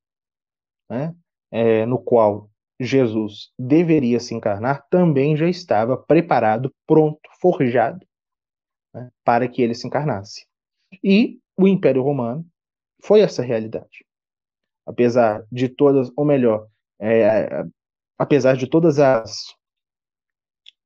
né, 0.89 1.13
é, 1.51 1.85
no 1.85 1.99
qual 1.99 2.49
Jesus 2.79 3.51
deveria 3.57 4.19
se 4.19 4.35
encarnar, 4.35 4.85
também 4.89 5.35
já 5.35 5.49
estava 5.49 5.97
preparado, 5.97 6.73
pronto, 6.85 7.19
forjado, 7.41 8.05
né, 8.93 9.09
para 9.23 9.47
que 9.47 9.61
ele 9.61 9.73
se 9.73 9.87
encarnasse. 9.87 10.45
E 11.03 11.39
o 11.57 11.67
Império 11.67 12.03
Romano 12.03 12.45
foi 13.03 13.21
essa 13.21 13.41
realidade. 13.41 14.05
Apesar 14.85 15.43
de 15.51 15.67
todas, 15.67 16.11
ou 16.15 16.23
melhor, 16.23 16.67
é, 16.99 17.63
apesar 18.17 18.55
de 18.55 18.67
todas 18.67 18.99
as 18.99 19.55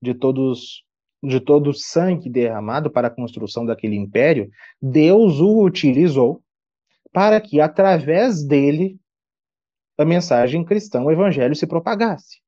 de 0.02 0.14
todos 0.16 0.84
de 1.24 1.40
todo 1.40 1.70
o 1.70 1.74
sangue 1.74 2.28
derramado 2.28 2.90
para 2.90 3.08
a 3.08 3.12
construção 3.12 3.64
daquele 3.64 3.96
império, 3.96 4.50
Deus 4.82 5.40
o 5.40 5.64
utilizou 5.64 6.42
para 7.14 7.40
que 7.40 7.62
através 7.62 8.44
dele 8.44 9.00
a 10.02 10.06
mensagem 10.06 10.64
cristã, 10.64 11.02
o 11.02 11.12
evangelho 11.12 11.56
se 11.56 11.68
propagasse. 11.68 12.40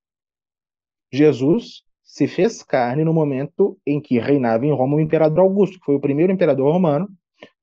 Jesus 1.12 1.84
se 2.04 2.28
fez 2.28 2.62
carne 2.64 3.04
no 3.04 3.14
momento 3.14 3.78
em 3.86 4.02
que 4.02 4.20
reinava 4.20 4.66
em 4.66 4.74
Roma 4.74 4.98
o 4.98 5.00
imperador 5.00 5.40
Augusto, 5.40 5.80
que 5.80 5.86
foi 5.86 5.96
o 5.96 6.00
primeiro 6.00 6.32
imperador 6.32 6.72
romano, 6.72 7.08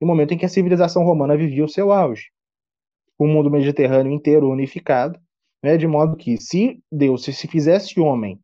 no 0.00 0.06
momento 0.06 0.32
em 0.32 0.38
que 0.38 0.46
a 0.46 0.48
civilização 0.48 1.04
romana 1.04 1.36
vivia 1.36 1.64
o 1.64 1.68
seu 1.68 1.92
auge. 1.92 2.30
O 3.18 3.26
mundo 3.26 3.50
mediterrâneo 3.50 4.12
inteiro 4.12 4.48
unificado, 4.48 5.18
né, 5.62 5.76
de 5.76 5.86
modo 5.86 6.16
que 6.16 6.36
se 6.36 6.82
Deus 6.90 7.24
se 7.24 7.46
fizesse 7.46 8.00
homem 8.00 8.40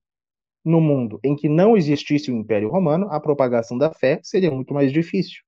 no 0.65 0.81
mundo 0.81 1.21
em 1.23 1.37
que 1.37 1.49
não 1.49 1.77
existisse 1.77 2.31
o 2.31 2.37
Império 2.37 2.69
Romano, 2.69 3.07
a 3.11 3.21
propagação 3.21 3.79
da 3.79 3.93
fé 3.93 4.21
seria 4.23 4.51
muito 4.51 4.75
mais 4.75 4.93
difícil. 4.93 5.46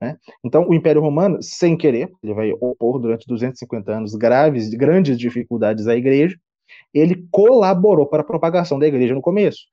Né? 0.00 0.16
Então, 0.44 0.68
o 0.68 0.74
Império 0.74 1.00
Romano, 1.00 1.42
sem 1.42 1.76
querer, 1.76 2.10
ele 2.22 2.34
vai 2.34 2.52
opor 2.52 2.98
durante 2.98 3.26
250 3.26 3.92
anos 3.92 4.14
graves, 4.14 4.70
grandes 4.70 5.18
dificuldades 5.18 5.86
à 5.86 5.96
igreja, 5.96 6.36
ele 6.92 7.26
colaborou 7.30 8.06
para 8.06 8.22
a 8.22 8.26
propagação 8.26 8.78
da 8.78 8.86
igreja 8.86 9.14
no 9.14 9.22
começo, 9.22 9.66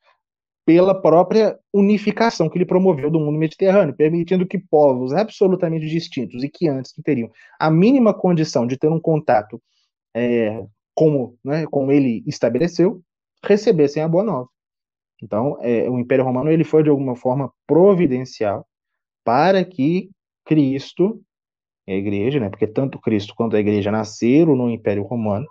pela 0.65 0.99
própria 0.99 1.57
unificação 1.73 2.49
que 2.49 2.57
ele 2.57 2.65
promoveu 2.65 3.11
do 3.11 3.19
mundo 3.19 3.37
mediterrâneo, 3.37 3.95
permitindo 3.95 4.47
que 4.47 4.57
povos 4.57 5.13
absolutamente 5.13 5.87
distintos 5.87 6.43
e 6.43 6.49
que 6.49 6.69
antes 6.69 6.93
não 6.95 7.03
teriam 7.03 7.29
a 7.59 7.69
mínima 7.69 8.13
condição 8.13 8.65
de 8.65 8.77
ter 8.77 8.89
um 8.89 8.99
contato 8.99 9.61
é, 10.15 10.63
como, 10.95 11.37
né, 11.43 11.65
como 11.65 11.91
ele 11.91 12.23
estabeleceu, 12.25 13.01
recebessem 13.43 14.01
a 14.01 14.07
boa 14.07 14.23
nova. 14.23 14.47
Então, 15.21 15.57
é, 15.61 15.89
o 15.89 15.99
Império 15.99 16.23
Romano 16.23 16.49
ele 16.49 16.63
foi 16.63 16.83
de 16.83 16.89
alguma 16.89 17.15
forma 17.15 17.51
providencial 17.67 18.65
para 19.23 19.63
que 19.63 20.09
Cristo, 20.45 21.21
a 21.87 21.91
igreja, 21.91 22.39
né, 22.39 22.49
porque 22.49 22.67
tanto 22.67 22.99
Cristo 22.99 23.33
quanto 23.35 23.55
a 23.55 23.59
igreja 23.59 23.91
nasceram 23.91 24.55
no 24.55 24.69
Império 24.69 25.03
Romano, 25.03 25.47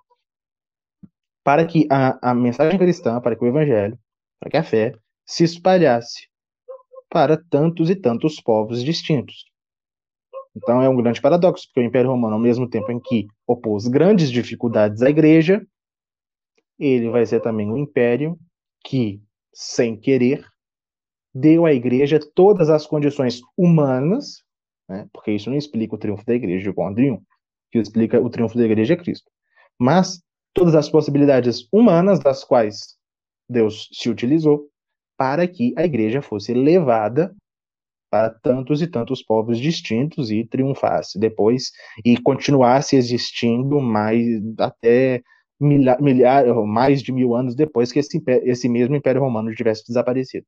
para 1.44 1.66
que 1.66 1.86
a, 1.90 2.30
a 2.30 2.34
mensagem 2.34 2.78
cristã, 2.78 3.20
para 3.20 3.36
que 3.36 3.44
o 3.44 3.48
evangelho, 3.48 3.98
para 4.38 4.50
que 4.50 4.56
a 4.56 4.62
fé 4.62 4.94
se 5.26 5.44
espalhasse 5.44 6.28
para 7.08 7.36
tantos 7.36 7.90
e 7.90 7.96
tantos 7.96 8.40
povos 8.40 8.82
distintos. 8.82 9.44
Então 10.54 10.82
é 10.82 10.88
um 10.88 10.96
grande 10.96 11.20
paradoxo, 11.20 11.66
porque 11.66 11.80
o 11.80 11.84
Império 11.84 12.10
Romano, 12.10 12.34
ao 12.34 12.40
mesmo 12.40 12.68
tempo 12.68 12.92
em 12.92 13.00
que 13.00 13.26
opôs 13.46 13.88
grandes 13.88 14.30
dificuldades 14.30 15.02
à 15.02 15.10
igreja, 15.10 15.66
ele 16.78 17.08
vai 17.10 17.24
ser 17.24 17.40
também 17.40 17.70
um 17.70 17.76
império 17.76 18.38
que, 18.84 19.22
sem 19.52 19.96
querer, 19.96 20.46
deu 21.35 21.64
à 21.64 21.72
igreja 21.72 22.20
todas 22.35 22.68
as 22.68 22.87
condições 22.87 23.41
humanas, 23.57 24.43
né, 24.89 25.09
porque 25.12 25.33
isso 25.33 25.51
não 25.51 25.57
explica 25.57 25.95
o 25.95 25.99
triunfo 25.99 26.24
da 26.24 26.35
igreja 26.35 26.70
de 26.70 26.74
João 26.76 26.93
O 26.93 27.22
que 27.70 27.78
explica 27.78 28.20
o 28.20 28.28
triunfo 28.28 28.59
da 28.59 28.64
igreja 28.64 28.95
é 28.95 28.97
Cristo. 28.97 29.30
Mas 29.78 30.20
todas 30.53 30.74
as 30.74 30.89
possibilidades 30.89 31.66
humanas 31.72 32.20
das 32.20 32.45
quais 32.45 32.97
Deus 33.49 33.89
se 33.93 34.11
utilizou 34.11 34.68
para 35.16 35.47
que 35.47 35.72
a 35.76 35.85
igreja 35.85 36.20
fosse 36.20 36.53
levada 36.53 37.35
para 38.11 38.28
tantos 38.28 38.83
e 38.83 38.87
tantos 38.87 39.22
povos 39.22 39.59
distintos 39.59 40.30
e 40.30 40.45
triunfasse 40.45 41.18
depois 41.18 41.70
e 42.05 42.20
continuasse 42.20 42.95
existindo 42.95 43.80
mais 43.80 44.22
até 44.59 45.22
milha, 45.59 45.97
milhar, 45.99 46.45
mais 46.66 47.03
de 47.03 47.11
mil 47.11 47.35
anos 47.35 47.55
depois 47.55 47.91
que 47.91 48.01
esse, 48.01 48.22
esse 48.45 48.68
mesmo 48.68 48.95
Império 48.95 49.22
Romano 49.22 49.55
tivesse 49.55 49.87
desaparecido. 49.87 50.47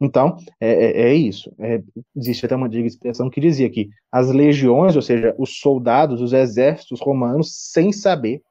Então, 0.00 0.36
é, 0.58 0.70
é, 0.70 1.02
é 1.10 1.14
isso. 1.14 1.52
É, 1.58 1.82
existe 2.16 2.46
até 2.46 2.56
uma 2.56 2.66
antiga 2.66 2.86
expressão 2.86 3.28
que 3.28 3.40
dizia 3.40 3.68
que 3.68 3.90
as 4.10 4.30
legiões, 4.30 4.96
ou 4.96 5.02
seja, 5.02 5.34
os 5.38 5.58
soldados, 5.58 6.22
os 6.22 6.32
exércitos 6.32 7.00
romanos, 7.00 7.70
sem 7.70 7.92
saber, 7.92 8.42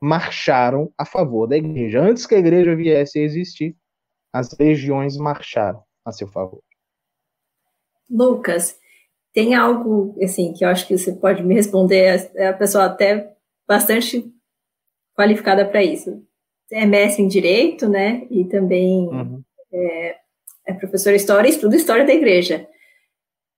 marcharam 0.00 0.92
a 0.98 1.06
favor 1.06 1.46
da 1.46 1.56
igreja. 1.56 2.00
Antes 2.00 2.26
que 2.26 2.34
a 2.34 2.38
igreja 2.38 2.76
viesse 2.76 3.18
a 3.18 3.22
existir, 3.22 3.74
as 4.32 4.56
legiões 4.58 5.16
marcharam 5.16 5.82
a 6.04 6.12
seu 6.12 6.28
favor. 6.28 6.62
Lucas, 8.10 8.78
tem 9.32 9.54
algo 9.54 10.16
assim 10.22 10.52
que 10.52 10.64
eu 10.64 10.68
acho 10.68 10.86
que 10.86 10.96
você 10.96 11.12
pode 11.12 11.42
me 11.42 11.54
responder, 11.54 12.30
é 12.34 12.48
a 12.48 12.52
pessoa 12.54 12.84
até 12.84 13.34
bastante 13.66 14.30
qualificada 15.16 15.66
para 15.66 15.82
isso. 15.82 16.22
É 16.70 16.84
mestre 16.84 17.22
em 17.22 17.28
direito, 17.28 17.88
né? 17.88 18.26
E 18.30 18.44
também 18.44 19.08
uhum. 19.08 19.42
é, 19.72 20.17
é 20.68 20.74
professor 20.74 21.10
de 21.10 21.16
história 21.16 21.48
e 21.48 21.50
estuda 21.50 21.74
história 21.74 22.04
da 22.04 22.12
igreja. 22.12 22.68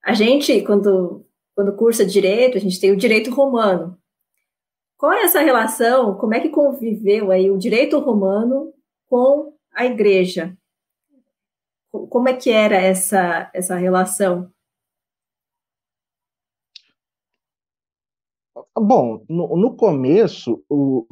a 0.03 0.15
gente, 0.15 0.63
quando, 0.63 1.27
quando 1.55 1.77
cursa 1.77 2.07
direito, 2.07 2.57
a 2.57 2.61
gente 2.61 2.81
tem 2.81 2.93
o 2.93 2.97
direito 2.97 3.31
romano. 3.33 3.99
Qual 4.97 5.13
é 5.13 5.25
essa 5.25 5.41
relação? 5.41 6.17
Como 6.17 6.35
é 6.35 6.41
que 6.41 6.49
conviveu 6.49 7.33
aí 7.33 7.51
o 7.51 7.59
direito 7.59 7.99
romano 7.99 8.73
com 9.09 9.53
a 9.75 9.85
igreja? 9.85 10.57
Como 11.91 12.29
é 12.29 12.35
que 12.35 12.51
era 12.51 12.77
essa, 12.77 13.51
essa 13.53 13.75
relação? 13.75 14.51
Bom, 18.77 19.25
no, 19.29 19.57
no 19.57 19.77
começo, 19.77 20.65
o, 20.69 21.07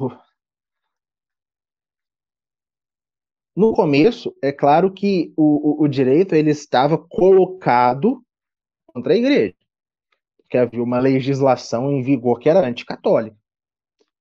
no 3.55 3.73
começo, 3.73 4.33
é 4.41 4.51
claro 4.51 4.91
que 4.91 5.33
o, 5.35 5.81
o, 5.81 5.83
o, 5.83 5.87
direito 5.87 6.33
ele 6.33 6.51
estava 6.51 6.97
colocado 6.97 8.23
contra 8.87 9.13
a 9.13 9.17
igreja, 9.17 9.53
porque 10.39 10.57
havia 10.57 10.83
uma 10.83 10.99
legislação 10.99 11.91
em 11.91 12.01
vigor 12.01 12.39
que 12.39 12.49
era 12.49 12.65
anticatólica, 12.65 13.35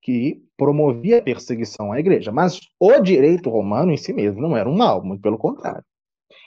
que 0.03 0.43
promovia 0.57 1.18
a 1.18 1.22
perseguição 1.22 1.93
à 1.93 2.01
igreja. 2.01 2.33
Mas 2.33 2.61
o 2.81 2.99
direito 3.01 3.51
romano 3.51 3.93
em 3.93 3.97
si 3.97 4.12
mesmo 4.12 4.41
não 4.41 4.57
era 4.57 4.68
um 4.68 4.76
mal, 4.76 5.05
muito 5.05 5.22
pelo 5.22 5.39
contrário. 5.39 5.85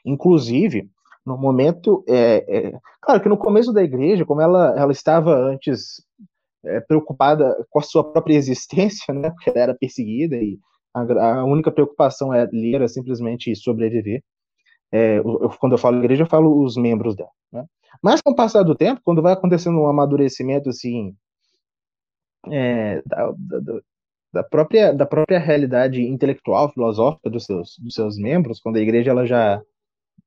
Inclusive, 0.05 0.89
no 1.25 1.37
momento, 1.37 2.03
é, 2.07 2.45
é, 2.47 2.79
claro 2.99 3.21
que 3.21 3.29
no 3.29 3.37
começo 3.37 3.71
da 3.71 3.83
igreja, 3.83 4.25
como 4.25 4.41
ela, 4.41 4.73
ela 4.77 4.91
estava 4.91 5.35
antes 5.35 6.03
é, 6.65 6.79
preocupada 6.81 7.55
com 7.69 7.79
a 7.79 7.83
sua 7.83 8.03
própria 8.03 8.35
existência, 8.35 9.13
né, 9.13 9.29
porque 9.29 9.49
ela 9.49 9.59
era 9.59 9.75
perseguida 9.75 10.35
e 10.35 10.59
a, 10.93 11.45
única 11.45 11.71
preocupação 11.71 12.31
ali 12.31 12.75
era 12.75 12.87
simplesmente 12.87 13.55
sobreviver. 13.55 14.23
É, 14.91 15.19
eu, 15.19 15.49
quando 15.59 15.73
eu 15.73 15.77
falo 15.77 15.99
igreja, 15.99 16.23
eu 16.23 16.27
falo 16.29 16.63
os 16.63 16.75
membros 16.75 17.15
dela. 17.15 17.29
Né? 17.51 17.65
Mas 18.01 18.21
com 18.21 18.31
o 18.31 18.35
passar 18.35 18.63
do 18.63 18.75
tempo, 18.75 19.01
quando 19.03 19.21
vai 19.21 19.33
acontecendo 19.33 19.79
um 19.79 19.87
amadurecimento 19.87 20.69
assim 20.69 21.15
é, 22.49 23.01
da, 23.05 23.31
da, 23.37 23.81
da, 24.33 24.43
própria, 24.43 24.93
da 24.93 25.05
própria 25.05 25.39
realidade 25.39 26.01
intelectual, 26.01 26.71
filosófica 26.71 27.29
dos 27.29 27.45
seus, 27.45 27.77
dos 27.79 27.93
seus 27.93 28.17
membros, 28.17 28.59
quando 28.59 28.77
a 28.77 28.81
igreja 28.81 29.11
ela 29.11 29.25
já 29.25 29.61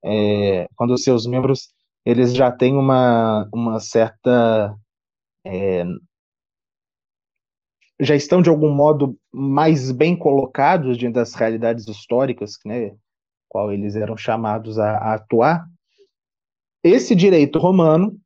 é, 0.04 0.68
quando 0.76 0.92
os 0.92 1.02
seus 1.02 1.26
membros 1.26 1.72
eles 2.04 2.34
já 2.34 2.52
têm 2.52 2.76
uma, 2.76 3.48
uma 3.52 3.80
certa 3.80 4.76
é, 5.44 5.84
já 8.00 8.14
estão 8.14 8.42
de 8.42 8.50
algum 8.50 8.70
modo 8.70 9.18
mais 9.32 9.92
bem 9.92 10.16
colocados 10.16 10.98
diante 10.98 11.14
das 11.14 11.34
realidades 11.34 11.86
históricas, 11.86 12.58
né, 12.64 12.96
qual 13.48 13.72
eles 13.72 13.94
eram 13.94 14.16
chamados 14.16 14.78
a, 14.78 14.96
a 14.96 15.14
atuar. 15.14 15.68
Esse 16.82 17.14
direito 17.14 17.58
romano, 17.58 18.18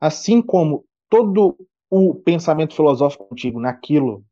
assim 0.00 0.40
como 0.40 0.84
todo 1.08 1.56
o 1.90 2.14
pensamento 2.14 2.74
filosófico 2.74 3.28
antigo 3.30 3.60
naquilo 3.60 4.24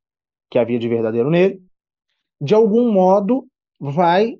que 0.51 0.59
havia 0.59 0.79
de 0.79 0.89
verdadeiro 0.89 1.31
nele, 1.31 1.63
de 2.41 2.55
algum 2.55 2.91
modo 2.91 3.47
vai 3.79 4.39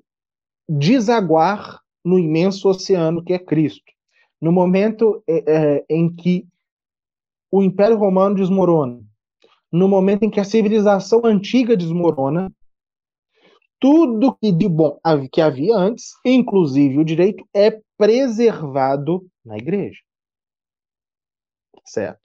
desaguar 0.67 1.81
no 2.03 2.17
imenso 2.17 2.67
oceano 2.69 3.23
que 3.23 3.33
é 3.33 3.39
Cristo. 3.39 3.91
No 4.41 4.51
momento 4.51 5.21
é, 5.27 5.43
é, 5.77 5.85
em 5.89 6.13
que 6.13 6.47
o 7.51 7.61
Império 7.61 7.97
Romano 7.97 8.35
desmorona, 8.35 9.03
no 9.71 9.87
momento 9.87 10.23
em 10.23 10.29
que 10.29 10.39
a 10.39 10.43
civilização 10.43 11.21
antiga 11.23 11.77
desmorona, 11.77 12.51
tudo 13.79 14.35
que 14.35 14.51
de 14.51 14.67
bom 14.67 14.99
que 15.31 15.41
havia 15.41 15.75
antes, 15.75 16.11
inclusive 16.25 16.97
o 16.97 17.05
direito, 17.05 17.47
é 17.53 17.79
preservado 17.97 19.25
na 19.45 19.57
igreja. 19.57 19.99
Certo? 21.85 22.19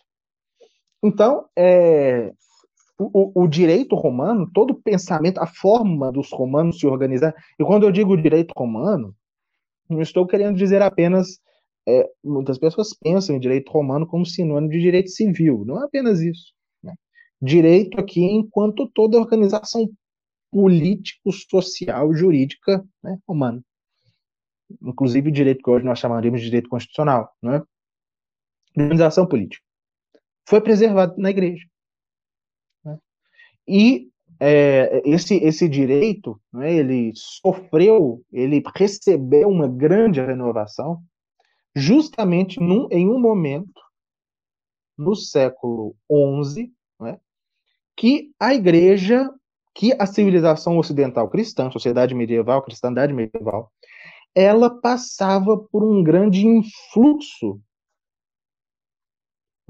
Então, 1.02 1.46
é, 1.56 2.32
o, 2.98 3.42
o, 3.42 3.46
direito 3.46 3.94
romano, 3.94 4.50
todo 4.52 4.72
o 4.72 4.82
pensamento, 4.82 5.38
a 5.38 5.46
forma 5.46 6.10
dos 6.10 6.32
romanos 6.32 6.78
se 6.78 6.86
organizar, 6.86 7.34
e 7.58 7.64
quando 7.64 7.84
eu 7.84 7.92
digo 7.92 8.16
direito 8.16 8.52
romano, 8.56 9.14
não 9.88 10.00
estou 10.00 10.26
querendo 10.26 10.56
dizer 10.56 10.82
apenas. 10.82 11.38
É, 11.86 12.08
muitas 12.24 12.58
pessoas 12.58 12.94
pensam 12.94 13.36
em 13.36 13.38
direito 13.38 13.70
romano 13.70 14.06
como 14.06 14.24
sinônimo 14.24 14.72
de 14.72 14.80
direito 14.80 15.10
civil. 15.10 15.64
Não 15.66 15.82
é 15.82 15.84
apenas 15.84 16.20
isso 16.20 16.54
direito 17.44 18.00
aqui 18.00 18.22
enquanto 18.22 18.88
toda 18.88 19.18
organização 19.18 19.88
político, 20.50 21.32
social, 21.32 22.14
jurídica 22.14 22.84
né, 23.02 23.18
humana. 23.26 23.62
Inclusive 24.82 25.28
o 25.28 25.32
direito 25.32 25.62
que 25.62 25.70
hoje 25.70 25.84
nós 25.84 25.98
chamaríamos 25.98 26.40
de 26.40 26.46
direito 26.46 26.68
constitucional, 26.68 27.30
né? 27.42 27.62
organização 28.76 29.26
política. 29.26 29.62
Foi 30.48 30.60
preservado 30.60 31.16
na 31.18 31.30
igreja. 31.30 31.66
Né? 32.84 32.98
E 33.68 34.10
é, 34.40 35.02
esse, 35.04 35.36
esse 35.36 35.68
direito, 35.68 36.40
né, 36.52 36.72
ele 36.72 37.12
sofreu, 37.14 38.22
ele 38.32 38.62
recebeu 38.74 39.48
uma 39.48 39.68
grande 39.68 40.20
renovação 40.20 41.02
justamente 41.74 42.60
num, 42.60 42.88
em 42.90 43.08
um 43.08 43.18
momento 43.18 43.80
no 44.96 45.14
século 45.14 45.96
XI, 46.42 46.72
que 47.96 48.32
a 48.38 48.54
igreja, 48.54 49.30
que 49.74 49.92
a 49.98 50.06
civilização 50.06 50.78
ocidental 50.78 51.28
cristã, 51.28 51.70
sociedade 51.70 52.14
medieval, 52.14 52.62
cristandade 52.62 53.12
medieval, 53.12 53.70
ela 54.34 54.80
passava 54.80 55.56
por 55.56 55.84
um 55.84 56.02
grande 56.02 56.46
influxo, 56.46 57.60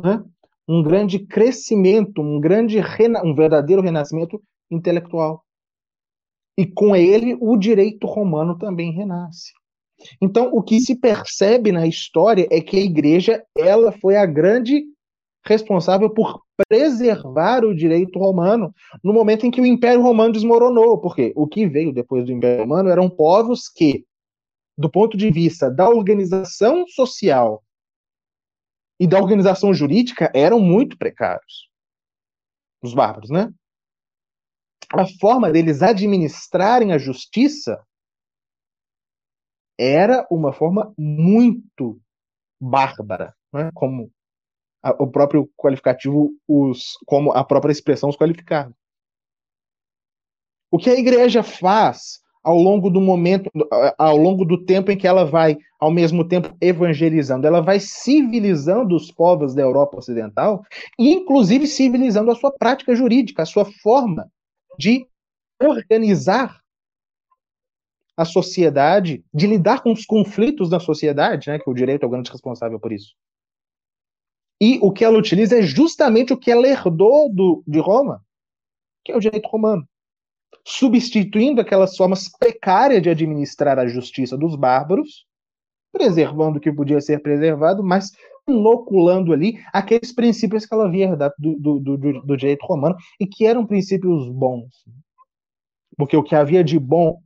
né? 0.02 0.24
um 0.66 0.82
grande 0.82 1.18
crescimento, 1.18 2.22
um 2.22 2.40
grande 2.40 2.78
um 3.22 3.34
verdadeiro 3.34 3.82
renascimento 3.82 4.42
intelectual. 4.70 5.44
E 6.56 6.66
com 6.66 6.96
ele 6.96 7.36
o 7.40 7.56
direito 7.56 8.06
romano 8.06 8.56
também 8.56 8.92
renasce. 8.92 9.52
Então, 10.20 10.50
o 10.52 10.62
que 10.62 10.80
se 10.80 10.96
percebe 10.96 11.70
na 11.70 11.86
história 11.86 12.48
é 12.50 12.60
que 12.60 12.76
a 12.76 12.80
igreja 12.80 13.44
ela 13.56 13.92
foi 13.92 14.16
a 14.16 14.26
grande 14.26 14.82
responsável 15.44 16.10
por 16.10 16.43
preservar 16.68 17.64
o 17.64 17.74
direito 17.74 18.18
romano 18.18 18.74
no 19.02 19.12
momento 19.12 19.46
em 19.46 19.50
que 19.50 19.60
o 19.60 19.66
Império 19.66 20.02
Romano 20.02 20.32
desmoronou. 20.32 21.00
Porque 21.00 21.32
o 21.36 21.46
que 21.46 21.66
veio 21.66 21.92
depois 21.92 22.24
do 22.24 22.32
Império 22.32 22.62
Romano 22.62 22.88
eram 22.88 23.08
povos 23.10 23.68
que, 23.68 24.06
do 24.76 24.90
ponto 24.90 25.16
de 25.16 25.30
vista 25.30 25.70
da 25.70 25.88
organização 25.88 26.86
social 26.86 27.62
e 29.00 29.06
da 29.06 29.18
organização 29.18 29.74
jurídica, 29.74 30.30
eram 30.34 30.60
muito 30.60 30.96
precários. 30.96 31.68
Os 32.82 32.94
bárbaros, 32.94 33.30
né? 33.30 33.52
A 34.92 35.06
forma 35.20 35.50
deles 35.50 35.82
administrarem 35.82 36.92
a 36.92 36.98
justiça 36.98 37.82
era 39.78 40.26
uma 40.30 40.52
forma 40.52 40.94
muito 40.96 42.00
bárbara, 42.60 43.34
né? 43.52 43.70
como 43.74 44.10
a, 44.84 44.90
o 45.02 45.06
próprio 45.06 45.50
qualificativo, 45.56 46.30
os, 46.46 46.98
como 47.06 47.32
a 47.32 47.42
própria 47.42 47.72
expressão 47.72 48.10
os 48.10 48.16
qualificar. 48.16 48.70
O 50.70 50.78
que 50.78 50.90
a 50.90 50.98
igreja 50.98 51.42
faz 51.42 52.22
ao 52.42 52.58
longo 52.58 52.90
do 52.90 53.00
momento, 53.00 53.50
ao 53.96 54.18
longo 54.18 54.44
do 54.44 54.62
tempo 54.66 54.90
em 54.90 54.98
que 54.98 55.06
ela 55.06 55.24
vai, 55.24 55.56
ao 55.80 55.90
mesmo 55.90 56.28
tempo, 56.28 56.54
evangelizando, 56.60 57.46
ela 57.46 57.62
vai 57.62 57.80
civilizando 57.80 58.94
os 58.94 59.10
povos 59.10 59.54
da 59.54 59.62
Europa 59.62 59.96
Ocidental, 59.96 60.62
e 60.98 61.10
inclusive 61.10 61.66
civilizando 61.66 62.30
a 62.30 62.34
sua 62.34 62.52
prática 62.52 62.94
jurídica, 62.94 63.42
a 63.42 63.46
sua 63.46 63.64
forma 63.64 64.30
de 64.78 65.06
organizar 65.58 66.60
a 68.14 68.26
sociedade, 68.26 69.24
de 69.32 69.46
lidar 69.46 69.82
com 69.82 69.90
os 69.90 70.04
conflitos 70.04 70.68
da 70.68 70.78
sociedade, 70.78 71.48
né, 71.48 71.58
que 71.58 71.70
o 71.70 71.74
direito 71.74 72.02
é 72.02 72.06
o 72.06 72.10
grande 72.10 72.30
responsável 72.30 72.78
por 72.78 72.92
isso. 72.92 73.14
E 74.66 74.78
o 74.80 74.90
que 74.90 75.04
ela 75.04 75.18
utiliza 75.18 75.58
é 75.58 75.62
justamente 75.62 76.32
o 76.32 76.38
que 76.38 76.50
ela 76.50 76.66
herdou 76.66 77.30
do, 77.30 77.62
de 77.66 77.78
Roma, 77.78 78.22
que 79.04 79.12
é 79.12 79.16
o 79.16 79.20
direito 79.20 79.46
romano. 79.46 79.86
Substituindo 80.66 81.60
aquelas 81.60 81.94
formas 81.94 82.30
precárias 82.30 83.02
de 83.02 83.10
administrar 83.10 83.78
a 83.78 83.86
justiça 83.86 84.38
dos 84.38 84.56
bárbaros, 84.56 85.26
preservando 85.92 86.56
o 86.56 86.60
que 86.62 86.72
podia 86.72 86.98
ser 87.02 87.20
preservado, 87.20 87.84
mas 87.84 88.10
inoculando 88.48 89.34
ali 89.34 89.62
aqueles 89.70 90.14
princípios 90.14 90.64
que 90.64 90.72
ela 90.72 90.86
havia 90.86 91.10
herdado 91.10 91.34
do, 91.36 91.78
do, 91.78 91.98
do, 91.98 92.22
do 92.22 92.34
direito 92.34 92.64
romano 92.64 92.96
e 93.20 93.26
que 93.26 93.44
eram 93.44 93.66
princípios 93.66 94.30
bons. 94.30 94.72
Porque 95.94 96.16
o 96.16 96.22
que 96.22 96.34
havia 96.34 96.64
de 96.64 96.78
bom 96.78 97.20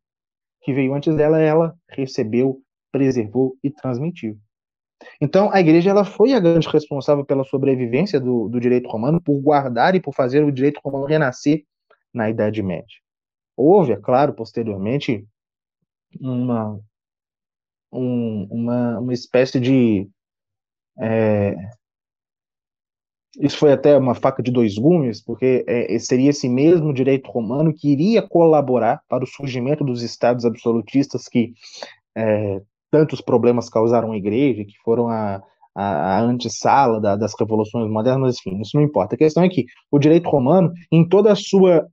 que 0.63 0.73
veio 0.73 0.93
antes 0.93 1.15
dela, 1.15 1.39
ela 1.39 1.73
recebeu, 1.89 2.61
preservou 2.91 3.57
e 3.63 3.71
transmitiu. 3.71 4.37
Então, 5.21 5.51
a 5.53 5.61
igreja 5.61 5.91
ela 5.91 6.05
foi 6.05 6.33
a 6.33 6.41
grande 6.41 6.69
responsável 6.69 7.25
pela 7.25 7.45
sobrevivência 7.45 8.21
do, 8.21 8.49
do 8.49 8.61
direito 8.61 8.89
romano, 8.89 9.21
por 9.21 9.41
guardar 9.41 9.95
e 9.95 10.01
por 10.01 10.15
fazer 10.15 10.45
o 10.45 10.53
direito 10.53 10.81
romano 10.85 11.07
renascer 11.07 11.65
na 12.13 12.29
Idade 12.29 12.63
Média. 12.63 12.97
Houve, 13.57 13.93
é 13.93 13.97
claro, 13.97 14.33
posteriormente, 14.35 15.27
uma, 16.21 16.81
um, 17.93 18.47
uma, 18.51 18.99
uma 19.01 19.13
espécie 19.13 19.61
de. 19.61 20.09
É, 21.01 21.55
isso 23.39 23.59
foi 23.59 23.73
até 23.73 23.97
uma 23.97 24.15
faca 24.15 24.43
de 24.43 24.51
dois 24.51 24.77
gumes, 24.77 25.23
porque 25.23 25.65
é, 25.69 25.99
seria 25.99 26.31
esse 26.31 26.49
mesmo 26.49 26.93
direito 26.93 27.31
romano 27.31 27.73
que 27.73 27.93
iria 27.93 28.23
colaborar 28.23 29.03
para 29.09 29.23
o 29.23 29.27
surgimento 29.27 29.85
dos 29.85 30.03
estados 30.03 30.45
absolutistas 30.45 31.29
que 31.29 31.53
é, 32.17 32.61
tantos 32.91 33.21
problemas 33.21 33.69
causaram 33.69 34.13
à 34.13 34.17
igreja, 34.17 34.65
que 34.65 34.77
foram 34.85 35.09
a, 35.09 35.43
a, 35.75 36.19
a 36.19 36.21
antessala 36.21 37.01
da, 37.01 37.17
das 37.17 37.35
revoluções 37.39 37.91
modernas, 37.91 38.37
enfim, 38.39 38.61
isso 38.61 38.77
não 38.77 38.83
importa. 38.83 39.15
A 39.15 39.19
questão 39.19 39.43
é 39.43 39.49
que 39.49 39.65
o 39.91 39.99
direito 39.99 40.29
romano, 40.29 40.73
em 40.91 41.07
toda 41.09 41.33
a 41.33 41.37
sua, 41.37 41.87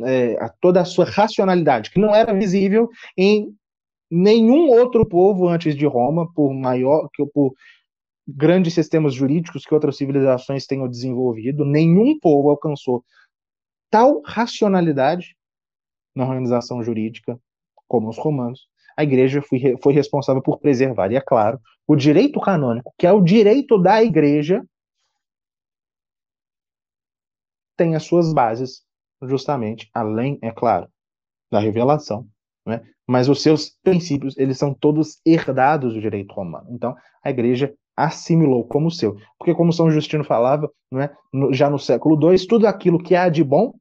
é, 0.00 0.36
toda 0.60 0.80
a 0.80 0.84
sua 0.84 1.04
racionalidade, 1.04 1.90
que 1.90 2.00
não 2.00 2.14
era 2.14 2.34
visível 2.34 2.88
em 3.16 3.54
nenhum 4.10 4.68
outro 4.68 5.06
povo 5.06 5.48
antes 5.48 5.74
de 5.74 5.86
Roma, 5.86 6.30
por 6.34 6.52
maior 6.52 7.08
que 7.12 7.24
por 7.26 7.54
grandes 8.26 8.72
sistemas 8.74 9.14
jurídicos 9.14 9.64
que 9.64 9.74
outras 9.74 9.96
civilizações 9.96 10.66
tenham 10.66 10.88
desenvolvido, 10.88 11.64
nenhum 11.64 12.18
povo 12.18 12.50
alcançou 12.50 13.04
tal 13.90 14.22
racionalidade 14.24 15.36
na 16.14 16.24
organização 16.24 16.82
jurídica 16.82 17.38
como 17.86 18.08
os 18.08 18.18
romanos. 18.18 18.66
A 18.96 19.02
igreja 19.02 19.42
foi, 19.42 19.76
foi 19.82 19.92
responsável 19.92 20.42
por 20.42 20.58
preservar, 20.58 21.10
e 21.10 21.16
é 21.16 21.20
claro, 21.20 21.60
o 21.86 21.96
direito 21.96 22.40
canônico, 22.40 22.92
que 22.98 23.06
é 23.06 23.12
o 23.12 23.20
direito 23.20 23.78
da 23.78 24.02
igreja, 24.02 24.64
tem 27.76 27.94
as 27.94 28.04
suas 28.04 28.32
bases 28.32 28.82
justamente 29.22 29.90
além, 29.92 30.38
é 30.42 30.50
claro, 30.50 30.88
da 31.50 31.58
revelação, 31.58 32.26
né? 32.66 32.82
mas 33.06 33.28
os 33.28 33.42
seus 33.42 33.70
princípios, 33.82 34.36
eles 34.38 34.58
são 34.58 34.72
todos 34.72 35.20
herdados 35.26 35.94
do 35.94 36.00
direito 36.00 36.32
romano. 36.32 36.68
Então, 36.70 36.94
a 37.22 37.30
igreja 37.30 37.74
assimilou 37.96 38.66
como 38.66 38.90
seu. 38.90 39.16
Porque, 39.38 39.54
como 39.54 39.72
São 39.72 39.90
Justino 39.90 40.24
falava, 40.24 40.70
né, 40.90 41.10
já 41.52 41.68
no 41.70 41.78
século 41.78 42.18
II, 42.32 42.46
tudo 42.46 42.66
aquilo 42.66 43.02
que 43.02 43.14
há 43.14 43.28
de 43.28 43.44
bom, 43.44 43.74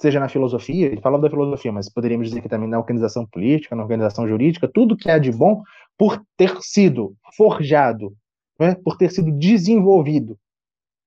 seja 0.00 0.20
na 0.20 0.28
filosofia, 0.28 0.86
ele 0.86 1.00
falava 1.00 1.22
da 1.22 1.30
filosofia, 1.30 1.72
mas 1.72 1.88
poderíamos 1.88 2.28
dizer 2.28 2.40
que 2.40 2.48
também 2.48 2.68
na 2.68 2.78
organização 2.78 3.26
política, 3.26 3.76
na 3.76 3.82
organização 3.82 4.26
jurídica, 4.28 4.68
tudo 4.72 4.96
que 4.96 5.10
há 5.10 5.18
de 5.18 5.30
bom, 5.30 5.62
por 5.96 6.20
ter 6.36 6.56
sido 6.60 7.14
forjado, 7.36 8.12
né, 8.58 8.74
por 8.74 8.96
ter 8.96 9.10
sido 9.10 9.30
desenvolvido 9.32 10.36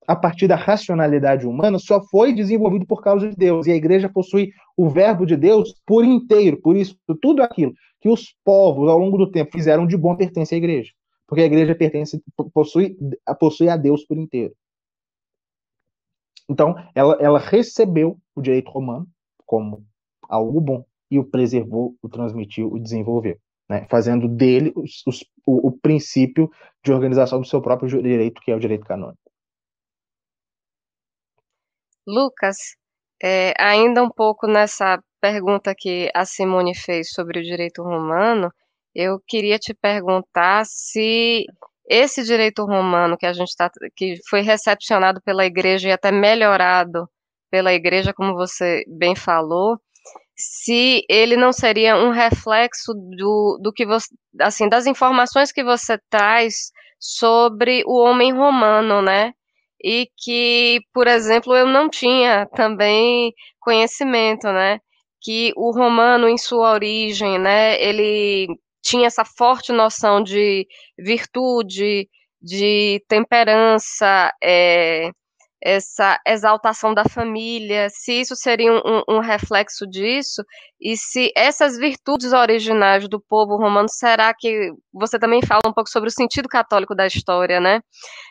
a 0.07 0.15
partir 0.15 0.47
da 0.47 0.55
racionalidade 0.55 1.45
humana, 1.45 1.77
só 1.77 2.01
foi 2.01 2.33
desenvolvido 2.33 2.85
por 2.85 3.01
causa 3.01 3.29
de 3.29 3.35
Deus. 3.35 3.67
E 3.67 3.71
a 3.71 3.75
igreja 3.75 4.07
possui 4.07 4.51
o 4.77 4.89
verbo 4.89 5.25
de 5.25 5.35
Deus 5.35 5.75
por 5.85 6.05
inteiro. 6.05 6.61
Por 6.61 6.77
isso, 6.77 6.97
tudo 7.21 7.43
aquilo 7.43 7.73
que 7.99 8.07
os 8.07 8.33
povos, 8.45 8.89
ao 8.89 8.97
longo 8.97 9.17
do 9.17 9.29
tempo, 9.29 9.51
fizeram 9.51 9.85
de 9.85 9.97
bom 9.97 10.15
pertence 10.15 10.55
à 10.55 10.57
igreja. 10.57 10.93
Porque 11.27 11.41
a 11.41 11.45
igreja 11.45 11.75
pertence, 11.75 12.21
possui, 12.53 12.95
possui 13.38 13.67
a 13.67 13.75
Deus 13.75 14.05
por 14.05 14.17
inteiro. 14.17 14.53
Então, 16.49 16.75
ela, 16.95 17.17
ela 17.19 17.39
recebeu 17.39 18.17
o 18.35 18.41
direito 18.41 18.71
romano 18.71 19.07
como 19.45 19.85
algo 20.29 20.61
bom 20.61 20.85
e 21.09 21.19
o 21.19 21.23
preservou, 21.23 21.95
o 22.01 22.09
transmitiu, 22.09 22.71
o 22.71 22.79
desenvolveu, 22.79 23.37
né? 23.69 23.85
fazendo 23.89 24.27
dele 24.27 24.71
os, 24.75 25.03
os, 25.05 25.25
o, 25.45 25.67
o 25.67 25.71
princípio 25.71 26.49
de 26.83 26.91
organização 26.91 27.39
do 27.39 27.47
seu 27.47 27.61
próprio 27.61 27.89
direito, 28.01 28.41
que 28.41 28.51
é 28.51 28.55
o 28.55 28.59
direito 28.59 28.85
canônico. 28.85 29.19
Lucas, 32.05 32.57
é, 33.21 33.53
ainda 33.59 34.01
um 34.01 34.09
pouco 34.09 34.47
nessa 34.47 35.01
pergunta 35.19 35.73
que 35.77 36.09
a 36.13 36.25
Simone 36.25 36.75
fez 36.75 37.11
sobre 37.11 37.39
o 37.39 37.43
direito 37.43 37.83
romano, 37.83 38.49
eu 38.95 39.21
queria 39.27 39.59
te 39.59 39.73
perguntar 39.73 40.65
se 40.65 41.45
esse 41.88 42.23
direito 42.23 42.65
romano 42.65 43.17
que 43.17 43.25
a 43.25 43.33
gente 43.33 43.55
tá, 43.55 43.69
que 43.95 44.17
foi 44.29 44.41
recepcionado 44.41 45.21
pela 45.21 45.45
igreja 45.45 45.89
e 45.89 45.91
até 45.91 46.11
melhorado 46.11 47.09
pela 47.49 47.73
igreja, 47.73 48.13
como 48.13 48.35
você 48.35 48.83
bem 48.88 49.15
falou, 49.15 49.79
se 50.35 51.03
ele 51.09 51.38
não 51.38 51.53
seria 51.53 51.95
um 51.95 52.11
reflexo 52.11 52.93
do, 52.93 53.59
do 53.61 53.71
que 53.73 53.85
você, 53.85 54.07
assim, 54.41 54.69
das 54.69 54.85
informações 54.85 55.51
que 55.51 55.63
você 55.63 55.97
traz 56.09 56.71
sobre 56.99 57.83
o 57.85 57.97
homem 57.99 58.33
romano, 58.33 59.01
né? 59.01 59.33
e 59.83 60.09
que, 60.17 60.81
por 60.93 61.07
exemplo, 61.07 61.55
eu 61.55 61.67
não 61.67 61.89
tinha 61.89 62.47
também 62.55 63.33
conhecimento, 63.59 64.47
né? 64.51 64.79
Que 65.21 65.51
o 65.55 65.71
romano, 65.71 66.27
em 66.27 66.38
sua 66.38 66.71
origem, 66.73 67.39
né, 67.39 67.81
ele 67.81 68.47
tinha 68.82 69.07
essa 69.07 69.25
forte 69.25 69.71
noção 69.71 70.21
de 70.23 70.67
virtude, 70.97 72.09
de 72.41 73.03
temperança, 73.07 74.32
é, 74.43 75.11
essa 75.61 76.19
exaltação 76.25 76.93
da 76.93 77.03
família, 77.05 77.87
se 77.89 78.21
isso 78.21 78.35
seria 78.35 78.71
um, 78.71 79.01
um, 79.09 79.19
reflexo 79.19 79.87
disso, 79.87 80.43
e 80.79 80.95
se 80.95 81.31
essas 81.35 81.77
virtudes 81.77 82.31
originais 82.31 83.07
do 83.09 83.19
povo 83.19 83.57
romano, 83.57 83.89
será 83.89 84.33
que 84.33 84.71
você 84.93 85.17
também 85.17 85.41
fala 85.41 85.61
um 85.65 85.73
pouco 85.73 85.89
sobre 85.89 86.09
o 86.09 86.11
sentido 86.11 86.47
católico 86.47 86.93
da 86.93 87.07
história, 87.07 87.59
né? 87.59 87.81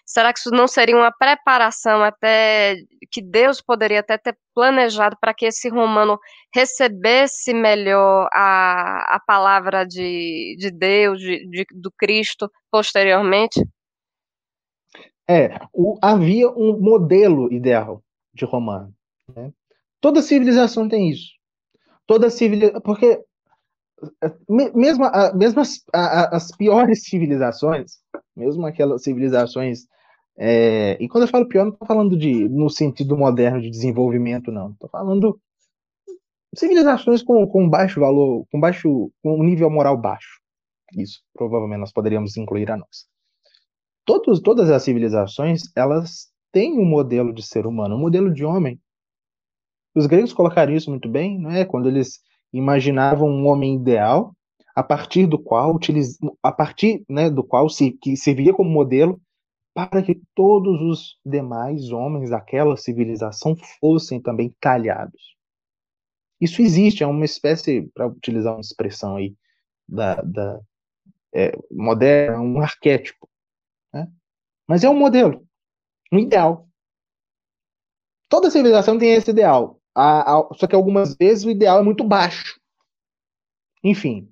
Será 0.05 0.33
que 0.33 0.39
isso 0.39 0.51
não 0.51 0.69
seria 0.69 0.97
uma 0.97 1.13
preparação 1.13 2.03
até 2.05 2.77
que 3.11 3.21
Deus 3.21 3.61
poderia 3.61 4.01
até 4.01 4.17
ter 4.17 4.37
planejado 4.55 5.17
para 5.21 5.35
que 5.35 5.47
esse 5.47 5.69
romano 5.69 6.19
recebesse 6.55 7.53
melhor 7.53 8.29
a, 8.33 9.17
a 9.17 9.21
palavra 9.27 9.85
de, 9.85 10.57
de 10.59 10.71
Deus, 10.71 11.21
de, 11.21 11.49
de, 11.51 11.67
do 11.73 11.91
Cristo 11.99 12.49
posteriormente? 12.71 13.61
É, 15.29 15.59
o, 15.73 15.99
havia 16.01 16.49
um 16.51 16.79
modelo 16.79 17.53
ideal 17.53 18.03
de 18.33 18.45
romano. 18.45 18.95
Né? 19.35 19.53
Toda 20.01 20.23
civilização 20.23 20.89
tem 20.89 21.11
isso. 21.11 21.33
Toda 22.07 22.31
civilização. 22.31 22.81
Porque 22.81 23.21
é, 24.23 24.33
mesmo, 24.49 25.05
mesmo 25.35 25.61
as, 25.61 25.83
as, 25.93 26.55
piores 26.57 27.05
civilizações, 27.09 27.99
mesmo 28.37 28.65
aquelas 28.67 29.03
civilizações. 29.03 29.87
É, 30.39 30.97
e 31.03 31.09
quando 31.09 31.25
eu 31.25 31.29
falo 31.29 31.49
pior, 31.49 31.65
não 31.65 31.73
estou 31.73 31.89
falando 31.89 32.17
de 32.17 32.49
no 32.49 32.69
sentido 32.69 33.17
moderno 33.17 33.61
de 33.61 33.71
desenvolvimento, 33.71 34.53
não. 34.53 34.71
Estou 34.71 34.89
falando 34.89 35.41
civilizações 36.55 37.23
com, 37.23 37.47
com 37.49 37.69
baixo 37.69 38.01
valor, 38.01 38.47
com 38.51 38.61
baixo, 38.61 39.11
com 39.23 39.41
um 39.41 39.43
nível 39.43 39.71
moral 39.71 39.97
baixo. 39.97 40.41
Isso, 40.97 41.21
provavelmente 41.35 41.81
nós 41.81 41.93
poderíamos 41.93 42.37
incluir 42.37 42.71
a 42.71 42.77
nossa 42.77 43.07
todos, 44.07 44.41
todas 44.41 44.71
as 44.71 44.83
civilizações 44.83 45.65
elas 45.75 46.29
têm 46.53 46.79
um 46.79 46.87
modelo 46.87 47.35
de 47.35 47.43
ser 47.43 47.67
humano, 47.67 47.97
um 47.97 48.01
modelo 48.01 48.33
de 48.33 48.45
homem. 48.45 48.81
Os 49.95 50.07
gregos 50.07 50.33
colocaram 50.33 50.73
isso 50.73 50.91
muito 50.91 51.09
bem, 51.09 51.39
não 51.39 51.51
é? 51.51 51.65
Quando 51.65 51.89
eles 51.89 52.21
imaginavam 52.53 53.29
um 53.29 53.47
homem 53.47 53.75
ideal, 53.75 54.35
a 54.75 54.83
partir 54.83 55.27
do 55.27 55.39
qual 55.39 55.79
a 56.43 56.53
partir 56.53 57.05
né, 57.09 57.29
do 57.29 57.43
qual 57.43 57.69
se 57.69 57.93
que 57.93 58.17
servia 58.17 58.55
como 58.55 58.71
modelo 58.71 59.21
para 59.75 60.03
que 60.03 60.21
todos 60.35 60.81
os 60.81 61.19
demais 61.25 61.91
homens 61.93 62.31
daquela 62.31 62.77
civilização 62.77 63.55
fossem 63.79 64.21
também 64.21 64.55
talhados. 64.59 65.37
Isso 66.41 66.63
existe, 66.63 67.03
é 67.03 67.07
uma 67.07 67.25
espécie, 67.25 67.91
para 67.95 68.07
utilizar 68.07 68.55
uma 68.55 68.61
expressão 68.61 69.17
aí 69.17 69.35
da, 69.87 70.15
da 70.23 70.61
é, 71.35 71.53
moderna, 71.71 72.41
um 72.41 72.61
arquétipo. 72.61 73.29
Né? 73.93 74.11
Mas 74.67 74.85
é 74.85 74.91
um 74.91 74.99
modelo, 74.99 75.47
um 76.13 76.19
ideal. 76.19 76.69
Toda 78.29 78.51
civilização 78.51 78.99
tem 78.99 79.13
esse 79.15 79.31
ideal. 79.31 79.81
A, 79.95 80.39
a, 80.39 80.55
só 80.55 80.67
que 80.67 80.75
algumas 80.75 81.15
vezes 81.15 81.45
o 81.45 81.51
ideal 81.51 81.79
é 81.79 81.83
muito 81.83 82.05
baixo. 82.05 82.61
Enfim. 83.83 84.29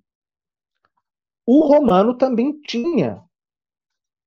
O 1.47 1.67
romano 1.67 2.17
também 2.17 2.61
tinha 2.63 3.23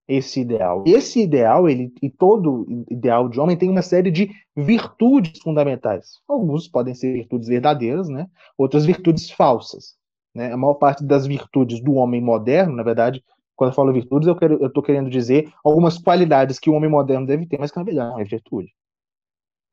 esse 0.08 0.40
ideal. 0.40 0.84
Esse 0.88 1.22
ideal, 1.22 1.68
ele 1.68 1.94
e 2.02 2.10
todo 2.10 2.66
ideal 2.90 3.28
de 3.28 3.40
homem 3.40 3.58
tem 3.58 3.70
uma 3.70 3.82
série 3.82 4.10
de 4.10 4.32
virtudes 4.56 5.42
fundamentais. 5.42 6.22
Alguns 6.28 6.68
podem 6.68 6.96
ser 6.96 7.12
virtudes 7.12 7.50
verdadeiras, 7.50 8.08
né? 8.08 8.28
Outras 8.58 8.86
virtudes 8.86 9.30
falsas. 9.30 9.98
Né? 10.34 10.54
A 10.54 10.58
maior 10.58 10.76
parte 10.76 11.04
das 11.04 11.28
virtudes 11.28 11.82
do 11.82 11.94
homem 11.94 12.22
moderno, 12.22 12.76
na 12.76 12.84
verdade, 12.84 13.24
quando 13.58 13.72
eu 13.72 13.76
falo 13.76 13.92
virtudes, 13.92 14.28
eu, 14.28 14.36
quero, 14.36 14.64
eu 14.64 14.72
tô 14.72 14.84
querendo 14.84 15.10
dizer 15.10 15.52
algumas 15.64 15.98
qualidades 15.98 16.60
que 16.60 16.70
o 16.70 16.74
homem 16.74 16.90
moderno 16.90 17.26
deve 17.26 17.48
ter, 17.48 17.60
mas 17.60 17.72
que 17.72 17.78
na 17.78 17.84
verdade 17.84 18.12
não 18.12 18.20
é 18.20 18.24
virtude. 18.24 18.72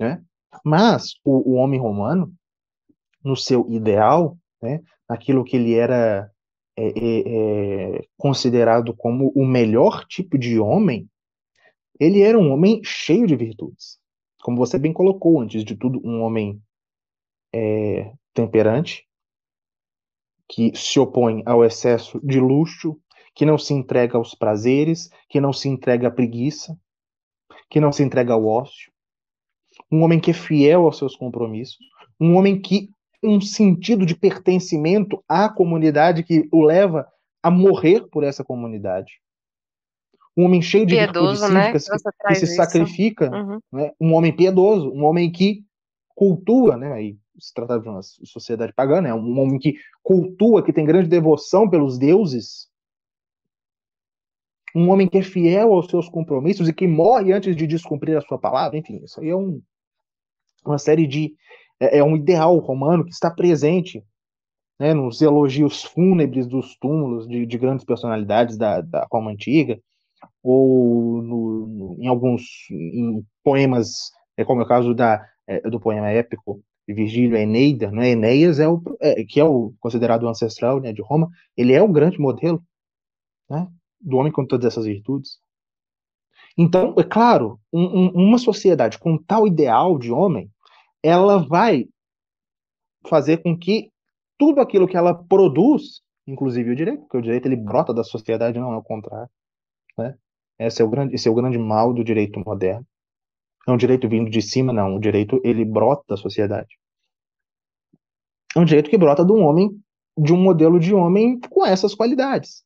Né? 0.01 0.25
Mas 0.65 1.15
o, 1.23 1.53
o 1.53 1.55
homem 1.55 1.79
romano, 1.79 2.33
no 3.23 3.37
seu 3.37 3.71
ideal, 3.71 4.39
né, 4.61 4.81
naquilo 5.09 5.45
que 5.45 5.57
ele 5.57 5.75
era 5.75 6.31
é, 6.77 6.87
é, 6.87 7.99
é, 7.99 8.07
considerado 8.17 8.97
como 8.97 9.31
o 9.35 9.45
melhor 9.45 10.07
tipo 10.07 10.39
de 10.39 10.59
homem, 10.59 11.09
ele 12.01 12.23
era 12.23 12.39
um 12.39 12.51
homem 12.51 12.81
cheio 12.83 13.27
de 13.27 13.37
virtudes. 13.37 13.99
Como 14.43 14.57
você 14.57 14.79
bem 14.79 14.93
colocou, 14.93 15.41
antes 15.41 15.63
de 15.63 15.77
tudo, 15.77 16.01
um 16.03 16.23
homem 16.23 16.61
é, 17.55 18.13
temperante, 18.33 19.07
que 20.49 20.75
se 20.75 20.99
opõe 20.99 21.43
ao 21.47 21.65
excesso 21.65 22.21
de 22.23 22.41
luxo, 22.41 22.99
que 23.35 23.45
não 23.45 23.59
se 23.59 23.75
entrega 23.75 24.17
aos 24.17 24.35
prazeres, 24.35 25.11
que 25.29 25.41
não 25.41 25.53
se 25.53 25.69
entrega 25.69 26.09
à 26.09 26.11
preguiça, 26.11 26.79
que 27.69 27.81
não 27.81 27.93
se 27.93 28.03
entrega 28.03 28.33
ao 28.33 28.45
ócio. 28.45 28.93
Um 29.91 30.03
homem 30.03 30.21
que 30.21 30.31
é 30.31 30.35
fiel 30.35 30.85
aos 30.85 30.99
seus 30.99 31.17
compromissos, 31.17 31.79
um 32.21 32.37
homem 32.37 32.61
que 32.61 32.91
um 33.23 33.41
sentido 33.41 34.05
de 34.05 34.15
pertencimento 34.15 35.23
à 35.29 35.49
comunidade 35.49 36.23
que 36.23 36.49
o 36.53 36.63
leva 36.63 37.09
a 37.43 37.51
morrer 37.51 38.07
por 38.09 38.23
essa 38.23 38.45
comunidade. 38.45 39.21
Um 40.37 40.45
homem 40.45 40.61
cheio 40.61 40.85
de 40.85 40.95
piedoso, 40.95 41.49
né? 41.49 41.73
que, 41.73 41.79
que 41.79 42.35
se 42.35 42.47
sacrifica, 42.55 43.31
uhum. 43.31 43.61
né? 43.73 43.93
um 44.01 44.13
homem 44.15 44.35
piedoso, 44.35 44.91
um 44.91 45.05
homem 45.05 45.31
que 45.31 45.65
cultua, 46.15 46.77
né? 46.77 46.93
Aí 46.93 47.17
se 47.39 47.53
trata 47.53 47.79
de 47.79 47.89
uma 47.89 48.03
sociedade 48.03 48.73
pagã, 48.73 49.01
né? 49.01 49.15
Um 49.15 49.39
homem 49.39 49.59
que 49.59 49.77
cultua, 50.03 50.63
que 50.63 50.73
tem 50.73 50.85
grande 50.85 51.09
devoção 51.09 51.69
pelos 51.69 51.99
deuses. 51.99 52.69
Um 54.75 54.91
homem 54.91 55.09
que 55.09 55.19
é 55.19 55.23
fiel 55.23 55.73
aos 55.73 55.87
seus 55.87 56.09
compromissos 56.09 56.69
e 56.69 56.73
que 56.73 56.87
morre 56.87 57.33
antes 57.33 57.55
de 57.55 57.67
descumprir 57.67 58.17
a 58.17 58.21
sua 58.21 58.39
palavra. 58.39 58.77
Enfim, 58.77 59.01
isso 59.05 59.21
aí 59.21 59.29
é 59.29 59.37
um, 59.37 59.63
uma 60.65 60.79
série 60.79 61.07
de 61.07 61.35
é, 61.81 61.99
é 61.99 62.05
um 62.05 62.17
ideal 62.17 62.57
romano 62.59 63.05
que 63.05 63.13
está 63.13 63.31
presente 63.31 64.03
né, 64.79 64.93
nos 64.93 65.21
elogios 65.23 65.85
fúnebres 65.85 66.47
dos 66.47 66.77
túmulos 66.77 67.29
de, 67.29 67.47
de 67.47 67.59
grandes 67.59 67.85
personalidades 67.85 68.57
da, 68.57 68.81
da, 68.81 69.07
Roma 69.11 69.31
antiga, 69.31 69.79
ou 70.43 71.23
no, 71.23 71.67
no, 71.67 71.97
em 72.01 72.07
alguns 72.07 72.43
em 72.71 73.25
poemas, 73.43 74.11
é 74.37 74.45
como 74.45 74.61
é 74.61 74.65
o 74.65 74.69
caso 74.69 74.95
da, 74.95 75.25
é, 75.47 75.61
do 75.69 75.81
poema 75.81 76.11
épico 76.11 76.61
de 76.87 76.95
Virgílio, 76.95 77.37
Eneida, 77.37 77.91
né? 77.91 78.11
Enéas 78.11 78.59
é 78.59 78.69
o 78.69 78.83
é, 79.01 79.25
que 79.25 79.41
é 79.41 79.45
o 79.45 79.73
considerado 79.81 80.29
ancestral 80.29 80.81
né, 80.81 80.93
de 80.93 81.03
Roma, 81.03 81.31
ele 81.57 81.73
é 81.73 81.83
o 81.83 81.89
grande 81.89 82.19
modelo 82.19 82.63
né, 83.49 83.67
do 84.05 84.17
homem 84.17 84.33
com 84.33 84.47
todas 84.47 84.67
essas 84.67 84.85
virtudes. 84.85 85.39
Então, 86.57 86.95
é 86.97 87.03
claro, 87.03 87.59
um, 87.73 87.83
um, 87.83 88.09
uma 88.29 88.39
sociedade 88.39 88.99
com 88.99 89.19
tal 89.19 89.47
ideal 89.47 89.99
de 89.99 90.13
homem 90.13 90.51
ela 91.03 91.39
vai 91.47 91.87
fazer 93.07 93.43
com 93.43 93.59
que 93.59 93.91
tudo 94.39 94.61
aquilo 94.61 94.87
que 94.87 94.97
ela 94.97 95.15
produz, 95.15 96.01
inclusive 96.27 96.71
o 96.71 96.77
direito, 96.77 97.01
porque 97.03 97.19
o 97.19 97.23
direito 97.23 97.47
ele 97.47 97.57
brota 97.57 97.93
da 97.93 98.03
sociedade, 98.03 98.59
não 98.59 98.73
é 98.73 98.77
o 98.77 98.83
contrário, 98.83 99.29
né? 99.99 100.17
Esse 100.59 100.81
é 100.81 100.85
o 100.85 100.89
grande, 100.89 101.15
esse 101.15 101.29
é 101.29 101.31
o 101.31 101.35
grande 101.35 101.59
mal 101.59 101.93
do 101.93 102.05
direito 102.05 102.41
moderno. 102.41 102.87
É 103.67 103.73
um 103.73 103.77
direito 103.77 104.09
vindo 104.09 104.31
de 104.31 104.41
cima, 104.41 104.73
não. 104.73 104.97
O 104.97 105.01
direito 105.01 105.41
ele 105.43 105.65
brota 105.65 106.05
da 106.09 106.17
sociedade. 106.17 106.79
É 108.55 108.61
um 108.61 108.65
direito 108.65 108.89
que 108.89 108.97
brota 108.97 109.25
de 109.25 109.33
um 109.33 109.43
homem, 109.43 109.71
de 110.17 110.33
um 110.33 110.41
modelo 110.41 110.79
de 110.79 110.95
homem 110.95 111.41
com 111.41 111.67
essas 111.67 111.95
qualidades. 111.95 112.64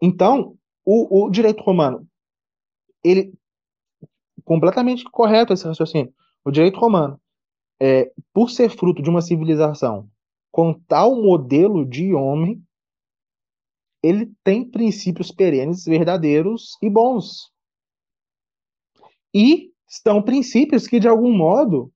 Então, 0.00 0.56
o, 0.84 1.24
o 1.26 1.30
direito 1.30 1.62
romano, 1.62 2.06
ele 3.02 3.32
completamente 4.44 5.04
correto 5.04 5.52
esse 5.52 5.66
raciocínio. 5.66 6.12
O 6.44 6.50
direito 6.50 6.78
romano, 6.78 7.20
é, 7.80 8.12
por 8.32 8.50
ser 8.50 8.70
fruto 8.70 9.02
de 9.02 9.10
uma 9.10 9.20
civilização 9.20 10.08
com 10.50 10.72
tal 10.72 11.20
modelo 11.20 11.84
de 11.84 12.14
homem, 12.14 12.62
ele 14.02 14.32
tem 14.44 14.64
princípios 14.64 15.30
perenes, 15.32 15.84
verdadeiros 15.84 16.78
e 16.80 16.88
bons. 16.88 17.50
E 19.34 19.72
são 19.88 20.22
princípios 20.22 20.86
que, 20.86 21.00
de 21.00 21.08
algum 21.08 21.36
modo, 21.36 21.92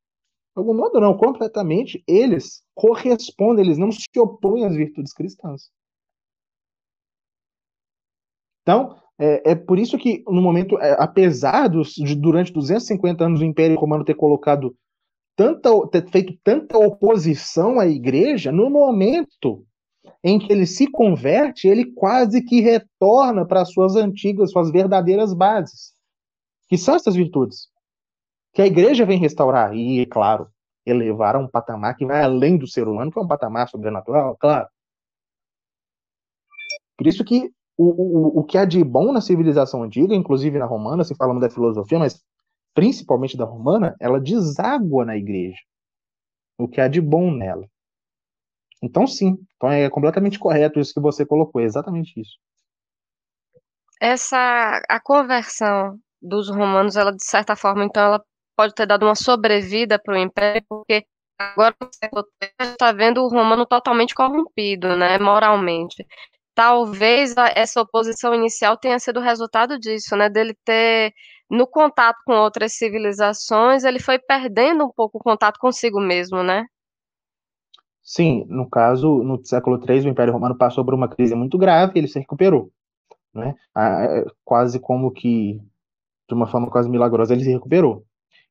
de 0.55 0.61
algum 0.61 0.75
modo 0.75 1.01
não, 1.01 1.17
completamente, 1.17 2.03
eles 2.07 2.63
correspondem, 2.75 3.65
eles 3.65 3.79
não 3.79 3.91
se 3.93 4.07
opõem 4.19 4.67
às 4.67 4.75
virtudes 4.75 5.13
cristãs. 5.13 5.71
Então, 8.63 8.97
é, 9.19 9.51
é, 9.51 9.55
por 9.55 9.79
isso 9.79 9.99
que, 9.99 10.25
no 10.27 10.41
momento, 10.41 10.79
é, 10.79 10.97
apesar 10.99 11.69
dos, 11.69 11.93
de 11.93 12.15
durante 12.15 12.53
250 12.53 13.25
anos 13.25 13.41
o 13.41 13.45
Império 13.45 13.79
Romano 13.79 14.05
ter 14.05 14.15
colocado 14.15 14.75
tanta, 15.37 15.71
ter 15.89 16.09
feito 16.09 16.35
tanta 16.43 16.79
oposição 16.79 17.79
à 17.79 17.87
igreja, 17.87 18.51
no 18.51 18.71
momento 18.71 19.65
em 20.25 20.39
que 20.39 20.53
ele 20.53 20.67
se 20.67 20.87
converte, 20.87 21.69
ele 21.69 21.93
quase 21.93 22.43
que 22.43 22.61
retorna 22.61 23.47
para 23.47 23.65
suas 23.65 23.97
antigas, 23.97 24.51
suas 24.51 24.71
verdadeiras 24.71 25.35
bases, 25.35 25.93
que 26.69 26.79
são 26.79 26.95
essas 26.95 27.15
virtudes, 27.15 27.69
que 28.53 28.63
a 28.63 28.67
igreja 28.67 29.05
vem 29.05 29.19
restaurar 29.19 29.75
e, 29.75 30.05
claro, 30.07 30.49
elevar 30.85 31.37
a 31.37 31.39
um 31.39 31.49
patamar 31.49 31.97
que 31.97 32.07
vai 32.07 32.23
além 32.23 32.57
do 32.57 32.67
ser 32.67 32.89
humano, 32.89 33.11
que 33.11 33.19
é 33.19 33.23
um 33.23 33.29
patamar 33.29 33.69
sobrenatural, 33.69 34.37
claro. 34.37 34.69
Por 36.97 37.07
isso 37.07 37.25
que 37.25 37.51
o, 37.81 38.39
o, 38.39 38.41
o 38.41 38.45
que 38.45 38.59
há 38.59 38.67
de 38.67 38.85
bom 38.85 39.11
na 39.11 39.23
civilização 39.23 39.83
antiga, 39.83 40.15
inclusive 40.15 40.59
na 40.59 40.67
romana, 40.67 41.03
se 41.03 41.15
falamos 41.15 41.41
da 41.41 41.49
filosofia, 41.49 41.99
mas 41.99 42.23
principalmente 42.75 43.39
da 43.39 43.47
romana, 43.47 43.97
ela 43.99 44.21
deságua 44.21 45.07
na 45.07 45.17
igreja. 45.17 45.57
O 46.59 46.69
que 46.69 46.79
há 46.79 46.89
de 46.89 47.01
bom 47.01 47.31
nela. 47.31 47.67
Então, 48.83 49.07
sim. 49.07 49.39
Então 49.57 49.71
é 49.71 49.89
completamente 49.89 50.39
correto 50.39 50.79
isso 50.79 50.93
que 50.93 51.01
você 51.01 51.25
colocou, 51.25 51.61
é 51.61 51.65
exatamente 51.65 52.21
isso. 52.21 52.39
Essa 53.99 54.83
a 54.89 55.01
conversão 55.01 55.99
dos 56.21 56.51
romanos, 56.51 56.97
ela 56.97 57.13
de 57.13 57.25
certa 57.25 57.57
forma, 57.57 57.85
então 57.85 58.03
ela 58.03 58.25
pode 58.57 58.75
ter 58.75 58.87
dado 58.87 59.07
uma 59.07 59.15
sobrevida 59.15 59.99
para 59.99 60.15
o 60.15 60.19
império, 60.19 60.63
porque 60.69 61.05
agora 61.39 61.75
você 61.81 62.53
está 62.61 62.93
vendo 62.93 63.23
o 63.23 63.29
romano 63.29 63.65
totalmente 63.65 64.15
corrompido, 64.15 64.97
né, 64.97 65.19
moralmente 65.19 66.07
talvez 66.61 67.35
essa 67.57 67.81
oposição 67.81 68.35
inicial 68.35 68.77
tenha 68.77 68.99
sido 68.99 69.19
resultado 69.19 69.79
disso, 69.79 70.15
né, 70.15 70.29
dele 70.29 70.55
ter 70.63 71.11
no 71.51 71.67
contato 71.67 72.19
com 72.27 72.35
outras 72.35 72.75
civilizações, 72.75 73.83
ele 73.83 73.99
foi 73.99 74.19
perdendo 74.19 74.85
um 74.85 74.93
pouco 74.95 75.17
o 75.17 75.23
contato 75.23 75.59
consigo 75.59 75.99
mesmo, 75.99 76.43
né? 76.43 76.67
Sim, 78.03 78.45
no 78.47 78.69
caso, 78.69 79.23
no 79.23 79.43
século 79.43 79.81
III, 79.83 80.05
o 80.05 80.09
Império 80.11 80.35
Romano 80.35 80.55
passou 80.55 80.85
por 80.85 80.93
uma 80.93 81.09
crise 81.09 81.35
muito 81.35 81.57
grave 81.57 81.99
ele 81.99 82.09
se 82.09 82.19
recuperou, 82.19 82.71
né? 83.33 83.55
Quase 84.45 84.79
como 84.79 85.11
que, 85.11 85.59
de 86.29 86.35
uma 86.35 86.47
forma 86.47 86.71
quase 86.71 86.91
milagrosa, 86.91 87.33
ele 87.33 87.43
se 87.43 87.53
recuperou. 87.53 88.05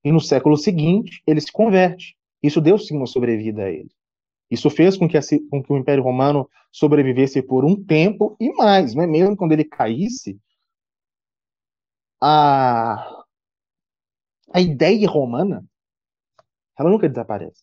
E 0.04 0.12
no 0.12 0.20
século 0.20 0.58
seguinte, 0.58 1.22
ele 1.28 1.42
se 1.42 1.52
converte. 1.52 2.18
Isso 2.42 2.60
deu 2.60 2.80
sim 2.80 2.98
uma 2.98 3.06
sobrevida 3.06 3.66
a 3.66 3.70
ele. 3.70 3.92
Isso 4.50 4.70
fez 4.70 4.98
com 4.98 5.08
que, 5.08 5.18
a, 5.18 5.22
com 5.50 5.64
que, 5.64 5.72
o 5.72 5.78
Império 5.78 6.04
Romano 6.04 6.50
sobrevivesse 6.72 7.42
por 7.42 7.64
um 7.64 7.76
tempo 7.84 8.36
e 8.40 8.52
mais, 8.54 8.96
né? 8.96 9.06
mesmo 9.06 9.36
quando 9.36 9.52
ele 9.52 9.64
caísse, 9.64 10.40
a, 12.22 13.24
a 14.54 14.60
ideia 14.60 15.08
romana 15.08 15.64
ela 16.78 16.90
nunca 16.90 17.10
desaparece. 17.10 17.62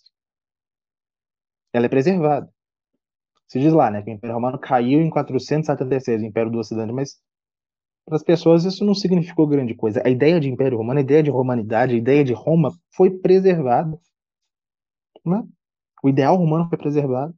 Ela 1.72 1.86
é 1.86 1.88
preservada. 1.88 2.52
Se 3.48 3.60
diz 3.60 3.72
lá, 3.72 3.90
né, 3.90 4.02
que 4.02 4.10
o 4.10 4.12
Império 4.12 4.34
Romano 4.34 4.58
caiu 4.58 5.00
em 5.00 5.08
476, 5.08 6.22
o 6.22 6.24
Império 6.24 6.50
do 6.50 6.58
Ocidente, 6.58 6.92
mas 6.92 7.20
para 8.04 8.16
as 8.16 8.22
pessoas 8.22 8.64
isso 8.64 8.84
não 8.84 8.94
significou 8.94 9.46
grande 9.46 9.74
coisa. 9.74 10.02
A 10.04 10.10
ideia 10.10 10.38
de 10.38 10.48
Império 10.48 10.78
Romano, 10.78 10.98
a 10.98 11.02
ideia 11.02 11.22
de 11.22 11.30
romanidade, 11.30 11.94
a 11.94 11.98
ideia 11.98 12.24
de 12.24 12.32
Roma 12.32 12.70
foi 12.94 13.10
preservada. 13.10 13.98
Né? 15.24 15.42
O 16.02 16.08
ideal 16.08 16.36
romano 16.36 16.68
foi 16.68 16.78
preservado. 16.78 17.34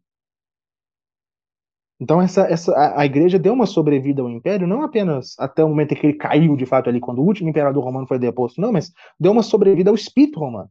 Então 2.00 2.22
essa, 2.22 2.42
essa, 2.42 2.72
a, 2.72 3.00
a, 3.00 3.06
igreja 3.06 3.38
deu 3.38 3.52
uma 3.52 3.66
sobrevida 3.66 4.22
ao 4.22 4.30
império, 4.30 4.68
não 4.68 4.82
apenas 4.82 5.34
até 5.38 5.64
o 5.64 5.68
momento 5.68 5.92
em 5.92 5.96
que 5.96 6.06
ele 6.06 6.16
caiu 6.16 6.56
de 6.56 6.64
fato 6.64 6.88
ali, 6.88 7.00
quando 7.00 7.18
o 7.18 7.24
último 7.24 7.48
imperador 7.48 7.82
romano 7.82 8.06
foi 8.06 8.18
deposto, 8.18 8.60
não, 8.60 8.70
mas 8.72 8.92
deu 9.18 9.32
uma 9.32 9.42
sobrevida 9.42 9.90
ao 9.90 9.96
espírito 9.96 10.38
romano. 10.38 10.70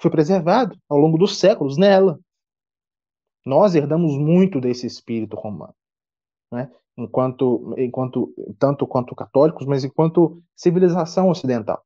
Foi 0.00 0.10
preservado 0.10 0.76
ao 0.88 0.98
longo 0.98 1.16
dos 1.16 1.38
séculos 1.38 1.76
nela. 1.76 2.18
Nós 3.46 3.74
herdamos 3.74 4.18
muito 4.18 4.60
desse 4.60 4.86
espírito 4.86 5.36
romano, 5.36 5.74
né? 6.52 6.70
enquanto, 6.96 7.74
enquanto 7.78 8.34
tanto 8.58 8.86
quanto 8.86 9.14
católicos, 9.14 9.64
mas 9.64 9.84
enquanto 9.84 10.42
civilização 10.56 11.30
ocidental 11.30 11.84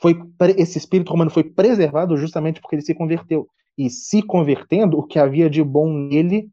foi 0.00 0.16
esse 0.56 0.78
espírito 0.78 1.10
romano 1.10 1.30
foi 1.30 1.44
preservado 1.44 2.16
justamente 2.16 2.60
porque 2.60 2.76
ele 2.76 2.82
se 2.82 2.94
converteu. 2.94 3.48
E 3.76 3.88
se 3.88 4.22
convertendo, 4.22 4.98
o 4.98 5.06
que 5.06 5.18
havia 5.18 5.48
de 5.48 5.62
bom 5.62 5.92
nele 5.92 6.50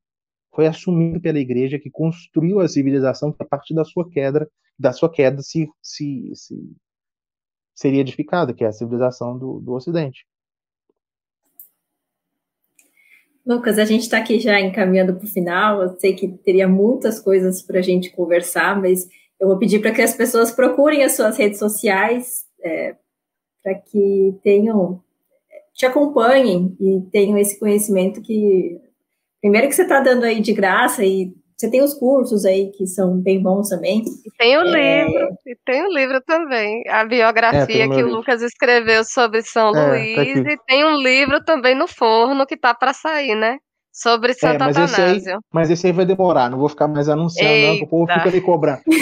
foi 0.54 0.68
assumido 0.68 1.20
pela 1.20 1.39
igreja 1.39 1.80
que 1.80 1.89
construiu 1.89 2.60
a 2.60 2.68
civilização 2.68 3.32
que 3.32 3.41
a 3.43 3.46
partir 3.46 3.74
da 3.74 3.84
sua 3.84 4.10
queda, 4.10 4.50
da 4.78 4.93
sua 4.93 5.12
queda 5.12 5.41
se, 5.41 5.68
se, 5.82 6.32
se 6.34 6.56
seria 7.74 8.02
edificada, 8.02 8.54
que 8.54 8.64
é 8.64 8.68
a 8.68 8.72
civilização 8.72 9.38
do, 9.38 9.60
do 9.60 9.74
Ocidente. 9.74 10.26
Lucas, 13.46 13.78
a 13.78 13.86
gente 13.86 14.02
está 14.02 14.18
aqui 14.18 14.39
já 14.39 14.60
encaminhando 14.60 15.16
para 15.16 15.26
o 15.26 15.30
final. 15.30 15.84
Eu 15.84 16.00
sei 16.00 16.16
que 16.16 16.28
teria 16.28 16.68
muitas 16.68 17.20
coisas 17.20 17.62
para 17.62 17.80
a 17.80 17.82
gente 17.82 18.10
conversar, 18.12 18.82
mas 18.82 19.08
eu 19.39 19.48
vou 19.48 19.60
pedir 19.60 19.80
para 19.80 19.91
que 19.91 20.02
as 20.02 20.16
pessoas 20.16 20.52
procurem 20.52 21.04
as 21.04 21.16
suas 21.16 21.38
redes 21.38 21.60
sociais, 21.60 22.46
é, 22.64 22.96
para 23.66 23.74
que 23.74 24.38
tenham 24.43 25.01
te 25.74 25.88
acompanhem 25.88 26.78
e 26.80 27.01
tenham 27.11 27.38
esse 27.38 27.59
conhecimento 27.59 28.22
que, 28.22 28.80
primeiro 29.41 29.68
que 29.68 29.74
você 29.74 29.82
está 29.82 29.99
dando 29.99 30.24
aí 30.24 30.39
de 30.39 30.53
graça 30.53 31.03
e 31.03 31.34
você 31.57 31.70
tem 31.70 31.82
os 31.82 31.93
cursos 31.93 32.45
aí 32.45 32.72
que 32.72 32.86
são 32.86 33.18
bem 33.18 33.41
bons 33.41 33.70
também. 33.70 34.03
E 34.26 34.32
tem 34.38 34.57
o 34.57 34.61
é... 34.61 35.05
livro, 35.05 35.30
e 35.47 35.55
tem 35.66 35.84
o 35.84 35.91
livro 35.91 36.22
também. 36.22 36.84
A 36.88 37.03
biografia 37.05 37.86
é, 37.86 37.89
que 37.89 38.03
o 38.03 38.07
Lucas 38.07 38.41
escreveu 38.41 39.03
sobre 39.03 39.41
São 39.41 39.70
é, 39.70 39.74
tá 39.74 39.88
Luís, 39.88 40.43
tá 40.43 40.51
e 40.51 40.57
tem 40.68 40.86
um 40.86 41.01
livro 41.01 41.43
também 41.43 41.76
no 41.76 41.88
forno 41.88 42.45
que 42.45 42.55
tá 42.55 42.74
para 42.74 42.93
sair, 42.93 43.36
né? 43.36 43.57
Sobre 43.91 44.32
é, 44.32 44.36
Santo 44.36 44.59
mas 44.59 44.78
Atanásio. 44.78 45.18
Esse 45.18 45.32
aí, 45.32 45.38
mas 45.51 45.72
esse 45.72 45.88
aí 45.88 45.93
vai 45.93 46.05
demorar, 46.05 46.49
não 46.49 46.59
vou 46.59 46.70
ficar 46.70 46.88
mais 46.88 47.09
anunciando, 47.09 47.49
Eita. 47.49 47.72
não, 47.72 47.78
que 47.80 47.84
o 47.84 47.88
povo 47.88 48.13
fica 48.13 48.32
me 48.32 48.41
cobrando. 48.41 48.82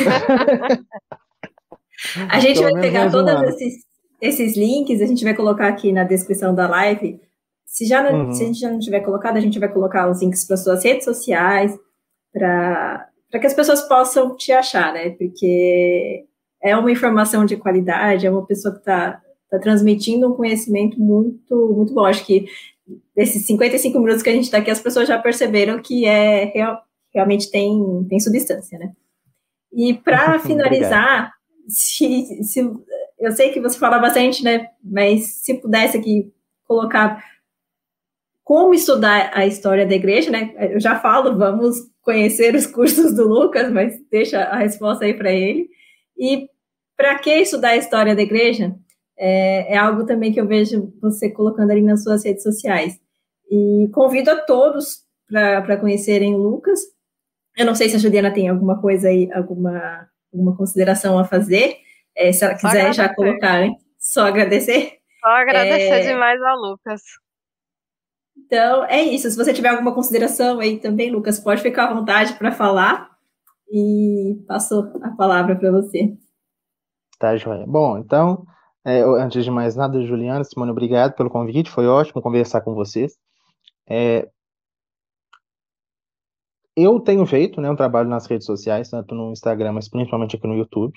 a 2.29 2.39
gente 2.39 2.61
vai 2.61 2.73
pegar 2.79 3.11
todos 3.11 3.41
esses, 3.49 3.83
esses 4.23 4.55
links, 4.55 5.01
a 5.01 5.05
gente 5.05 5.23
vai 5.23 5.35
colocar 5.35 5.67
aqui 5.67 5.91
na 5.91 6.05
descrição 6.05 6.55
da 6.55 6.65
live. 6.65 7.19
Se, 7.65 7.85
já 7.85 8.01
não, 8.01 8.27
uhum. 8.27 8.31
se 8.31 8.41
a 8.41 8.45
gente 8.45 8.59
já 8.59 8.71
não 8.71 8.79
tiver 8.79 9.01
colocado, 9.01 9.35
a 9.35 9.41
gente 9.41 9.59
vai 9.59 9.67
colocar 9.67 10.09
os 10.09 10.21
links 10.21 10.45
para 10.45 10.55
suas 10.55 10.81
redes 10.81 11.03
sociais, 11.03 11.77
para 12.31 13.09
que 13.31 13.45
as 13.45 13.53
pessoas 13.53 13.81
possam 13.81 14.37
te 14.37 14.53
achar, 14.53 14.93
né? 14.93 15.09
Porque 15.09 16.25
é 16.61 16.77
uma 16.77 16.89
informação 16.89 17.45
de 17.45 17.57
qualidade, 17.57 18.25
é 18.25 18.31
uma 18.31 18.45
pessoa 18.45 18.73
que 18.73 18.79
está 18.79 19.21
tá 19.51 19.59
transmitindo 19.59 20.31
um 20.31 20.35
conhecimento 20.35 20.97
muito, 20.97 21.73
muito 21.75 21.93
bom. 21.93 22.05
Acho 22.05 22.25
que 22.25 22.45
desses 23.13 23.45
55 23.45 23.99
minutos 23.99 24.23
que 24.23 24.29
a 24.29 24.33
gente 24.33 24.45
está 24.45 24.59
aqui, 24.59 24.71
as 24.71 24.79
pessoas 24.79 25.05
já 25.05 25.19
perceberam 25.19 25.81
que 25.81 26.05
é 26.05 26.45
real, 26.45 26.81
realmente 27.13 27.51
tem, 27.51 28.05
tem 28.07 28.21
substância, 28.21 28.79
né? 28.79 28.93
E 29.73 29.93
para 29.93 30.39
finalizar, 30.47 31.33
se, 31.67 32.41
se, 32.43 32.61
eu 33.23 33.31
sei 33.31 33.51
que 33.51 33.61
você 33.61 33.77
fala 33.79 33.99
bastante, 33.99 34.43
né? 34.43 34.67
Mas 34.83 35.43
se 35.43 35.53
pudesse 35.55 35.97
aqui 35.97 36.31
colocar 36.65 37.23
como 38.43 38.73
estudar 38.73 39.31
a 39.33 39.45
história 39.45 39.85
da 39.85 39.95
igreja, 39.95 40.29
né? 40.29 40.53
Eu 40.71 40.79
já 40.79 40.99
falo, 40.99 41.37
vamos 41.37 41.77
conhecer 42.01 42.53
os 42.53 42.67
cursos 42.67 43.15
do 43.15 43.27
Lucas, 43.27 43.71
mas 43.71 43.95
deixa 44.11 44.43
a 44.43 44.57
resposta 44.57 45.05
aí 45.05 45.13
para 45.13 45.31
ele. 45.31 45.69
E 46.17 46.49
para 46.97 47.17
que 47.17 47.33
estudar 47.33 47.69
a 47.69 47.77
história 47.77 48.15
da 48.15 48.21
igreja? 48.21 48.75
É, 49.17 49.73
é, 49.73 49.77
algo 49.77 50.05
também 50.05 50.33
que 50.33 50.41
eu 50.41 50.47
vejo 50.47 50.93
você 51.01 51.29
colocando 51.29 51.71
ali 51.71 51.81
nas 51.81 52.03
suas 52.03 52.25
redes 52.25 52.43
sociais. 52.43 52.99
E 53.49 53.89
convido 53.93 54.31
a 54.31 54.35
todos 54.41 55.03
para 55.29 55.77
conhecerem 55.77 56.35
o 56.35 56.37
Lucas. 56.37 56.79
Eu 57.55 57.65
não 57.65 57.75
sei 57.75 57.87
se 57.87 57.95
a 57.95 57.99
Juliana 57.99 58.33
tem 58.33 58.49
alguma 58.49 58.81
coisa 58.81 59.07
aí, 59.07 59.31
alguma, 59.31 60.09
alguma 60.33 60.57
consideração 60.57 61.17
a 61.17 61.23
fazer. 61.23 61.77
É, 62.15 62.31
se 62.31 62.43
ela 62.43 62.55
quiser 62.55 62.93
já 62.93 63.13
colocar, 63.13 63.67
só 63.97 64.27
agradecer. 64.27 64.99
Só 65.19 65.29
agradecer 65.29 66.01
é... 66.01 66.11
demais 66.11 66.41
ao 66.41 66.57
Lucas. 66.57 67.01
Então, 68.37 68.85
é 68.85 69.01
isso. 69.01 69.29
Se 69.29 69.37
você 69.37 69.53
tiver 69.53 69.69
alguma 69.69 69.93
consideração 69.93 70.59
aí 70.59 70.79
também, 70.79 71.11
Lucas, 71.11 71.39
pode 71.39 71.61
ficar 71.61 71.89
à 71.89 71.93
vontade 71.93 72.33
para 72.33 72.51
falar. 72.51 73.09
E 73.71 74.43
passo 74.47 74.91
a 75.01 75.11
palavra 75.15 75.55
para 75.55 75.71
você. 75.71 76.15
Tá, 77.17 77.35
joia. 77.37 77.65
Bom, 77.65 77.97
então, 77.97 78.45
é, 78.85 79.01
antes 79.01 79.43
de 79.43 79.49
mais 79.49 79.75
nada, 79.75 80.05
Juliana, 80.05 80.43
Simone, 80.43 80.71
obrigado 80.71 81.15
pelo 81.15 81.29
convite. 81.29 81.71
Foi 81.71 81.87
ótimo 81.87 82.21
conversar 82.21 82.61
com 82.61 82.75
vocês. 82.75 83.17
É, 83.89 84.29
eu 86.75 86.99
tenho 86.99 87.25
feito 87.25 87.61
né, 87.61 87.69
um 87.69 87.75
trabalho 87.75 88.09
nas 88.09 88.25
redes 88.25 88.45
sociais, 88.45 88.89
tanto 88.89 89.15
no 89.15 89.31
Instagram, 89.31 89.73
mas 89.73 89.89
principalmente 89.89 90.35
aqui 90.35 90.47
no 90.47 90.55
YouTube, 90.55 90.93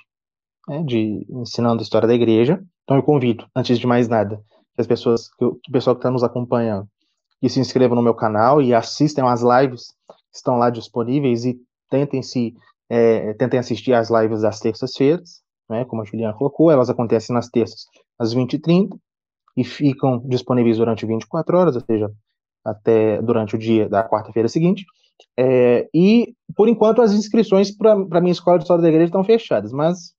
né, 0.69 0.83
de 0.83 1.27
ensinando 1.31 1.81
a 1.81 1.83
história 1.83 2.09
da 2.09 2.14
igreja. 2.14 2.62
Então 2.85 2.97
eu 2.97 3.03
convido, 3.03 3.47
antes 3.55 3.79
de 3.79 3.87
mais 3.87 4.09
nada, 4.09 4.41
que 4.75 4.81
as 4.81 4.87
pessoas, 4.87 5.29
que 5.35 5.45
o 5.45 5.59
pessoal 5.71 5.97
que 5.97 6.01
está 6.01 6.11
nos 6.11 6.23
acompanhando, 6.23 6.89
que 7.41 7.49
se 7.49 7.61
inscrevam 7.61 7.97
no 7.97 8.03
meu 8.03 8.14
canal 8.14 8.62
e 8.62 8.75
assistam 8.75 9.27
às 9.29 9.43
lives 9.43 9.95
que 10.09 10.37
estão 10.37 10.57
lá 10.57 10.71
disponíveis 10.71 11.45
e 11.45 11.59
tentem 11.91 12.23
se 12.23 12.55
é, 12.89 13.35
tentem 13.35 13.59
assistir 13.59 13.93
às 13.93 14.11
lives 14.11 14.43
das 14.43 14.61
terças-feiras, 14.61 15.43
né, 15.69 15.85
como 15.85 16.03
a 16.03 16.05
Juliana 16.05 16.35
colocou, 16.35 16.71
elas 16.71 16.89
acontecem 16.89 17.35
nas 17.35 17.49
terças 17.49 17.87
às 18.19 18.35
20h30 18.35 18.97
e 19.57 19.64
ficam 19.64 20.21
disponíveis 20.27 20.77
durante 20.77 21.07
24 21.07 21.59
horas, 21.59 21.75
ou 21.75 21.83
seja, 21.83 22.11
até 22.64 23.21
durante 23.23 23.57
o 23.57 23.59
dia 23.59 23.89
da 23.89 24.07
quarta-feira 24.09 24.49
seguinte. 24.49 24.85
É, 25.37 25.89
e, 25.95 26.35
por 26.55 26.69
enquanto, 26.69 27.01
as 27.01 27.12
inscrições 27.12 27.75
para 27.75 27.93
a 27.93 28.21
minha 28.21 28.33
escola 28.33 28.59
de 28.59 28.64
história 28.64 28.83
da 28.83 28.89
igreja 28.89 29.07
estão 29.07 29.25
fechadas, 29.25 29.73
mas 29.73 30.14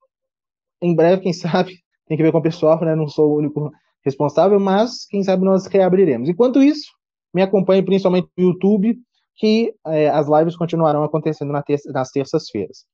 em 0.82 0.96
breve, 0.96 1.22
quem 1.22 1.34
sabe, 1.34 1.74
tem 2.08 2.18
que 2.18 2.24
ver 2.24 2.32
com 2.32 2.40
o 2.40 2.44
pessoal, 2.44 2.80
né? 2.84 2.96
Não 2.96 3.08
sou 3.08 3.32
o 3.32 3.38
único 3.38 3.72
responsável, 4.04 4.60
mas 4.60 5.06
quem 5.06 5.24
sabe 5.24 5.44
nós 5.44 5.66
reabriremos. 5.68 6.30
Enquanto 6.30 6.62
isso, 6.62 6.92
me 7.34 7.42
acompanhe 7.42 7.84
principalmente 7.84 8.30
no 8.38 8.46
YouTube, 8.46 8.98
que 9.36 9.74
é, 9.88 10.10
as 10.10 10.28
lives 10.28 10.56
continuarão 10.56 11.04
acontecendo 11.04 11.52
na 11.52 11.62
terça, 11.62 11.92
nas 11.92 12.10
terças-feiras. 12.10 12.86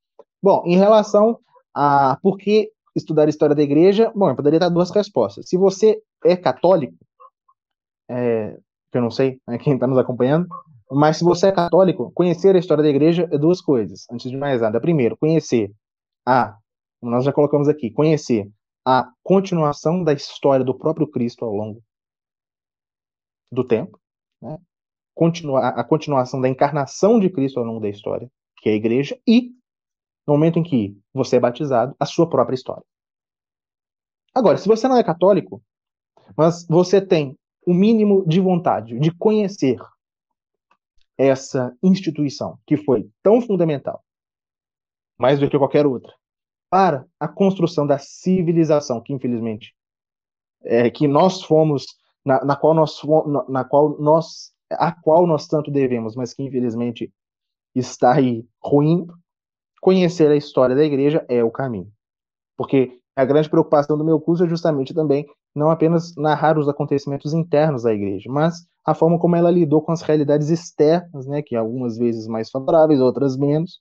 Bom, 0.41 0.63
em 0.65 0.75
relação 0.75 1.39
a 1.73 2.17
por 2.21 2.37
que 2.37 2.69
estudar 2.95 3.29
história 3.29 3.55
da 3.55 3.63
igreja, 3.63 4.11
bom, 4.15 4.29
eu 4.29 4.35
poderia 4.35 4.59
dar 4.59 4.69
duas 4.69 4.91
respostas. 4.91 5.47
Se 5.47 5.57
você 5.57 6.01
é 6.25 6.35
católico, 6.35 6.95
é, 8.09 8.57
que 8.91 8.97
eu 8.97 9.01
não 9.01 9.09
sei 9.09 9.39
né, 9.47 9.57
quem 9.57 9.73
está 9.73 9.87
nos 9.87 9.97
acompanhando, 9.97 10.47
mas 10.91 11.17
se 11.17 11.23
você 11.23 11.47
é 11.47 11.51
católico, 11.51 12.11
conhecer 12.13 12.55
a 12.55 12.59
história 12.59 12.83
da 12.83 12.89
igreja 12.89 13.27
é 13.31 13.37
duas 13.37 13.61
coisas. 13.61 14.05
Antes 14.11 14.29
de 14.29 14.37
mais 14.37 14.61
nada, 14.61 14.79
primeiro, 14.79 15.17
conhecer 15.17 15.71
a, 16.25 16.55
nós 17.09 17.25
já 17.25 17.33
colocamos 17.33 17.67
aqui, 17.67 17.91
conhecer 17.91 18.49
a 18.85 19.09
continuação 19.23 20.03
da 20.03 20.13
história 20.13 20.65
do 20.65 20.77
próprio 20.77 21.07
Cristo 21.07 21.45
ao 21.45 21.53
longo 21.53 21.81
do 23.51 23.63
tempo, 23.63 23.99
né? 24.41 24.57
Continua, 25.15 25.67
a 25.67 25.83
continuação 25.83 26.41
da 26.41 26.49
encarnação 26.49 27.19
de 27.19 27.29
Cristo 27.29 27.59
ao 27.59 27.65
longo 27.65 27.79
da 27.79 27.87
história, 27.87 28.27
que 28.57 28.69
é 28.69 28.73
a 28.73 28.75
igreja, 28.75 29.15
e 29.27 29.51
no 30.25 30.33
momento 30.33 30.57
em 30.57 30.63
que 30.63 30.97
você 31.13 31.35
é 31.35 31.39
batizado, 31.39 31.95
a 31.99 32.05
sua 32.05 32.27
própria 32.27 32.55
história. 32.55 32.83
Agora, 34.33 34.57
se 34.57 34.67
você 34.67 34.87
não 34.87 34.97
é 34.97 35.03
católico, 35.03 35.61
mas 36.35 36.65
você 36.67 36.99
tem 36.99 37.37
o 37.65 37.73
mínimo 37.73 38.25
de 38.27 38.39
vontade 38.39 38.97
de 38.99 39.15
conhecer 39.15 39.77
essa 41.15 41.75
instituição 41.83 42.57
que 42.65 42.75
foi 42.75 43.07
tão 43.21 43.39
fundamental, 43.39 44.03
mais 45.17 45.39
do 45.39 45.47
que 45.47 45.57
qualquer 45.57 45.85
outra, 45.85 46.11
para 46.73 47.05
a 47.19 47.27
construção 47.27 47.85
da 47.85 47.99
civilização 47.99 48.99
que 48.99 49.13
infelizmente 49.13 49.75
é, 50.63 50.89
que 50.89 51.07
nós 51.07 51.43
fomos 51.43 51.85
na, 52.25 52.43
na, 52.43 52.55
qual 52.55 52.73
nós 52.73 52.99
na 53.47 53.63
qual 53.63 53.95
nós 54.01 54.51
a 54.71 54.91
qual 54.91 55.27
nós 55.27 55.47
tanto 55.47 55.69
devemos, 55.69 56.15
mas 56.15 56.33
que 56.33 56.41
infelizmente 56.41 57.13
está 57.75 58.15
aí 58.15 58.43
ruim. 58.59 59.05
Conhecer 59.81 60.31
a 60.31 60.35
história 60.35 60.75
da 60.75 60.83
igreja 60.83 61.23
é 61.29 61.43
o 61.43 61.51
caminho, 61.51 61.91
porque 62.57 62.97
a 63.15 63.23
grande 63.23 63.51
preocupação 63.51 63.95
do 63.95 64.03
meu 64.03 64.19
curso 64.19 64.43
é 64.43 64.49
justamente 64.49 64.95
também 64.95 65.27
não 65.53 65.69
apenas 65.69 66.15
narrar 66.15 66.57
os 66.57 66.67
acontecimentos 66.67 67.35
internos 67.35 67.83
da 67.83 67.93
igreja, 67.93 68.31
mas 68.31 68.65
a 68.83 68.95
forma 68.95 69.19
como 69.19 69.35
ela 69.35 69.51
lidou 69.51 69.79
com 69.79 69.91
as 69.91 70.01
realidades 70.01 70.49
externas, 70.49 71.27
né, 71.27 71.43
que 71.43 71.55
algumas 71.55 71.99
vezes 71.99 72.25
mais 72.25 72.49
favoráveis, 72.49 72.99
outras 72.99 73.37
menos, 73.37 73.79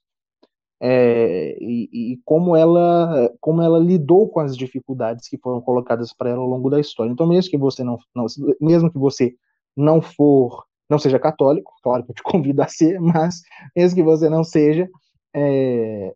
é, 0.85 1.57
e, 1.61 2.13
e, 2.13 2.17
como 2.25 2.57
ela 2.57 3.31
como 3.39 3.61
ela 3.61 3.79
lidou 3.79 4.27
com 4.27 4.41
as 4.41 4.57
dificuldades 4.57 5.29
que 5.29 5.37
foram 5.37 5.61
colocadas 5.61 6.11
para 6.13 6.29
ela 6.29 6.41
ao 6.41 6.47
longo 6.47 6.69
da 6.69 6.77
história. 6.77 7.09
Então, 7.09 7.25
mesmo 7.25 7.49
que 7.49 7.57
você 7.57 7.85
não, 7.85 7.97
não, 8.13 8.25
mesmo 8.59 8.91
que 8.91 8.97
você 8.97 9.33
não 9.77 10.01
for 10.01 10.65
não 10.89 10.99
seja 10.99 11.17
católico, 11.17 11.71
claro 11.81 12.03
que 12.03 12.11
eu 12.11 12.15
te 12.15 12.21
convido 12.23 12.61
a 12.61 12.67
ser, 12.67 12.99
mas 12.99 13.41
mesmo 13.73 13.95
que 13.95 14.03
você 14.03 14.29
não 14.29 14.43
seja, 14.43 14.89
é, 15.33 16.13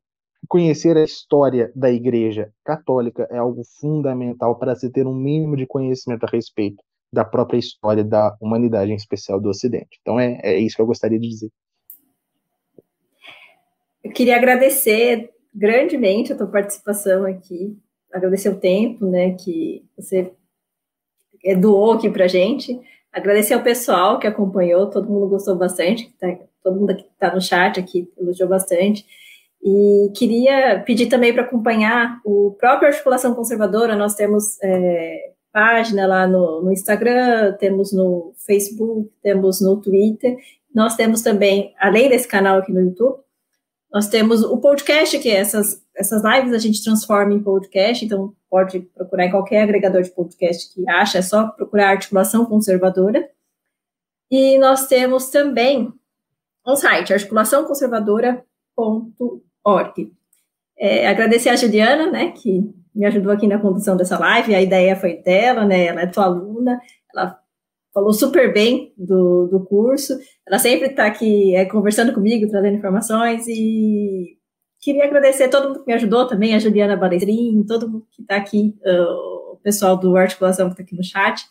conhecer 0.49 0.97
a 0.97 1.03
história 1.03 1.71
da 1.73 1.89
Igreja 1.89 2.51
Católica 2.65 3.25
é 3.31 3.37
algo 3.37 3.63
fundamental 3.79 4.59
para 4.59 4.75
se 4.75 4.91
ter 4.91 5.07
um 5.07 5.15
mínimo 5.15 5.55
de 5.55 5.65
conhecimento 5.65 6.25
a 6.25 6.29
respeito 6.29 6.83
da 7.11 7.23
própria 7.23 7.57
história 7.57 8.03
da 8.03 8.35
humanidade, 8.41 8.91
em 8.91 8.95
especial 8.95 9.39
do 9.39 9.47
Ocidente. 9.47 9.97
Então 10.01 10.19
é, 10.19 10.41
é 10.43 10.59
isso 10.59 10.75
que 10.75 10.81
eu 10.81 10.85
gostaria 10.85 11.17
de 11.17 11.29
dizer. 11.29 11.51
Eu 14.07 14.13
queria 14.13 14.37
agradecer 14.37 15.31
grandemente 15.53 16.31
a 16.31 16.35
tua 16.37 16.47
participação 16.47 17.25
aqui, 17.25 17.77
agradecer 18.11 18.47
o 18.47 18.57
tempo, 18.57 19.05
né, 19.05 19.33
que 19.33 19.83
você 19.97 20.31
doou 21.59 21.91
aqui 21.91 22.09
para 22.09 22.25
gente, 22.25 22.79
agradecer 23.11 23.53
ao 23.53 23.61
pessoal 23.61 24.17
que 24.17 24.25
acompanhou, 24.25 24.89
todo 24.89 25.09
mundo 25.09 25.27
gostou 25.27 25.57
bastante, 25.57 26.09
tá, 26.17 26.37
todo 26.63 26.79
mundo 26.79 26.95
que 26.95 27.03
está 27.03 27.35
no 27.35 27.41
chat 27.41 27.77
aqui 27.81 28.09
elogiou 28.17 28.47
bastante. 28.47 29.05
E 29.61 30.09
queria 30.15 30.81
pedir 30.85 31.07
também 31.07 31.33
para 31.33 31.43
acompanhar 31.43 32.21
o 32.23 32.55
próprio 32.57 32.87
Articulação 32.87 33.35
Conservadora, 33.35 33.93
nós 33.93 34.15
temos 34.15 34.57
é, 34.63 35.33
página 35.51 36.07
lá 36.07 36.25
no, 36.25 36.61
no, 36.61 36.71
Instagram, 36.71 37.57
temos 37.59 37.91
no 37.91 38.33
Facebook, 38.45 39.11
temos 39.21 39.59
no 39.59 39.81
Twitter, 39.81 40.37
nós 40.73 40.95
temos 40.95 41.21
também, 41.21 41.73
além 41.77 42.07
desse 42.07 42.27
canal 42.27 42.59
aqui 42.59 42.71
no 42.71 42.79
YouTube, 42.79 43.26
Nós 43.91 44.07
temos 44.09 44.43
o 44.43 44.57
podcast, 44.57 45.17
que 45.19 45.29
é 45.29 45.37
essas, 45.37 45.81
essas 45.95 46.23
lives 46.23 46.53
a 46.53 46.57
gente 46.57 46.83
transforma 46.83 47.33
em 47.33 47.41
podcast, 47.41 48.03
então 48.03 48.35
pode 48.49 48.81
procurar 48.81 49.25
em 49.25 49.31
qualquer 49.31 49.63
agregador 49.63 50.01
de 50.01 50.11
podcast 50.11 50.73
que 50.73 50.89
acha, 50.89 51.19
é 51.19 51.21
só 51.21 51.47
procurar 51.47 51.91
articulação 51.91 52.45
conservadora. 52.45 53.29
E 54.29 54.57
nós 54.57 54.87
temos 54.87 55.29
também 55.29 55.93
um 56.65 56.75
site, 56.75 57.13
articulaçãoconservadora.org. 57.13 60.11
É, 60.77 61.07
agradecer 61.07 61.47
a 61.49 61.55
Juliana, 61.55 62.11
né, 62.11 62.31
que 62.31 62.69
me 62.93 63.05
ajudou 63.05 63.31
aqui 63.31 63.47
na 63.47 63.57
condução 63.57 63.95
dessa 63.95 64.19
live, 64.19 64.53
a 64.53 64.61
ideia 64.61 64.93
foi 64.95 65.21
dela, 65.21 65.65
né, 65.65 65.85
ela 65.85 66.01
é 66.01 66.07
tua 66.07 66.25
aluna, 66.25 66.81
ela 67.13 67.41
falou 67.97 68.13
super 68.13 68.53
bem 68.53 68.93
do, 68.95 69.47
do 69.47 69.65
curso, 69.65 70.13
ela 70.45 70.59
sempre 70.59 70.89
está 70.89 71.07
aqui 71.07 71.55
é, 71.55 71.65
conversando 71.65 72.13
comigo, 72.13 72.47
trazendo 72.47 72.77
informações, 72.77 73.47
e 73.47 74.37
queria 74.79 75.05
agradecer 75.05 75.45
a 75.45 75.49
todo 75.49 75.69
mundo 75.69 75.79
que 75.79 75.87
me 75.87 75.93
ajudou 75.93 76.27
também, 76.27 76.53
a 76.53 76.59
Juliana 76.59 76.95
Balestrin, 76.95 77.65
todo 77.65 77.89
mundo 77.89 78.07
que 78.11 78.21
está 78.21 78.35
aqui, 78.35 78.77
uh, 78.85 79.53
o 79.53 79.59
pessoal 79.63 79.97
do 79.97 80.15
Articulação 80.15 80.67
que 80.67 80.73
está 80.73 80.83
aqui 80.83 80.95
no 80.95 81.03
chat, 81.03 81.43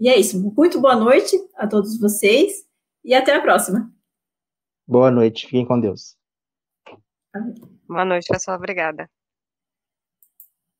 e 0.00 0.08
é 0.08 0.18
isso, 0.18 0.42
muito 0.56 0.80
boa 0.80 0.96
noite 0.96 1.36
a 1.56 1.66
todos 1.66 2.00
vocês, 2.00 2.64
e 3.04 3.12
até 3.12 3.34
a 3.34 3.42
próxima. 3.42 3.92
Boa 4.88 5.10
noite, 5.10 5.44
fiquem 5.44 5.66
com 5.66 5.78
Deus. 5.78 6.16
Boa 7.86 8.06
noite, 8.06 8.28
pessoal, 8.28 8.56
obrigada. 8.56 9.10